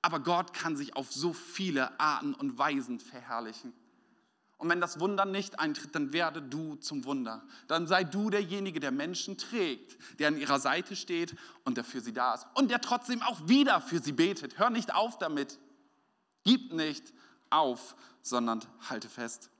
Aber 0.00 0.20
Gott 0.20 0.54
kann 0.54 0.76
sich 0.76 0.96
auf 0.96 1.12
so 1.12 1.32
viele 1.32 1.98
Arten 1.98 2.34
und 2.34 2.56
Weisen 2.58 3.00
verherrlichen. 3.00 3.74
Und 4.64 4.70
wenn 4.70 4.80
das 4.80 4.98
Wunder 4.98 5.26
nicht 5.26 5.60
eintritt, 5.60 5.94
dann 5.94 6.14
werde 6.14 6.40
du 6.40 6.76
zum 6.76 7.04
Wunder. 7.04 7.42
Dann 7.68 7.86
sei 7.86 8.02
du 8.02 8.30
derjenige, 8.30 8.80
der 8.80 8.92
Menschen 8.92 9.36
trägt, 9.36 9.98
der 10.18 10.28
an 10.28 10.38
ihrer 10.38 10.58
Seite 10.58 10.96
steht 10.96 11.36
und 11.64 11.76
der 11.76 11.84
für 11.84 12.00
sie 12.00 12.14
da 12.14 12.32
ist. 12.32 12.46
Und 12.54 12.70
der 12.70 12.80
trotzdem 12.80 13.20
auch 13.20 13.46
wieder 13.46 13.82
für 13.82 13.98
sie 13.98 14.12
betet. 14.12 14.58
Hör 14.58 14.70
nicht 14.70 14.94
auf 14.94 15.18
damit. 15.18 15.58
Gib 16.44 16.72
nicht 16.72 17.12
auf, 17.50 17.94
sondern 18.22 18.64
halte 18.88 19.10
fest. 19.10 19.50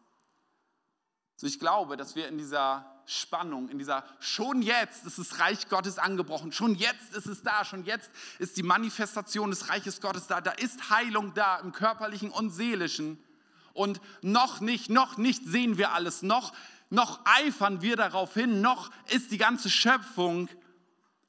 So, 1.36 1.46
ich 1.46 1.60
glaube, 1.60 1.98
dass 1.98 2.16
wir 2.16 2.26
in 2.26 2.38
dieser 2.38 2.90
Spannung, 3.04 3.68
in 3.68 3.76
dieser 3.76 4.04
schon 4.20 4.62
jetzt 4.62 5.04
ist 5.04 5.18
das 5.18 5.38
Reich 5.38 5.68
Gottes 5.68 5.98
angebrochen, 5.98 6.50
schon 6.50 6.76
jetzt 6.76 7.12
ist 7.14 7.26
es 7.26 7.42
da, 7.42 7.66
schon 7.66 7.84
jetzt 7.84 8.10
ist 8.38 8.56
die 8.56 8.62
Manifestation 8.62 9.50
des 9.50 9.68
Reiches 9.68 10.00
Gottes 10.00 10.28
da, 10.28 10.40
da 10.40 10.52
ist 10.52 10.88
Heilung 10.88 11.34
da 11.34 11.58
im 11.58 11.72
körperlichen 11.72 12.30
und 12.30 12.48
seelischen 12.48 13.22
und 13.74 14.00
noch 14.22 14.60
nicht, 14.60 14.88
noch 14.88 15.18
nicht 15.18 15.44
sehen 15.44 15.76
wir 15.76 15.92
alles, 15.92 16.22
noch, 16.22 16.54
noch 16.88 17.20
eifern 17.24 17.82
wir 17.82 17.96
darauf 17.96 18.32
hin, 18.34 18.62
noch 18.62 18.90
ist 19.12 19.30
die 19.30 19.38
ganze 19.38 19.68
Schöpfung 19.68 20.48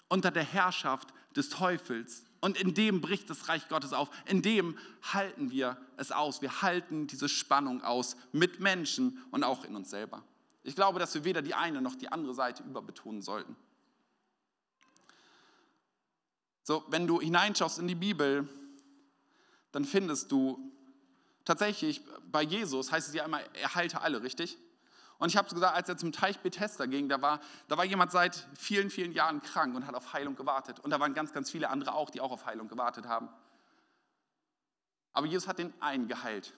unter 0.07 0.31
der 0.31 0.43
Herrschaft 0.43 1.09
des 1.35 1.49
Teufels. 1.49 2.23
Und 2.39 2.57
in 2.57 2.75
dem 2.75 3.01
bricht 3.01 3.29
das 3.29 3.49
Reich 3.49 3.67
Gottes 3.69 3.91
auf. 3.91 4.09
In 4.25 4.43
dem 4.43 4.77
halten 5.01 5.49
wir 5.49 5.77
es 5.97 6.11
aus. 6.11 6.43
Wir 6.43 6.61
halten 6.61 7.07
diese 7.07 7.27
Spannung 7.27 7.81
aus 7.81 8.15
mit 8.31 8.59
Menschen 8.59 9.25
und 9.31 9.43
auch 9.43 9.63
in 9.63 9.75
uns 9.75 9.89
selber. 9.89 10.23
Ich 10.61 10.75
glaube, 10.75 10.99
dass 10.99 11.15
wir 11.15 11.23
weder 11.23 11.41
die 11.41 11.55
eine 11.55 11.81
noch 11.81 11.95
die 11.95 12.11
andere 12.11 12.35
Seite 12.35 12.61
überbetonen 12.61 13.23
sollten. 13.23 13.55
So, 16.61 16.83
wenn 16.89 17.07
du 17.07 17.19
hineinschaust 17.19 17.79
in 17.79 17.87
die 17.87 17.95
Bibel, 17.95 18.47
dann 19.71 19.85
findest 19.85 20.31
du 20.31 20.71
tatsächlich 21.45 22.01
bei 22.31 22.41
Jesus 22.41 22.91
heißt 22.91 23.07
es 23.07 23.13
ja 23.13 23.23
immer, 23.23 23.39
er 23.53 23.75
heilte 23.75 24.01
alle, 24.01 24.21
richtig? 24.23 24.57
Und 25.17 25.29
ich 25.29 25.37
habe 25.37 25.47
gesagt, 25.53 25.75
als 25.75 25.87
er 25.87 25.97
zum 25.97 26.11
Teich 26.11 26.39
Bethesda 26.39 26.87
ging, 26.87 27.07
da 27.07 27.21
war, 27.21 27.39
da 27.69 27.77
war 27.77 27.85
jemand 27.85 28.11
seit 28.11 28.47
vielen, 28.57 28.89
vielen 28.89 29.13
Jahren 29.13 29.41
krank 29.41 29.73
und 29.75 29.87
hat 29.87 29.95
auf 29.95 30.11
Heilung 30.11 30.35
gewartet. 30.35 30.79
Und 30.81 30.89
da 30.89 30.99
waren 30.99 31.13
ganz, 31.13 31.31
ganz 31.31 31.49
viele 31.49 31.69
andere 31.69 31.93
auch, 31.93 32.09
die 32.09 32.19
auch 32.19 32.31
auf 32.31 32.45
Heilung 32.45 32.67
gewartet 32.67 33.05
haben. 33.05 33.29
Aber 35.13 35.27
Jesus 35.27 35.47
hat 35.47 35.59
den 35.59 35.73
einen 35.81 36.09
geheilt. 36.09 36.53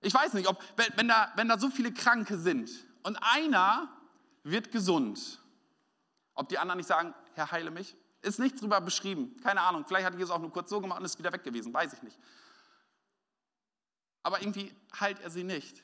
Ich 0.00 0.12
weiß 0.12 0.32
nicht, 0.32 0.48
ob, 0.48 0.60
wenn 0.96 1.06
da, 1.06 1.30
wenn 1.36 1.48
da 1.48 1.58
so 1.58 1.70
viele 1.70 1.92
Kranke 1.92 2.38
sind 2.38 2.70
und 3.04 3.16
einer 3.20 3.88
wird 4.42 4.72
gesund, 4.72 5.38
ob 6.34 6.48
die 6.48 6.58
anderen 6.58 6.78
nicht 6.78 6.88
sagen, 6.88 7.14
Herr, 7.34 7.52
heile 7.52 7.70
mich? 7.70 7.94
Ist 8.22 8.40
nichts 8.40 8.60
drüber 8.60 8.80
beschrieben. 8.80 9.36
Keine 9.42 9.60
Ahnung. 9.60 9.84
Vielleicht 9.86 10.06
hat 10.06 10.14
Jesus 10.14 10.30
auch 10.30 10.40
nur 10.40 10.52
kurz 10.52 10.70
so 10.70 10.80
gemacht 10.80 10.98
und 10.98 11.04
ist 11.04 11.18
wieder 11.18 11.32
weg 11.32 11.44
gewesen. 11.44 11.72
Weiß 11.72 11.92
ich 11.92 12.02
nicht 12.02 12.18
aber 14.22 14.42
irgendwie 14.42 14.74
heilt 14.98 15.20
er 15.20 15.30
sie 15.30 15.44
nicht. 15.44 15.82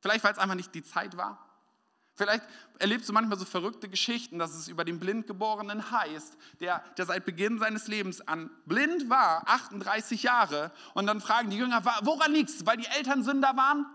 Vielleicht, 0.00 0.24
weil 0.24 0.32
es 0.32 0.38
einfach 0.38 0.54
nicht 0.54 0.74
die 0.74 0.82
Zeit 0.82 1.16
war. 1.16 1.48
Vielleicht 2.14 2.44
erlebst 2.78 3.08
du 3.08 3.12
manchmal 3.12 3.38
so 3.38 3.44
verrückte 3.44 3.88
Geschichten, 3.88 4.38
dass 4.38 4.54
es 4.54 4.68
über 4.68 4.84
den 4.84 5.00
Blindgeborenen 5.00 5.90
heißt, 5.90 6.36
der, 6.60 6.84
der 6.98 7.06
seit 7.06 7.24
Beginn 7.24 7.58
seines 7.58 7.88
Lebens 7.88 8.20
an 8.20 8.50
blind 8.66 9.08
war, 9.08 9.48
38 9.48 10.22
Jahre. 10.22 10.72
Und 10.92 11.06
dann 11.06 11.20
fragen 11.20 11.48
die 11.50 11.56
Jünger, 11.56 11.82
woran 12.02 12.32
liegt 12.32 12.50
es? 12.50 12.66
Weil 12.66 12.76
die 12.76 12.86
Eltern 12.86 13.24
Sünder 13.24 13.56
waren? 13.56 13.86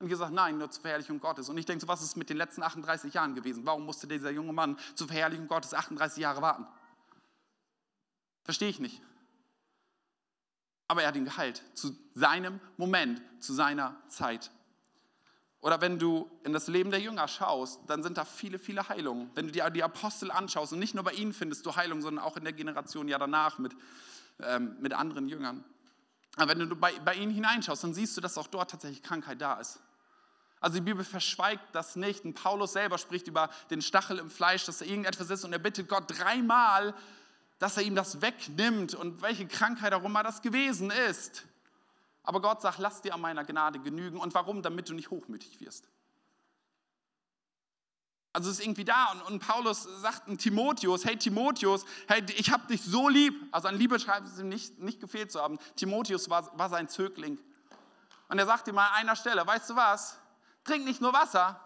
Und 0.00 0.08
Jesus 0.08 0.20
sagt, 0.20 0.34
nein, 0.34 0.58
nur 0.58 0.70
zur 0.70 0.82
Verherrlichung 0.82 1.18
Gottes. 1.18 1.48
Und 1.48 1.56
ich 1.56 1.64
denke 1.64 1.80
so, 1.80 1.88
was 1.88 2.02
ist 2.02 2.16
mit 2.16 2.28
den 2.28 2.36
letzten 2.36 2.62
38 2.62 3.14
Jahren 3.14 3.34
gewesen? 3.34 3.64
Warum 3.64 3.86
musste 3.86 4.06
dieser 4.06 4.30
junge 4.30 4.52
Mann 4.52 4.78
zur 4.94 5.06
Verherrlichung 5.06 5.48
Gottes 5.48 5.72
38 5.72 6.20
Jahre 6.20 6.42
warten? 6.42 6.66
Verstehe 8.42 8.68
ich 8.68 8.80
nicht 8.80 9.00
aber 10.88 11.02
er 11.02 11.08
hat 11.08 11.16
ihn 11.16 11.24
geheilt 11.24 11.62
zu 11.74 11.96
seinem 12.14 12.60
Moment, 12.76 13.22
zu 13.40 13.52
seiner 13.52 13.96
Zeit. 14.08 14.50
Oder 15.60 15.80
wenn 15.80 15.98
du 15.98 16.30
in 16.44 16.52
das 16.52 16.68
Leben 16.68 16.90
der 16.90 17.00
Jünger 17.00 17.26
schaust, 17.26 17.80
dann 17.86 18.02
sind 18.02 18.18
da 18.18 18.26
viele, 18.26 18.58
viele 18.58 18.86
Heilungen. 18.90 19.30
Wenn 19.34 19.46
du 19.46 19.52
dir 19.52 19.70
die 19.70 19.82
Apostel 19.82 20.30
anschaust 20.30 20.74
und 20.74 20.78
nicht 20.78 20.94
nur 20.94 21.04
bei 21.04 21.12
ihnen 21.12 21.32
findest 21.32 21.64
du 21.64 21.74
Heilung, 21.74 22.02
sondern 22.02 22.22
auch 22.22 22.36
in 22.36 22.44
der 22.44 22.52
Generation 22.52 23.08
ja 23.08 23.18
danach 23.18 23.58
mit, 23.58 23.74
ähm, 24.40 24.76
mit 24.80 24.92
anderen 24.92 25.26
Jüngern. 25.26 25.64
Aber 26.36 26.50
wenn 26.50 26.68
du 26.68 26.76
bei, 26.76 26.92
bei 26.98 27.14
ihnen 27.14 27.32
hineinschaust, 27.32 27.82
dann 27.82 27.94
siehst 27.94 28.14
du, 28.16 28.20
dass 28.20 28.36
auch 28.36 28.48
dort 28.48 28.72
tatsächlich 28.72 29.02
Krankheit 29.02 29.40
da 29.40 29.54
ist. 29.54 29.80
Also 30.60 30.76
die 30.76 30.82
Bibel 30.82 31.04
verschweigt 31.04 31.74
das 31.74 31.96
nicht. 31.96 32.24
Und 32.24 32.34
Paulus 32.34 32.72
selber 32.72 32.98
spricht 32.98 33.26
über 33.26 33.48
den 33.70 33.80
Stachel 33.80 34.18
im 34.18 34.30
Fleisch, 34.30 34.64
dass 34.64 34.78
da 34.78 34.84
irgendetwas 34.84 35.30
ist 35.30 35.44
und 35.44 35.52
er 35.52 35.58
bittet 35.58 35.88
Gott 35.88 36.04
dreimal, 36.08 36.94
dass 37.64 37.78
er 37.78 37.82
ihm 37.82 37.94
das 37.94 38.20
wegnimmt 38.20 38.94
und 38.94 39.22
welche 39.22 39.46
Krankheit 39.48 39.94
auch 39.94 40.04
immer 40.04 40.22
das 40.22 40.42
gewesen 40.42 40.90
ist. 40.90 41.46
Aber 42.22 42.42
Gott 42.42 42.60
sagt, 42.60 42.78
lass 42.78 43.00
dir 43.00 43.14
an 43.14 43.22
meiner 43.22 43.42
Gnade 43.42 43.78
genügen. 43.78 44.18
Und 44.18 44.34
warum? 44.34 44.60
Damit 44.60 44.90
du 44.90 44.92
nicht 44.92 45.08
hochmütig 45.08 45.62
wirst. 45.62 45.88
Also 48.34 48.50
es 48.50 48.58
ist 48.58 48.66
irgendwie 48.66 48.84
da 48.84 49.12
und, 49.12 49.22
und 49.22 49.38
Paulus 49.38 49.84
sagt 50.02 50.28
an 50.28 50.36
Timotheus, 50.36 51.06
hey 51.06 51.16
Timotheus, 51.16 51.86
hey, 52.06 52.22
ich 52.36 52.52
habe 52.52 52.66
dich 52.66 52.82
so 52.82 53.08
lieb. 53.08 53.34
Also 53.50 53.68
an 53.68 53.78
Liebe 53.78 53.98
schreibt 53.98 54.26
es 54.26 54.38
ihm 54.38 54.50
nicht, 54.50 54.78
nicht 54.80 55.00
gefehlt 55.00 55.32
zu 55.32 55.40
haben. 55.40 55.58
Timotheus 55.74 56.28
war, 56.28 56.58
war 56.58 56.68
sein 56.68 56.90
Zögling. 56.90 57.38
Und 58.28 58.38
er 58.38 58.44
sagt 58.44 58.68
ihm 58.68 58.76
an 58.76 58.92
einer 58.92 59.16
Stelle, 59.16 59.46
weißt 59.46 59.70
du 59.70 59.76
was, 59.76 60.18
trink 60.64 60.84
nicht 60.84 61.00
nur 61.00 61.14
Wasser, 61.14 61.58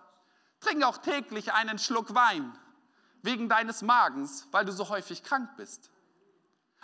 trink 0.60 0.84
auch 0.84 0.98
täglich 0.98 1.52
einen 1.52 1.80
Schluck 1.80 2.14
Wein 2.14 2.56
wegen 3.22 3.48
deines 3.48 3.82
Magens, 3.82 4.46
weil 4.50 4.64
du 4.64 4.72
so 4.72 4.88
häufig 4.88 5.22
krank 5.22 5.50
bist. 5.56 5.90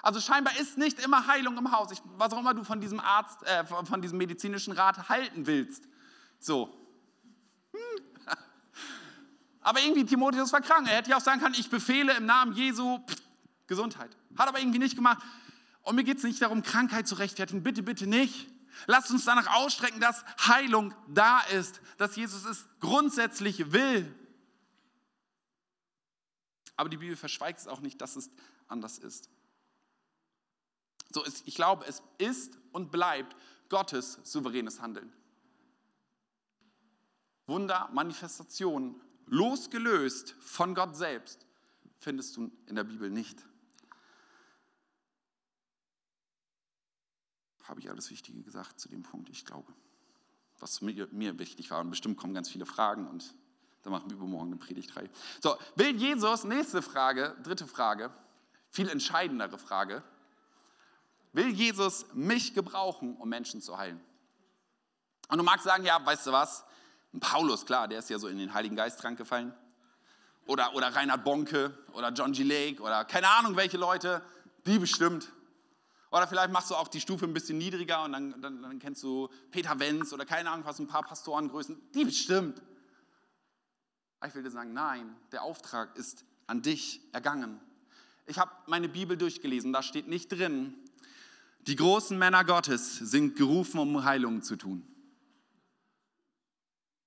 Also 0.02 0.20
scheinbar 0.20 0.58
ist 0.58 0.76
nicht 0.76 1.00
immer 1.00 1.26
Heilung 1.26 1.56
im 1.56 1.72
Haus, 1.72 1.90
ich, 1.90 2.02
was 2.16 2.32
auch 2.32 2.38
immer 2.38 2.52
du 2.52 2.62
von 2.62 2.80
diesem 2.80 3.00
Arzt, 3.00 3.42
äh, 3.44 3.64
von 3.64 4.02
diesem 4.02 4.18
medizinischen 4.18 4.72
Rat 4.72 5.08
halten 5.08 5.46
willst. 5.46 5.84
So. 6.38 6.68
Hm. 7.72 8.04
Aber 9.60 9.80
irgendwie 9.80 10.04
Timotheus 10.04 10.52
war 10.52 10.60
krank. 10.60 10.88
Er 10.88 10.98
hätte 10.98 11.10
ja 11.10 11.16
auch 11.16 11.22
sagen 11.22 11.40
können, 11.40 11.54
ich 11.58 11.70
befehle 11.70 12.14
im 12.16 12.26
Namen 12.26 12.52
Jesu 12.52 12.98
pff, 12.98 13.16
Gesundheit. 13.66 14.10
Hat 14.36 14.48
aber 14.48 14.58
irgendwie 14.58 14.78
nicht 14.78 14.94
gemacht. 14.94 15.22
Und 15.82 15.96
mir 15.96 16.04
geht 16.04 16.18
es 16.18 16.24
nicht 16.24 16.42
darum, 16.42 16.62
Krankheit 16.62 17.08
zu 17.08 17.14
rechtfertigen. 17.14 17.62
Bitte, 17.62 17.82
bitte 17.82 18.06
nicht. 18.06 18.48
Lasst 18.86 19.10
uns 19.10 19.24
danach 19.24 19.54
ausstrecken, 19.54 20.00
dass 20.00 20.24
Heilung 20.46 20.92
da 21.08 21.40
ist, 21.40 21.80
dass 21.96 22.16
Jesus 22.16 22.44
es 22.44 22.66
grundsätzlich 22.80 23.72
will. 23.72 24.12
Aber 26.76 26.88
die 26.88 26.96
Bibel 26.96 27.16
verschweigt 27.16 27.60
es 27.60 27.68
auch 27.68 27.80
nicht, 27.80 28.00
dass 28.00 28.16
es 28.16 28.30
anders 28.66 28.98
ist. 28.98 29.30
So, 31.12 31.24
ich 31.44 31.54
glaube, 31.54 31.84
es 31.86 32.02
ist 32.18 32.58
und 32.72 32.90
bleibt 32.90 33.36
Gottes 33.68 34.18
souveränes 34.24 34.80
Handeln. 34.80 35.12
Wunder, 37.46 37.88
Manifestationen, 37.92 39.00
losgelöst 39.26 40.32
von 40.40 40.74
Gott 40.74 40.96
selbst, 40.96 41.46
findest 41.98 42.36
du 42.36 42.50
in 42.66 42.74
der 42.74 42.84
Bibel 42.84 43.10
nicht. 43.10 43.44
Habe 47.64 47.80
ich 47.80 47.88
alles 47.88 48.10
Wichtige 48.10 48.42
gesagt 48.42 48.80
zu 48.80 48.88
dem 48.88 49.02
Punkt, 49.02 49.28
ich 49.30 49.44
glaube. 49.44 49.72
Was 50.58 50.80
mir, 50.80 51.08
mir 51.12 51.38
wichtig 51.38 51.70
war. 51.70 51.80
Und 51.80 51.90
bestimmt 51.90 52.16
kommen 52.16 52.34
ganz 52.34 52.50
viele 52.50 52.66
Fragen 52.66 53.08
und 53.08 53.34
dann 53.84 53.92
machen 53.92 54.10
wir 54.10 54.16
übermorgen 54.16 54.48
eine 54.48 54.56
Predigtreihe. 54.56 55.10
So, 55.40 55.56
will 55.76 55.94
Jesus, 55.94 56.44
nächste 56.44 56.82
Frage, 56.82 57.36
dritte 57.42 57.66
Frage, 57.66 58.10
viel 58.70 58.88
entscheidendere 58.88 59.58
Frage. 59.58 60.02
Will 61.32 61.48
Jesus 61.48 62.06
mich 62.14 62.54
gebrauchen, 62.54 63.16
um 63.16 63.28
Menschen 63.28 63.60
zu 63.60 63.76
heilen? 63.76 64.00
Und 65.28 65.38
du 65.38 65.44
magst 65.44 65.64
sagen, 65.64 65.84
ja, 65.84 66.04
weißt 66.04 66.26
du 66.26 66.32
was? 66.32 66.64
Paulus, 67.20 67.66
klar, 67.66 67.86
der 67.86 67.98
ist 67.98 68.10
ja 68.10 68.18
so 68.18 68.28
in 68.28 68.38
den 68.38 68.54
Heiligen 68.54 68.74
Geist 68.74 69.00
krank 69.00 69.18
gefallen. 69.18 69.54
Oder, 70.46 70.74
oder 70.74 70.94
Reinhard 70.94 71.24
Bonke 71.24 71.76
oder 71.92 72.10
John 72.10 72.32
G. 72.32 72.42
Lake 72.42 72.82
oder 72.82 73.04
keine 73.04 73.28
Ahnung 73.28 73.56
welche 73.56 73.76
Leute, 73.76 74.22
die 74.66 74.78
bestimmt. 74.78 75.30
Oder 76.10 76.26
vielleicht 76.26 76.50
machst 76.50 76.70
du 76.70 76.74
auch 76.74 76.88
die 76.88 77.00
Stufe 77.00 77.24
ein 77.26 77.34
bisschen 77.34 77.58
niedriger 77.58 78.04
und 78.04 78.12
dann, 78.12 78.40
dann, 78.40 78.62
dann 78.62 78.78
kennst 78.78 79.02
du 79.02 79.28
Peter 79.50 79.78
Wenz 79.78 80.12
oder 80.12 80.24
keine 80.24 80.50
Ahnung 80.50 80.66
was, 80.66 80.78
ein 80.78 80.86
paar 80.86 81.02
Pastorengrößen, 81.02 81.90
die 81.94 82.04
bestimmt. 82.04 82.62
Ich 84.26 84.34
will 84.34 84.42
dir 84.42 84.50
sagen, 84.50 84.72
nein, 84.72 85.14
der 85.32 85.42
Auftrag 85.42 85.96
ist 85.96 86.24
an 86.46 86.62
dich 86.62 87.00
ergangen. 87.12 87.60
Ich 88.26 88.38
habe 88.38 88.50
meine 88.66 88.88
Bibel 88.88 89.16
durchgelesen, 89.16 89.72
da 89.72 89.82
steht 89.82 90.08
nicht 90.08 90.32
drin, 90.32 90.74
die 91.66 91.76
großen 91.76 92.18
Männer 92.18 92.44
Gottes 92.44 92.96
sind 92.96 93.36
gerufen, 93.36 93.78
um 93.78 94.04
Heilungen 94.04 94.42
zu 94.42 94.56
tun 94.56 94.86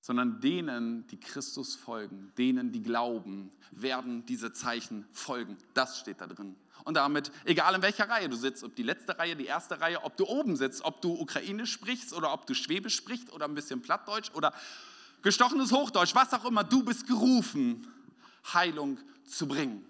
sondern 0.07 0.39
denen, 0.39 1.05
die 1.07 1.19
Christus 1.19 1.75
folgen, 1.75 2.31
denen, 2.37 2.71
die 2.71 2.81
glauben, 2.81 3.51
werden 3.71 4.25
diese 4.25 4.53
Zeichen 4.53 5.05
folgen. 5.11 5.57
Das 5.73 5.99
steht 5.99 6.21
da 6.21 6.27
drin. 6.27 6.55
Und 6.85 6.93
damit, 6.93 7.29
egal 7.43 7.75
in 7.75 7.81
welcher 7.81 8.07
Reihe 8.07 8.29
du 8.29 8.37
sitzt, 8.37 8.63
ob 8.63 8.73
die 8.73 8.83
letzte 8.83 9.19
Reihe, 9.19 9.35
die 9.35 9.47
erste 9.47 9.81
Reihe, 9.81 10.01
ob 10.05 10.15
du 10.15 10.25
oben 10.25 10.55
sitzt, 10.55 10.81
ob 10.85 11.01
du 11.01 11.11
Ukrainisch 11.11 11.73
sprichst 11.73 12.13
oder 12.13 12.31
ob 12.31 12.47
du 12.47 12.53
Schwäbisch 12.53 12.95
sprichst 12.95 13.33
oder 13.33 13.43
ein 13.43 13.53
bisschen 13.53 13.81
Plattdeutsch 13.81 14.31
oder 14.33 14.53
gestochenes 15.21 15.71
Hochdeutsch, 15.71 16.15
was 16.15 16.33
auch 16.33 16.45
immer, 16.45 16.63
du 16.63 16.83
bist 16.83 17.07
gerufen, 17.07 17.87
Heilung 18.53 18.99
zu 19.25 19.47
bringen. 19.47 19.85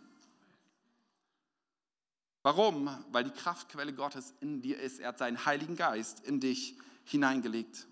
Warum? 2.43 2.89
Weil 3.11 3.25
die 3.25 3.31
Kraftquelle 3.31 3.93
Gottes 3.93 4.33
in 4.39 4.61
dir 4.61 4.79
ist. 4.79 4.99
Er 4.99 5.09
hat 5.09 5.17
seinen 5.17 5.45
Heiligen 5.45 5.75
Geist 5.75 6.21
in 6.21 6.39
dich 6.39 6.77
hineingelegt. 7.03 7.87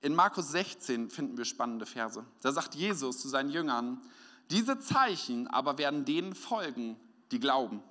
In 0.00 0.14
Markus 0.14 0.50
16 0.50 1.10
finden 1.10 1.36
wir 1.36 1.46
spannende 1.46 1.86
Verse. 1.86 2.24
Da 2.42 2.52
sagt 2.52 2.74
Jesus 2.74 3.20
zu 3.20 3.28
seinen 3.28 3.50
Jüngern, 3.50 4.02
diese 4.50 4.78
Zeichen 4.78 5.48
aber 5.48 5.78
werden 5.78 6.04
denen 6.04 6.34
folgen, 6.34 6.96
die 7.32 7.40
glauben. 7.40 7.82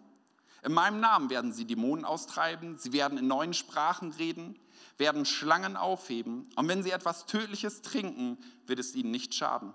In 0.63 0.71
meinem 0.71 0.99
Namen 0.99 1.29
werden 1.29 1.51
sie 1.51 1.65
Dämonen 1.65 2.05
austreiben, 2.05 2.77
sie 2.77 2.93
werden 2.93 3.17
in 3.17 3.27
neuen 3.27 3.53
Sprachen 3.53 4.11
reden, 4.11 4.57
werden 5.03 5.25
Schlangen 5.25 5.75
aufheben 5.75 6.47
und 6.55 6.69
wenn 6.69 6.81
sie 6.81 6.91
etwas 6.91 7.25
Tödliches 7.25 7.81
trinken, 7.81 8.37
wird 8.65 8.79
es 8.79 8.95
ihnen 8.95 9.11
nicht 9.11 9.35
schaden. 9.35 9.73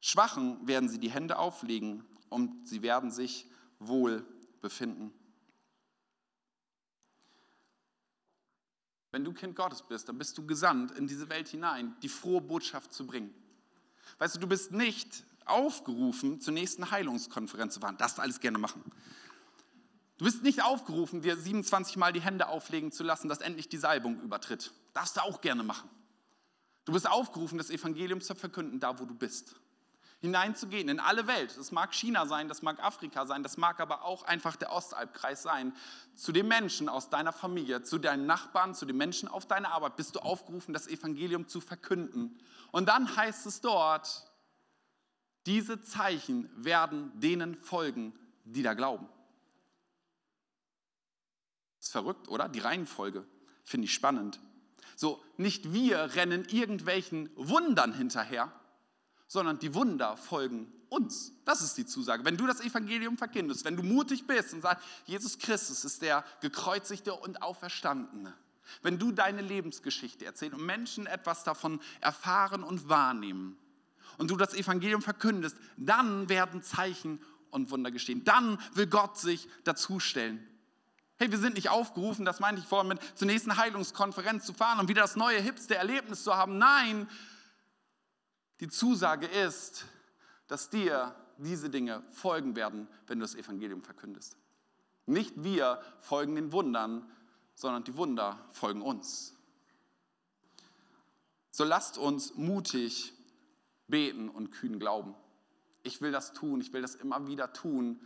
Schwachen 0.00 0.66
werden 0.66 0.88
sie 0.88 0.98
die 0.98 1.10
Hände 1.10 1.38
auflegen 1.38 2.02
und 2.30 2.66
sie 2.66 2.80
werden 2.80 3.10
sich 3.10 3.46
wohl 3.78 4.24
befinden. 4.62 5.12
Wenn 9.10 9.24
du 9.24 9.34
Kind 9.34 9.54
Gottes 9.56 9.82
bist, 9.82 10.08
dann 10.08 10.16
bist 10.16 10.38
du 10.38 10.46
gesandt 10.46 10.92
in 10.92 11.06
diese 11.06 11.28
Welt 11.28 11.48
hinein, 11.48 11.94
die 12.00 12.08
frohe 12.08 12.40
Botschaft 12.40 12.94
zu 12.94 13.06
bringen. 13.06 13.34
Weißt 14.16 14.34
du, 14.34 14.40
du 14.40 14.46
bist 14.46 14.72
nicht 14.72 15.22
aufgerufen, 15.44 16.40
zur 16.40 16.54
nächsten 16.54 16.90
Heilungskonferenz 16.90 17.74
zu 17.74 17.80
fahren. 17.80 17.98
Du 17.98 18.22
alles 18.22 18.40
gerne 18.40 18.56
machen. 18.56 18.82
Du 20.22 20.26
bist 20.26 20.44
nicht 20.44 20.62
aufgerufen, 20.62 21.20
dir 21.20 21.36
27 21.36 21.96
Mal 21.96 22.12
die 22.12 22.20
Hände 22.20 22.46
auflegen 22.46 22.92
zu 22.92 23.02
lassen, 23.02 23.28
dass 23.28 23.40
endlich 23.40 23.68
die 23.68 23.76
Salbung 23.76 24.20
übertritt. 24.20 24.70
Darfst 24.92 25.16
du 25.16 25.20
auch 25.20 25.40
gerne 25.40 25.64
machen. 25.64 25.90
Du 26.84 26.92
bist 26.92 27.10
aufgerufen, 27.10 27.58
das 27.58 27.70
Evangelium 27.70 28.20
zu 28.20 28.36
verkünden, 28.36 28.78
da 28.78 29.00
wo 29.00 29.04
du 29.04 29.16
bist 29.16 29.56
hineinzugehen 30.20 30.88
in 30.88 31.00
alle 31.00 31.26
Welt. 31.26 31.58
Das 31.58 31.72
mag 31.72 31.92
China 31.92 32.26
sein, 32.26 32.46
das 32.46 32.62
mag 32.62 32.80
Afrika 32.80 33.26
sein, 33.26 33.42
das 33.42 33.56
mag 33.56 33.80
aber 33.80 34.04
auch 34.04 34.22
einfach 34.22 34.54
der 34.54 34.70
Ostalbkreis 34.72 35.42
sein. 35.42 35.74
Zu 36.14 36.30
den 36.30 36.46
Menschen 36.46 36.88
aus 36.88 37.10
deiner 37.10 37.32
Familie, 37.32 37.82
zu 37.82 37.98
deinen 37.98 38.24
Nachbarn, 38.24 38.76
zu 38.76 38.86
den 38.86 38.96
Menschen 38.96 39.28
auf 39.28 39.46
deiner 39.46 39.72
Arbeit 39.72 39.96
bist 39.96 40.14
du 40.14 40.20
aufgerufen, 40.20 40.72
das 40.72 40.86
Evangelium 40.86 41.48
zu 41.48 41.60
verkünden. 41.60 42.38
Und 42.70 42.88
dann 42.88 43.16
heißt 43.16 43.46
es 43.46 43.60
dort, 43.60 44.30
diese 45.46 45.82
Zeichen 45.82 46.48
werden 46.54 47.10
denen 47.18 47.56
folgen, 47.56 48.16
die 48.44 48.62
da 48.62 48.74
glauben. 48.74 49.08
Ist 51.82 51.90
verrückt, 51.90 52.28
oder? 52.28 52.48
Die 52.48 52.60
Reihenfolge 52.60 53.26
finde 53.64 53.86
ich 53.86 53.92
spannend. 53.92 54.38
So, 54.94 55.20
nicht 55.36 55.72
wir 55.72 56.14
rennen 56.14 56.44
irgendwelchen 56.44 57.28
Wundern 57.34 57.92
hinterher, 57.92 58.52
sondern 59.26 59.58
die 59.58 59.74
Wunder 59.74 60.16
folgen 60.16 60.72
uns. 60.90 61.32
Das 61.44 61.60
ist 61.60 61.76
die 61.76 61.84
Zusage. 61.84 62.24
Wenn 62.24 62.36
du 62.36 62.46
das 62.46 62.60
Evangelium 62.60 63.18
verkündest, 63.18 63.64
wenn 63.64 63.76
du 63.76 63.82
mutig 63.82 64.28
bist 64.28 64.54
und 64.54 64.60
sagst, 64.60 64.86
Jesus 65.06 65.38
Christus 65.38 65.84
ist 65.84 66.02
der 66.02 66.24
gekreuzigte 66.40 67.14
und 67.14 67.42
auferstandene, 67.42 68.32
wenn 68.82 69.00
du 69.00 69.10
deine 69.10 69.42
Lebensgeschichte 69.42 70.24
erzählst 70.24 70.54
und 70.56 70.64
Menschen 70.64 71.06
etwas 71.06 71.42
davon 71.42 71.80
erfahren 72.00 72.62
und 72.62 72.88
wahrnehmen 72.88 73.56
und 74.18 74.30
du 74.30 74.36
das 74.36 74.54
Evangelium 74.54 75.02
verkündest, 75.02 75.56
dann 75.76 76.28
werden 76.28 76.62
Zeichen 76.62 77.20
und 77.50 77.72
Wunder 77.72 77.90
geschehen. 77.90 78.22
Dann 78.22 78.60
will 78.74 78.86
Gott 78.86 79.18
sich 79.18 79.48
dazustellen. 79.64 80.46
Hey, 81.18 81.30
wir 81.30 81.38
sind 81.38 81.54
nicht 81.54 81.68
aufgerufen, 81.68 82.24
das 82.24 82.40
meinte 82.40 82.60
ich 82.60 82.66
vorhin 82.66 82.88
mit, 82.88 83.00
zur 83.16 83.26
nächsten 83.26 83.56
Heilungskonferenz 83.56 84.44
zu 84.44 84.52
fahren 84.52 84.80
und 84.80 84.88
wieder 84.88 85.02
das 85.02 85.16
neue 85.16 85.40
hipste 85.40 85.76
Erlebnis 85.76 86.24
zu 86.24 86.36
haben. 86.36 86.58
Nein, 86.58 87.08
die 88.60 88.68
Zusage 88.68 89.26
ist, 89.26 89.86
dass 90.48 90.68
dir 90.68 91.14
diese 91.38 91.70
Dinge 91.70 92.02
folgen 92.10 92.56
werden, 92.56 92.88
wenn 93.06 93.18
du 93.18 93.24
das 93.24 93.34
Evangelium 93.34 93.82
verkündest. 93.82 94.36
Nicht 95.06 95.42
wir 95.42 95.80
folgen 96.00 96.34
den 96.34 96.52
Wundern, 96.52 97.10
sondern 97.54 97.84
die 97.84 97.96
Wunder 97.96 98.38
folgen 98.52 98.82
uns. 98.82 99.34
So 101.50 101.64
lasst 101.64 101.98
uns 101.98 102.34
mutig 102.34 103.12
beten 103.88 104.28
und 104.28 104.50
kühn 104.50 104.78
glauben. 104.78 105.14
Ich 105.82 106.00
will 106.00 106.12
das 106.12 106.32
tun, 106.32 106.60
ich 106.60 106.72
will 106.72 106.82
das 106.82 106.94
immer 106.94 107.26
wieder 107.26 107.52
tun, 107.52 108.00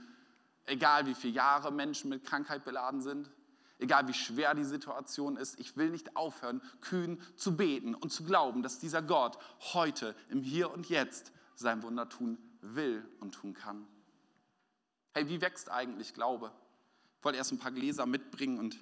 egal 0.67 1.07
wie 1.07 1.14
viele 1.14 1.35
Jahre 1.35 1.73
Menschen 1.73 2.11
mit 2.11 2.25
Krankheit 2.25 2.64
beladen 2.64 3.01
sind, 3.01 3.31
egal 3.79 4.09
wie 4.09 4.14
schwer 4.14 4.55
die 4.55 4.64
Situation 4.64 5.37
ist, 5.37 5.59
ich 5.61 5.77
will 5.77 5.91
nicht 5.91 6.17
aufhören, 6.17 6.61
kühn 6.81 7.21
zu 7.37 7.57
beten 7.57 7.95
und 7.95 8.12
zu 8.12 8.25
glauben, 8.25 8.62
dass 8.62 8.79
dieser 8.79 9.03
Gott 9.03 9.39
heute 9.73 10.14
im 10.29 10.43
Hier 10.43 10.71
und 10.71 10.89
Jetzt 10.89 11.33
sein 11.55 11.83
Wunder 11.83 12.09
tun 12.09 12.39
will 12.61 13.09
und 13.21 13.35
tun 13.35 13.55
kann. 13.55 13.87
Hey, 15.14 15.29
wie 15.29 15.41
wächst 15.41 15.71
eigentlich 15.71 16.14
Glaube? 16.14 16.53
Ich 17.19 17.25
wollte 17.25 17.39
erst 17.39 17.53
ein 17.53 17.59
paar 17.59 17.73
Gläser 17.73 18.07
mitbringen 18.07 18.59
und 18.59 18.77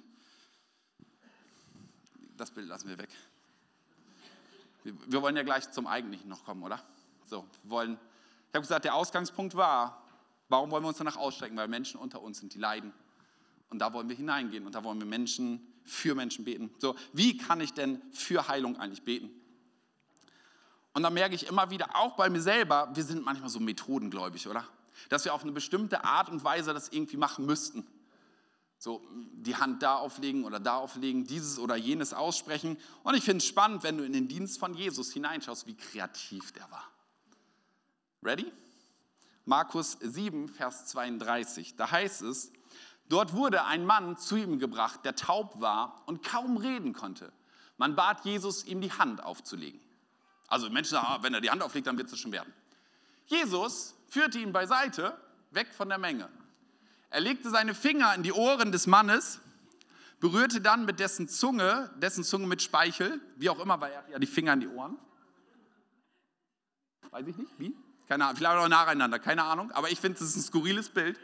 das 2.35 2.51
Bild 2.51 2.67
lassen 2.67 2.89
wir 2.89 2.97
weg. 2.97 3.09
Wir 4.83 5.21
wollen 5.21 5.35
ja 5.35 5.43
gleich 5.43 5.71
zum 5.71 5.87
Eigentlichen 5.87 6.29
noch 6.29 6.43
kommen, 6.43 6.61
oder? 6.61 6.79
So, 7.25 7.45
wir 7.63 7.71
wollen, 7.71 7.93
ich 7.93 8.53
habe 8.53 8.61
gesagt, 8.61 8.85
der 8.85 8.93
Ausgangspunkt 8.93 9.55
war, 9.55 10.04
warum 10.49 10.71
wollen 10.71 10.83
wir 10.83 10.89
uns 10.89 10.97
danach 10.97 11.17
ausstrecken? 11.17 11.57
Weil 11.57 11.67
Menschen 11.67 11.99
unter 11.99 12.21
uns 12.21 12.39
sind, 12.39 12.53
die 12.53 12.59
leiden. 12.59 12.93
Und 13.69 13.79
da 13.79 13.93
wollen 13.93 14.07
wir 14.09 14.15
hineingehen 14.15 14.65
und 14.65 14.75
da 14.75 14.83
wollen 14.83 14.99
wir 14.99 15.07
Menschen 15.07 15.65
für 15.83 16.15
Menschen 16.15 16.45
beten. 16.45 16.71
So, 16.79 16.95
wie 17.13 17.37
kann 17.37 17.61
ich 17.61 17.73
denn 17.73 18.01
für 18.11 18.47
Heilung 18.47 18.77
eigentlich 18.77 19.03
beten? 19.03 19.29
Und 20.93 21.03
da 21.03 21.09
merke 21.09 21.35
ich 21.35 21.47
immer 21.47 21.69
wieder, 21.69 21.95
auch 21.95 22.15
bei 22.15 22.29
mir 22.29 22.41
selber, 22.41 22.89
wir 22.93 23.03
sind 23.03 23.23
manchmal 23.23 23.49
so 23.49 23.59
methodengläubig, 23.59 24.47
oder? 24.47 24.65
Dass 25.09 25.25
wir 25.25 25.33
auf 25.33 25.43
eine 25.43 25.51
bestimmte 25.51 26.05
Art 26.05 26.29
und 26.29 26.43
Weise 26.43 26.73
das 26.73 26.89
irgendwie 26.89 27.17
machen 27.17 27.45
müssten. 27.45 27.85
So, 28.77 29.05
die 29.33 29.55
Hand 29.55 29.83
da 29.83 29.97
auflegen 29.97 30.45
oder 30.45 30.59
da 30.59 30.77
auflegen, 30.77 31.25
dieses 31.25 31.59
oder 31.59 31.75
jenes 31.75 32.13
aussprechen. 32.13 32.77
Und 33.03 33.15
ich 33.15 33.23
finde 33.23 33.39
es 33.39 33.45
spannend, 33.45 33.83
wenn 33.83 33.97
du 33.97 34.05
in 34.05 34.13
den 34.13 34.27
Dienst 34.27 34.59
von 34.59 34.73
Jesus 34.73 35.11
hineinschaust, 35.11 35.67
wie 35.67 35.75
kreativ 35.75 36.51
der 36.53 36.69
war. 36.71 36.89
Ready? 38.23 38.51
Markus 39.45 39.97
7, 40.01 40.49
Vers 40.49 40.87
32. 40.87 41.75
Da 41.75 41.91
heißt 41.91 42.23
es, 42.23 42.51
Dort 43.07 43.33
wurde 43.33 43.65
ein 43.65 43.85
Mann 43.85 44.17
zu 44.17 44.35
ihm 44.35 44.57
gebracht, 44.57 45.01
der 45.05 45.15
taub 45.15 45.61
war 45.61 46.03
und 46.07 46.23
kaum 46.23 46.57
reden 46.57 46.93
konnte. 46.93 47.31
Man 47.77 47.95
bat 47.95 48.25
Jesus, 48.25 48.63
ihm 48.65 48.81
die 48.81 48.91
Hand 48.91 49.23
aufzulegen. 49.23 49.79
Also 50.47 50.69
Menschen 50.69 50.91
sagen, 50.91 51.07
ah, 51.07 51.19
wenn 51.21 51.33
er 51.33 51.41
die 51.41 51.49
Hand 51.49 51.61
auflegt, 51.61 51.87
dann 51.87 51.97
wird 51.97 52.11
es 52.11 52.19
schon 52.19 52.31
werden. 52.31 52.51
Jesus 53.27 53.95
führte 54.07 54.39
ihn 54.39 54.53
beiseite, 54.53 55.17
weg 55.51 55.73
von 55.73 55.89
der 55.89 55.97
Menge. 55.97 56.29
Er 57.09 57.21
legte 57.21 57.49
seine 57.49 57.75
Finger 57.75 58.13
in 58.15 58.23
die 58.23 58.33
Ohren 58.33 58.71
des 58.71 58.87
Mannes, 58.87 59.39
berührte 60.19 60.61
dann 60.61 60.85
mit 60.85 60.99
dessen 60.99 61.27
Zunge, 61.27 61.91
dessen 61.97 62.23
Zunge 62.23 62.47
mit 62.47 62.61
Speichel, 62.61 63.21
wie 63.35 63.49
auch 63.49 63.59
immer, 63.59 63.79
weil 63.81 63.91
er 63.91 64.09
ja 64.09 64.19
die 64.19 64.27
Finger 64.27 64.53
in 64.53 64.61
die 64.61 64.67
Ohren. 64.67 64.97
Weiß 67.11 67.27
ich 67.27 67.37
nicht, 67.37 67.51
wie? 67.59 67.75
Keine 68.07 68.25
Ahnung, 68.25 68.37
vielleicht 68.37 68.57
auch 68.57 68.67
nacheinander, 68.67 69.19
keine 69.19 69.43
Ahnung, 69.43 69.71
aber 69.71 69.89
ich 69.89 69.99
finde, 69.99 70.17
es 70.17 70.21
ist 70.29 70.35
ein 70.35 70.41
skurriles 70.43 70.89
Bild. 70.89 71.19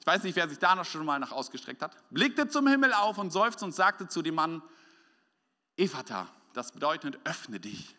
Ich 0.00 0.06
weiß 0.06 0.22
nicht, 0.22 0.36
wer 0.36 0.48
sich 0.48 0.58
da 0.58 0.74
noch 0.74 0.84
schon 0.84 1.04
mal 1.04 1.18
nach 1.18 1.32
ausgestreckt 1.32 1.82
hat. 1.82 1.96
Blickte 2.10 2.48
zum 2.48 2.66
Himmel 2.66 2.92
auf 2.92 3.18
und 3.18 3.30
seufzte 3.30 3.64
und 3.64 3.72
sagte 3.72 4.08
zu 4.08 4.22
dem 4.22 4.34
Mann, 4.34 4.62
Ephata, 5.76 6.28
das 6.52 6.72
bedeutet, 6.72 7.18
öffne 7.24 7.60
dich. 7.60 7.94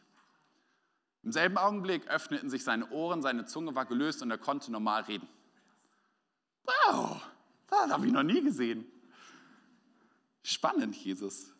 Im 1.23 1.31
selben 1.31 1.57
Augenblick 1.57 2.07
öffneten 2.07 2.49
sich 2.49 2.63
seine 2.63 2.89
Ohren, 2.91 3.21
seine 3.21 3.45
Zunge 3.45 3.75
war 3.75 3.85
gelöst 3.85 4.21
und 4.21 4.31
er 4.31 4.37
konnte 4.37 4.71
normal 4.71 5.03
reden. 5.03 5.27
Wow, 6.63 7.21
das 7.67 7.91
habe 7.91 8.05
ich 8.05 8.11
noch 8.11 8.23
nie 8.23 8.41
gesehen. 8.41 8.85
Spannend, 10.43 10.95
Jesus. 10.95 11.53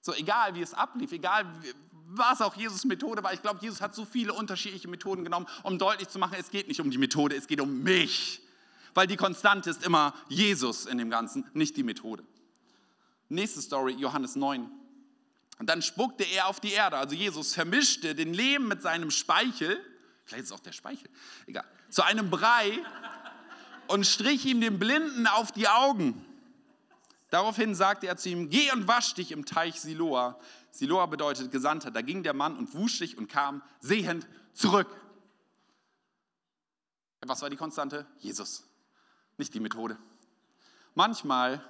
So, 0.00 0.14
egal 0.14 0.54
wie 0.54 0.62
es 0.62 0.74
ablief, 0.74 1.12
egal 1.12 1.46
was 2.12 2.40
auch 2.40 2.56
Jesus 2.56 2.84
Methode 2.84 3.22
war, 3.22 3.32
ich 3.32 3.42
glaube, 3.42 3.60
Jesus 3.62 3.80
hat 3.80 3.94
so 3.94 4.04
viele 4.04 4.32
unterschiedliche 4.32 4.88
Methoden 4.88 5.24
genommen, 5.24 5.46
um 5.62 5.78
deutlich 5.78 6.08
zu 6.08 6.18
machen, 6.18 6.36
es 6.38 6.50
geht 6.50 6.68
nicht 6.68 6.80
um 6.80 6.90
die 6.90 6.98
Methode, 6.98 7.36
es 7.36 7.46
geht 7.46 7.60
um 7.60 7.82
mich. 7.82 8.42
Weil 8.94 9.06
die 9.06 9.16
Konstante 9.16 9.70
ist 9.70 9.84
immer 9.84 10.14
Jesus 10.28 10.86
in 10.86 10.98
dem 10.98 11.10
Ganzen, 11.10 11.48
nicht 11.54 11.76
die 11.76 11.84
Methode. 11.84 12.24
Nächste 13.28 13.62
Story, 13.62 13.92
Johannes 13.92 14.34
9. 14.34 14.68
Und 15.60 15.66
dann 15.68 15.82
spuckte 15.82 16.24
er 16.24 16.48
auf 16.48 16.58
die 16.58 16.72
Erde. 16.72 16.96
Also 16.96 17.14
Jesus 17.14 17.54
vermischte 17.54 18.14
den 18.14 18.34
Lehm 18.34 18.66
mit 18.66 18.82
seinem 18.82 19.10
Speichel, 19.10 19.78
vielleicht 20.24 20.44
ist 20.44 20.50
es 20.50 20.52
auch 20.52 20.60
der 20.60 20.72
Speichel, 20.72 21.08
egal, 21.46 21.64
zu 21.90 22.02
einem 22.02 22.30
Brei 22.30 22.78
und 23.86 24.06
strich 24.06 24.46
ihm 24.46 24.60
den 24.60 24.78
Blinden 24.78 25.26
auf 25.26 25.52
die 25.52 25.68
Augen. 25.68 26.24
Daraufhin 27.30 27.76
sagte 27.76 28.08
er 28.08 28.16
zu 28.16 28.28
ihm, 28.28 28.50
geh 28.50 28.72
und 28.72 28.88
wasch 28.88 29.14
dich 29.14 29.30
im 29.30 29.44
Teich 29.44 29.80
Siloa. 29.80 30.36
Siloa 30.70 31.06
bedeutet 31.06 31.50
Gesandter. 31.50 31.90
Da 31.90 32.02
ging 32.02 32.22
der 32.22 32.34
Mann 32.34 32.56
und 32.56 32.74
wusch 32.74 32.98
sich 32.98 33.18
und 33.18 33.28
kam 33.28 33.62
sehend 33.80 34.26
zurück. 34.52 34.88
Was 37.22 37.42
war 37.42 37.50
die 37.50 37.56
Konstante? 37.56 38.06
Jesus, 38.18 38.64
nicht 39.36 39.52
die 39.54 39.60
Methode. 39.60 39.98
Manchmal 40.94 41.62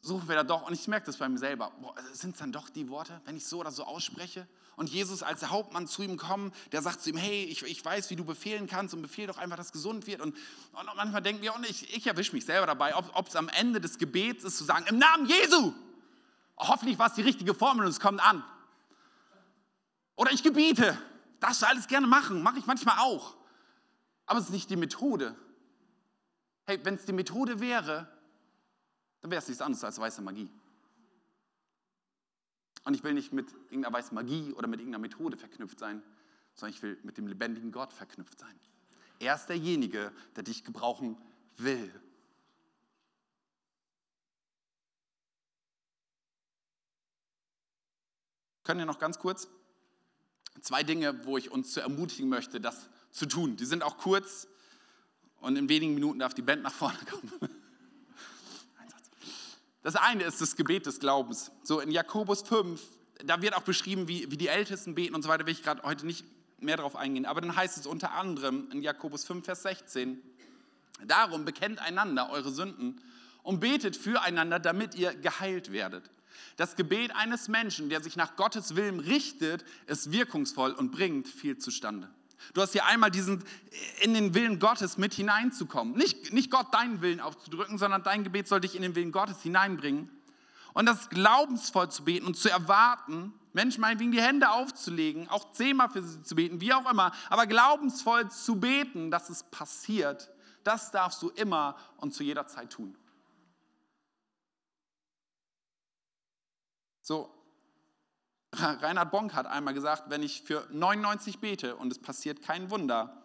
suchen 0.00 0.28
wir 0.28 0.36
da 0.36 0.44
doch, 0.44 0.66
und 0.66 0.74
ich 0.74 0.86
merke 0.88 1.06
das 1.06 1.16
bei 1.16 1.28
mir 1.28 1.38
selber, 1.38 1.72
sind 2.12 2.32
es 2.34 2.38
dann 2.38 2.52
doch 2.52 2.68
die 2.68 2.88
Worte, 2.88 3.20
wenn 3.24 3.36
ich 3.36 3.46
so 3.46 3.60
oder 3.60 3.70
so 3.70 3.84
ausspreche? 3.84 4.46
Und 4.76 4.90
Jesus 4.90 5.22
als 5.22 5.40
der 5.40 5.50
Hauptmann 5.50 5.86
zu 5.86 6.02
ihm 6.02 6.16
kommt, 6.16 6.54
der 6.72 6.82
sagt 6.82 7.00
zu 7.00 7.10
ihm, 7.10 7.16
hey, 7.16 7.44
ich, 7.44 7.62
ich 7.62 7.84
weiß, 7.84 8.10
wie 8.10 8.16
du 8.16 8.24
befehlen 8.24 8.66
kannst 8.66 8.92
und 8.92 9.02
befehl 9.02 9.26
doch 9.26 9.38
einfach, 9.38 9.56
dass 9.56 9.72
gesund 9.72 10.06
wird. 10.06 10.20
Und, 10.20 10.36
und 10.72 10.86
manchmal 10.96 11.22
denken 11.22 11.42
wir, 11.42 11.54
und 11.54 11.68
ich, 11.68 11.94
ich 11.96 12.06
erwische 12.06 12.32
mich 12.32 12.44
selber 12.44 12.66
dabei, 12.66 12.96
ob 12.96 13.28
es 13.28 13.36
am 13.36 13.48
Ende 13.48 13.80
des 13.80 13.98
Gebets 13.98 14.42
ist, 14.44 14.58
zu 14.58 14.64
sagen, 14.64 14.84
im 14.88 14.98
Namen 14.98 15.26
Jesu. 15.26 15.72
Hoffentlich 16.56 16.98
war 16.98 17.08
es 17.08 17.14
die 17.14 17.22
richtige 17.22 17.54
Formel 17.54 17.84
und 17.84 17.90
es 17.90 18.00
kommt 18.00 18.24
an. 18.24 18.44
Oder 20.16 20.32
ich 20.32 20.42
gebiete, 20.42 20.96
darfst 21.40 21.62
du 21.62 21.66
alles 21.66 21.88
gerne 21.88 22.06
machen, 22.06 22.42
mache 22.42 22.58
ich 22.58 22.66
manchmal 22.66 22.98
auch. 22.98 23.36
Aber 24.26 24.38
es 24.38 24.46
ist 24.46 24.52
nicht 24.52 24.70
die 24.70 24.76
Methode. 24.76 25.36
Hey, 26.66 26.80
wenn 26.84 26.94
es 26.94 27.04
die 27.04 27.12
Methode 27.12 27.60
wäre, 27.60 28.08
dann 29.20 29.30
wäre 29.30 29.40
es 29.40 29.48
nichts 29.48 29.60
anderes 29.60 29.84
als 29.84 29.98
weiße 29.98 30.22
Magie. 30.22 30.50
Und 32.84 32.94
ich 32.94 33.02
will 33.02 33.14
nicht 33.14 33.32
mit 33.32 33.52
irgendeiner 33.70 33.92
weißen 33.92 34.14
Magie 34.14 34.52
oder 34.52 34.68
mit 34.68 34.80
irgendeiner 34.80 35.00
Methode 35.00 35.36
verknüpft 35.36 35.78
sein, 35.78 36.02
sondern 36.54 36.76
ich 36.76 36.82
will 36.82 36.98
mit 37.02 37.18
dem 37.18 37.26
lebendigen 37.26 37.72
Gott 37.72 37.92
verknüpft 37.92 38.38
sein. 38.38 38.54
Er 39.18 39.34
ist 39.34 39.46
derjenige, 39.46 40.12
der 40.36 40.42
dich 40.42 40.64
gebrauchen 40.64 41.16
will. 41.56 41.92
Können 48.64 48.78
wir 48.78 48.86
noch 48.86 48.98
ganz 48.98 49.18
kurz? 49.18 49.48
Zwei 50.60 50.82
Dinge, 50.82 51.26
wo 51.26 51.36
ich 51.36 51.50
uns 51.50 51.72
zu 51.72 51.80
ermutigen 51.80 52.28
möchte, 52.28 52.60
das 52.60 52.88
zu 53.10 53.26
tun. 53.26 53.56
Die 53.56 53.66
sind 53.66 53.82
auch 53.82 53.98
kurz 53.98 54.48
und 55.40 55.56
in 55.56 55.68
wenigen 55.68 55.94
Minuten 55.94 56.18
darf 56.18 56.32
die 56.32 56.42
Band 56.42 56.62
nach 56.62 56.72
vorne 56.72 56.98
kommen. 57.10 57.32
Das 59.82 59.96
eine 59.96 60.24
ist 60.24 60.40
das 60.40 60.56
Gebet 60.56 60.86
des 60.86 60.98
Glaubens. 60.98 61.50
So 61.62 61.78
in 61.78 61.90
Jakobus 61.90 62.40
5, 62.40 62.80
da 63.26 63.42
wird 63.42 63.54
auch 63.54 63.64
beschrieben, 63.64 64.08
wie, 64.08 64.30
wie 64.30 64.38
die 64.38 64.48
Ältesten 64.48 64.94
beten 64.94 65.14
und 65.14 65.20
so 65.20 65.28
weiter, 65.28 65.44
will 65.44 65.52
ich 65.52 65.62
gerade 65.62 65.82
heute 65.82 66.06
nicht 66.06 66.24
mehr 66.58 66.78
darauf 66.78 66.96
eingehen. 66.96 67.26
Aber 67.26 67.42
dann 67.42 67.54
heißt 67.54 67.76
es 67.76 67.86
unter 67.86 68.12
anderem 68.12 68.70
in 68.72 68.80
Jakobus 68.80 69.24
5, 69.24 69.44
Vers 69.44 69.62
16, 69.64 70.22
darum 71.04 71.44
bekennt 71.44 71.80
einander 71.80 72.30
eure 72.30 72.50
Sünden 72.50 72.98
und 73.42 73.60
betet 73.60 73.94
füreinander, 73.94 74.58
damit 74.58 74.94
ihr 74.94 75.14
geheilt 75.14 75.70
werdet. 75.70 76.10
Das 76.56 76.76
Gebet 76.76 77.14
eines 77.14 77.48
Menschen, 77.48 77.88
der 77.88 78.02
sich 78.02 78.16
nach 78.16 78.36
Gottes 78.36 78.76
Willen 78.76 79.00
richtet, 79.00 79.64
ist 79.86 80.12
wirkungsvoll 80.12 80.72
und 80.72 80.90
bringt 80.90 81.28
viel 81.28 81.58
zustande. 81.58 82.08
Du 82.52 82.60
hast 82.60 82.72
hier 82.72 82.84
einmal 82.84 83.10
diesen, 83.10 83.42
in 84.02 84.14
den 84.14 84.34
Willen 84.34 84.58
Gottes 84.58 84.98
mit 84.98 85.14
hineinzukommen. 85.14 85.94
Nicht, 85.94 86.32
nicht 86.32 86.50
Gott 86.50 86.72
deinen 86.74 87.00
Willen 87.00 87.20
aufzudrücken, 87.20 87.78
sondern 87.78 88.02
dein 88.02 88.24
Gebet 88.24 88.48
soll 88.48 88.60
dich 88.60 88.76
in 88.76 88.82
den 88.82 88.94
Willen 88.94 89.12
Gottes 89.12 89.42
hineinbringen. 89.42 90.10
Und 90.74 90.86
das 90.86 91.08
glaubensvoll 91.08 91.90
zu 91.90 92.04
beten 92.04 92.26
und 92.26 92.36
zu 92.36 92.50
erwarten, 92.50 93.32
Menschen 93.52 93.80
meinetwegen 93.80 94.10
die 94.10 94.20
Hände 94.20 94.50
aufzulegen, 94.50 95.28
auch 95.28 95.52
zehnmal 95.52 95.88
für 95.88 96.02
sie 96.02 96.22
zu 96.22 96.34
beten, 96.34 96.60
wie 96.60 96.74
auch 96.74 96.90
immer, 96.90 97.12
aber 97.30 97.46
glaubensvoll 97.46 98.28
zu 98.28 98.56
beten, 98.56 99.12
dass 99.12 99.30
es 99.30 99.44
passiert, 99.44 100.30
das 100.64 100.90
darfst 100.90 101.22
du 101.22 101.30
immer 101.30 101.76
und 101.98 102.12
zu 102.12 102.24
jeder 102.24 102.46
Zeit 102.48 102.70
tun. 102.70 102.96
So, 107.04 107.30
Reinhard 108.54 109.10
Bonk 109.10 109.34
hat 109.34 109.46
einmal 109.46 109.74
gesagt, 109.74 110.04
wenn 110.08 110.22
ich 110.22 110.40
für 110.40 110.66
99 110.72 111.38
bete 111.38 111.76
und 111.76 111.92
es 111.92 111.98
passiert 111.98 112.40
kein 112.40 112.70
Wunder, 112.70 113.22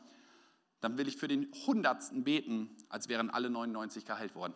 dann 0.82 0.98
will 0.98 1.08
ich 1.08 1.16
für 1.16 1.30
den 1.30 1.50
Hundertsten 1.66 2.26
beten, 2.26 2.76
als 2.90 3.08
wären 3.08 3.30
alle 3.30 3.50
99 3.50 4.04
geheilt 4.04 4.36
worden. 4.36 4.54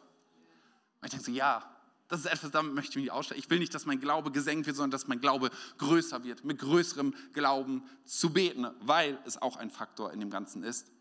Und 0.99 1.05
ich 1.05 1.11
denke 1.11 1.25
so, 1.25 1.31
ja, 1.31 1.63
das 2.09 2.19
ist 2.19 2.25
etwas, 2.25 2.51
damit 2.51 2.73
möchte 2.73 2.99
ich 2.99 3.05
mich 3.05 3.13
ausstellen. 3.13 3.39
Ich 3.39 3.49
will 3.49 3.59
nicht, 3.59 3.73
dass 3.73 3.85
mein 3.85 4.01
Glaube 4.01 4.29
gesenkt 4.29 4.67
wird, 4.67 4.75
sondern 4.75 4.91
dass 4.91 5.07
mein 5.07 5.21
Glaube 5.21 5.51
größer 5.77 6.25
wird, 6.25 6.43
mit 6.43 6.59
größerem 6.59 7.15
Glauben 7.31 7.83
zu 8.03 8.33
beten, 8.33 8.67
weil 8.81 9.17
es 9.25 9.41
auch 9.41 9.55
ein 9.55 9.71
Faktor 9.71 10.11
in 10.11 10.19
dem 10.19 10.29
Ganzen 10.29 10.63
ist. 10.63 10.91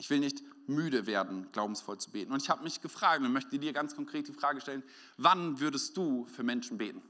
Ich 0.00 0.08
will 0.08 0.18
nicht 0.18 0.42
müde 0.66 1.06
werden, 1.06 1.52
glaubensvoll 1.52 1.98
zu 1.98 2.10
beten. 2.10 2.32
Und 2.32 2.42
ich 2.42 2.48
habe 2.48 2.64
mich 2.64 2.80
gefragt 2.80 3.20
und 3.22 3.30
möchte 3.32 3.58
dir 3.58 3.74
ganz 3.74 3.94
konkret 3.94 4.26
die 4.28 4.32
Frage 4.32 4.62
stellen, 4.62 4.82
wann 5.18 5.60
würdest 5.60 5.94
du 5.94 6.24
für 6.24 6.42
Menschen 6.42 6.78
beten? 6.78 7.02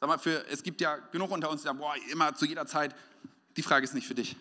Sag 0.00 0.08
mal, 0.08 0.18
für, 0.18 0.44
es 0.48 0.64
gibt 0.64 0.80
ja 0.80 0.96
genug 0.96 1.30
unter 1.30 1.48
uns, 1.48 1.60
die 1.60 1.66
sagen, 1.66 1.78
boah, 1.78 1.94
immer 2.10 2.34
zu 2.34 2.44
jeder 2.44 2.66
Zeit. 2.66 2.92
Die 3.56 3.62
Frage 3.62 3.84
ist 3.84 3.94
nicht 3.94 4.08
für 4.08 4.16
dich. 4.16 4.36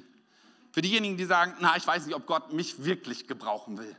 Für 0.71 0.81
diejenigen, 0.81 1.17
die 1.17 1.25
sagen, 1.25 1.53
na, 1.59 1.77
ich 1.77 1.85
weiß 1.85 2.07
nicht, 2.07 2.15
ob 2.15 2.25
Gott 2.25 2.51
mich 2.51 2.83
wirklich 2.83 3.27
gebrauchen 3.27 3.77
will. 3.77 3.95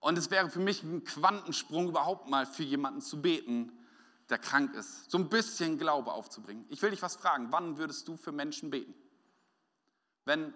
Und 0.00 0.18
es 0.18 0.30
wäre 0.30 0.50
für 0.50 0.60
mich 0.60 0.82
ein 0.82 1.02
Quantensprung, 1.02 1.88
überhaupt 1.88 2.28
mal 2.28 2.44
für 2.44 2.62
jemanden 2.62 3.00
zu 3.00 3.22
beten, 3.22 3.72
der 4.28 4.36
krank 4.36 4.74
ist. 4.74 5.10
So 5.10 5.16
ein 5.16 5.30
bisschen 5.30 5.78
Glaube 5.78 6.12
aufzubringen. 6.12 6.66
Ich 6.68 6.82
will 6.82 6.90
dich 6.90 7.00
was 7.00 7.16
fragen. 7.16 7.50
Wann 7.52 7.78
würdest 7.78 8.06
du 8.06 8.18
für 8.18 8.32
Menschen 8.32 8.68
beten? 8.68 8.92
Wenn 10.26 10.52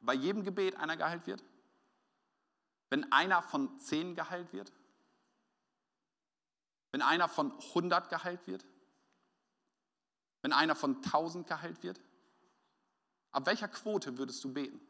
bei 0.00 0.14
jedem 0.14 0.42
Gebet 0.42 0.76
einer 0.76 0.96
geheilt 0.96 1.26
wird? 1.26 1.44
Wenn 2.88 3.10
einer 3.12 3.42
von 3.42 3.78
zehn 3.78 4.14
geheilt 4.14 4.52
wird? 4.52 4.72
Wenn 6.92 7.02
einer 7.02 7.28
von 7.28 7.52
100 7.52 8.08
geheilt 8.08 8.46
wird? 8.46 8.64
wenn 10.46 10.52
einer 10.52 10.76
von 10.76 11.02
1000 11.02 11.48
geheilt 11.48 11.82
wird? 11.82 12.00
Ab 13.32 13.46
welcher 13.46 13.66
Quote 13.66 14.16
würdest 14.16 14.44
du 14.44 14.52
beten? 14.52 14.80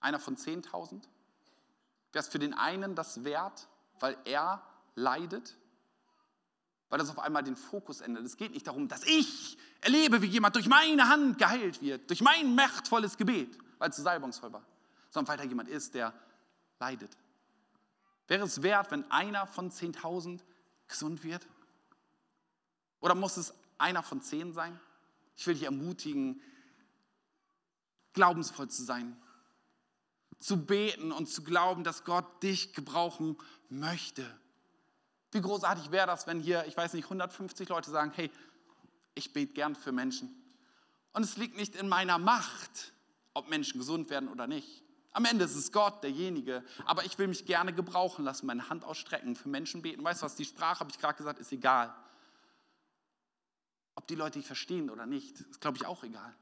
Einer 0.00 0.20
von 0.20 0.36
10.000? 0.36 1.00
Wäre 2.12 2.22
es 2.22 2.28
für 2.28 2.38
den 2.38 2.52
einen 2.52 2.94
das 2.94 3.24
wert, 3.24 3.66
weil 4.00 4.18
er 4.26 4.62
leidet? 4.96 5.56
Weil 6.90 6.98
das 6.98 7.08
auf 7.08 7.20
einmal 7.20 7.42
den 7.42 7.56
Fokus 7.56 8.02
ändert. 8.02 8.26
Es 8.26 8.36
geht 8.36 8.52
nicht 8.52 8.66
darum, 8.66 8.86
dass 8.86 9.02
ich 9.04 9.56
erlebe, 9.80 10.20
wie 10.20 10.26
jemand 10.26 10.56
durch 10.56 10.68
meine 10.68 11.08
Hand 11.08 11.38
geheilt 11.38 11.80
wird, 11.80 12.10
durch 12.10 12.20
mein 12.20 12.54
machtvolles 12.54 13.16
Gebet, 13.16 13.56
weil 13.78 13.88
es 13.88 13.96
so 13.96 14.02
salbungsvoll 14.02 14.52
war, 14.52 14.66
sondern 15.08 15.32
weil 15.32 15.38
da 15.38 15.48
jemand 15.48 15.70
ist, 15.70 15.94
der 15.94 16.12
leidet. 16.84 17.16
Wäre 18.26 18.44
es 18.44 18.62
wert, 18.62 18.90
wenn 18.90 19.10
einer 19.10 19.46
von 19.46 19.70
10.000 19.70 20.40
gesund 20.86 21.24
wird? 21.24 21.46
Oder 23.00 23.14
muss 23.14 23.36
es 23.36 23.54
einer 23.78 24.02
von 24.02 24.20
zehn 24.20 24.52
sein. 24.52 24.78
Ich 25.36 25.46
will 25.46 25.54
dich 25.54 25.64
ermutigen, 25.64 26.40
glaubensvoll 28.12 28.68
zu 28.68 28.84
sein, 28.84 29.16
zu 30.38 30.64
beten 30.64 31.10
und 31.10 31.26
zu 31.26 31.42
glauben, 31.42 31.84
dass 31.84 32.04
Gott 32.04 32.42
dich 32.42 32.72
gebrauchen 32.72 33.36
möchte. 33.68 34.24
Wie 35.32 35.40
großartig 35.40 35.90
wäre 35.90 36.06
das, 36.06 36.26
wenn 36.26 36.38
hier, 36.38 36.64
ich 36.66 36.76
weiß 36.76 36.92
nicht, 36.92 37.04
150 37.04 37.68
Leute 37.68 37.90
sagen, 37.90 38.12
hey, 38.14 38.30
ich 39.14 39.32
bete 39.32 39.52
gern 39.52 39.74
für 39.74 39.90
Menschen. 39.90 40.30
Und 41.12 41.24
es 41.24 41.36
liegt 41.36 41.56
nicht 41.56 41.74
in 41.74 41.88
meiner 41.88 42.18
Macht, 42.18 42.92
ob 43.32 43.48
Menschen 43.48 43.78
gesund 43.78 44.10
werden 44.10 44.28
oder 44.28 44.46
nicht. 44.46 44.83
Am 45.14 45.24
Ende 45.24 45.44
ist 45.44 45.54
es 45.54 45.70
Gott, 45.70 46.02
derjenige. 46.02 46.64
Aber 46.84 47.04
ich 47.04 47.16
will 47.18 47.28
mich 47.28 47.46
gerne 47.46 47.72
gebrauchen 47.72 48.24
lassen, 48.24 48.46
meine 48.46 48.68
Hand 48.68 48.84
ausstrecken, 48.84 49.36
für 49.36 49.48
Menschen 49.48 49.80
beten. 49.80 50.02
Weißt 50.02 50.20
du 50.20 50.26
was, 50.26 50.34
die 50.34 50.44
Sprache, 50.44 50.80
habe 50.80 50.90
ich 50.90 50.98
gerade 50.98 51.16
gesagt, 51.16 51.38
ist 51.38 51.52
egal. 51.52 51.94
Ob 53.94 54.08
die 54.08 54.16
Leute 54.16 54.40
dich 54.40 54.46
verstehen 54.46 54.90
oder 54.90 55.06
nicht, 55.06 55.40
ist, 55.40 55.60
glaube 55.60 55.76
ich, 55.76 55.86
auch 55.86 56.02
egal. 56.02 56.34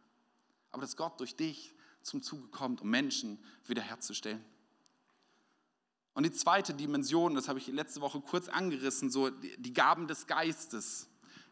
Aber 0.70 0.80
dass 0.80 0.96
Gott 0.96 1.20
durch 1.20 1.36
dich 1.36 1.74
zum 2.00 2.22
Zuge 2.22 2.48
kommt, 2.48 2.80
um 2.80 2.88
Menschen 2.88 3.38
wiederherzustellen. 3.66 4.42
Und 6.14 6.24
die 6.24 6.32
zweite 6.32 6.72
Dimension, 6.72 7.34
das 7.34 7.48
habe 7.48 7.58
ich 7.58 7.66
letzte 7.66 8.00
Woche 8.00 8.22
kurz 8.22 8.48
angerissen, 8.48 9.10
so 9.10 9.28
die 9.28 9.72
Gaben 9.74 10.08
des 10.08 10.26
Geistes, 10.26 11.08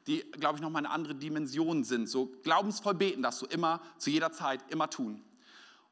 die, 0.07 0.21
glaube 0.33 0.57
ich, 0.57 0.63
nochmal 0.63 0.87
eine 0.87 0.95
andere 0.95 1.15
Dimension 1.15 1.85
sind. 1.85 2.09
So 2.09 2.33
glaubensvoll 2.43 2.95
beten 2.95 3.21
darfst 3.21 3.43
du 3.43 3.47
immer, 3.47 3.83
zu 3.99 4.09
jeder 4.09 4.33
Zeit, 4.33 4.63
immer 4.71 4.89
tun. 4.89 5.23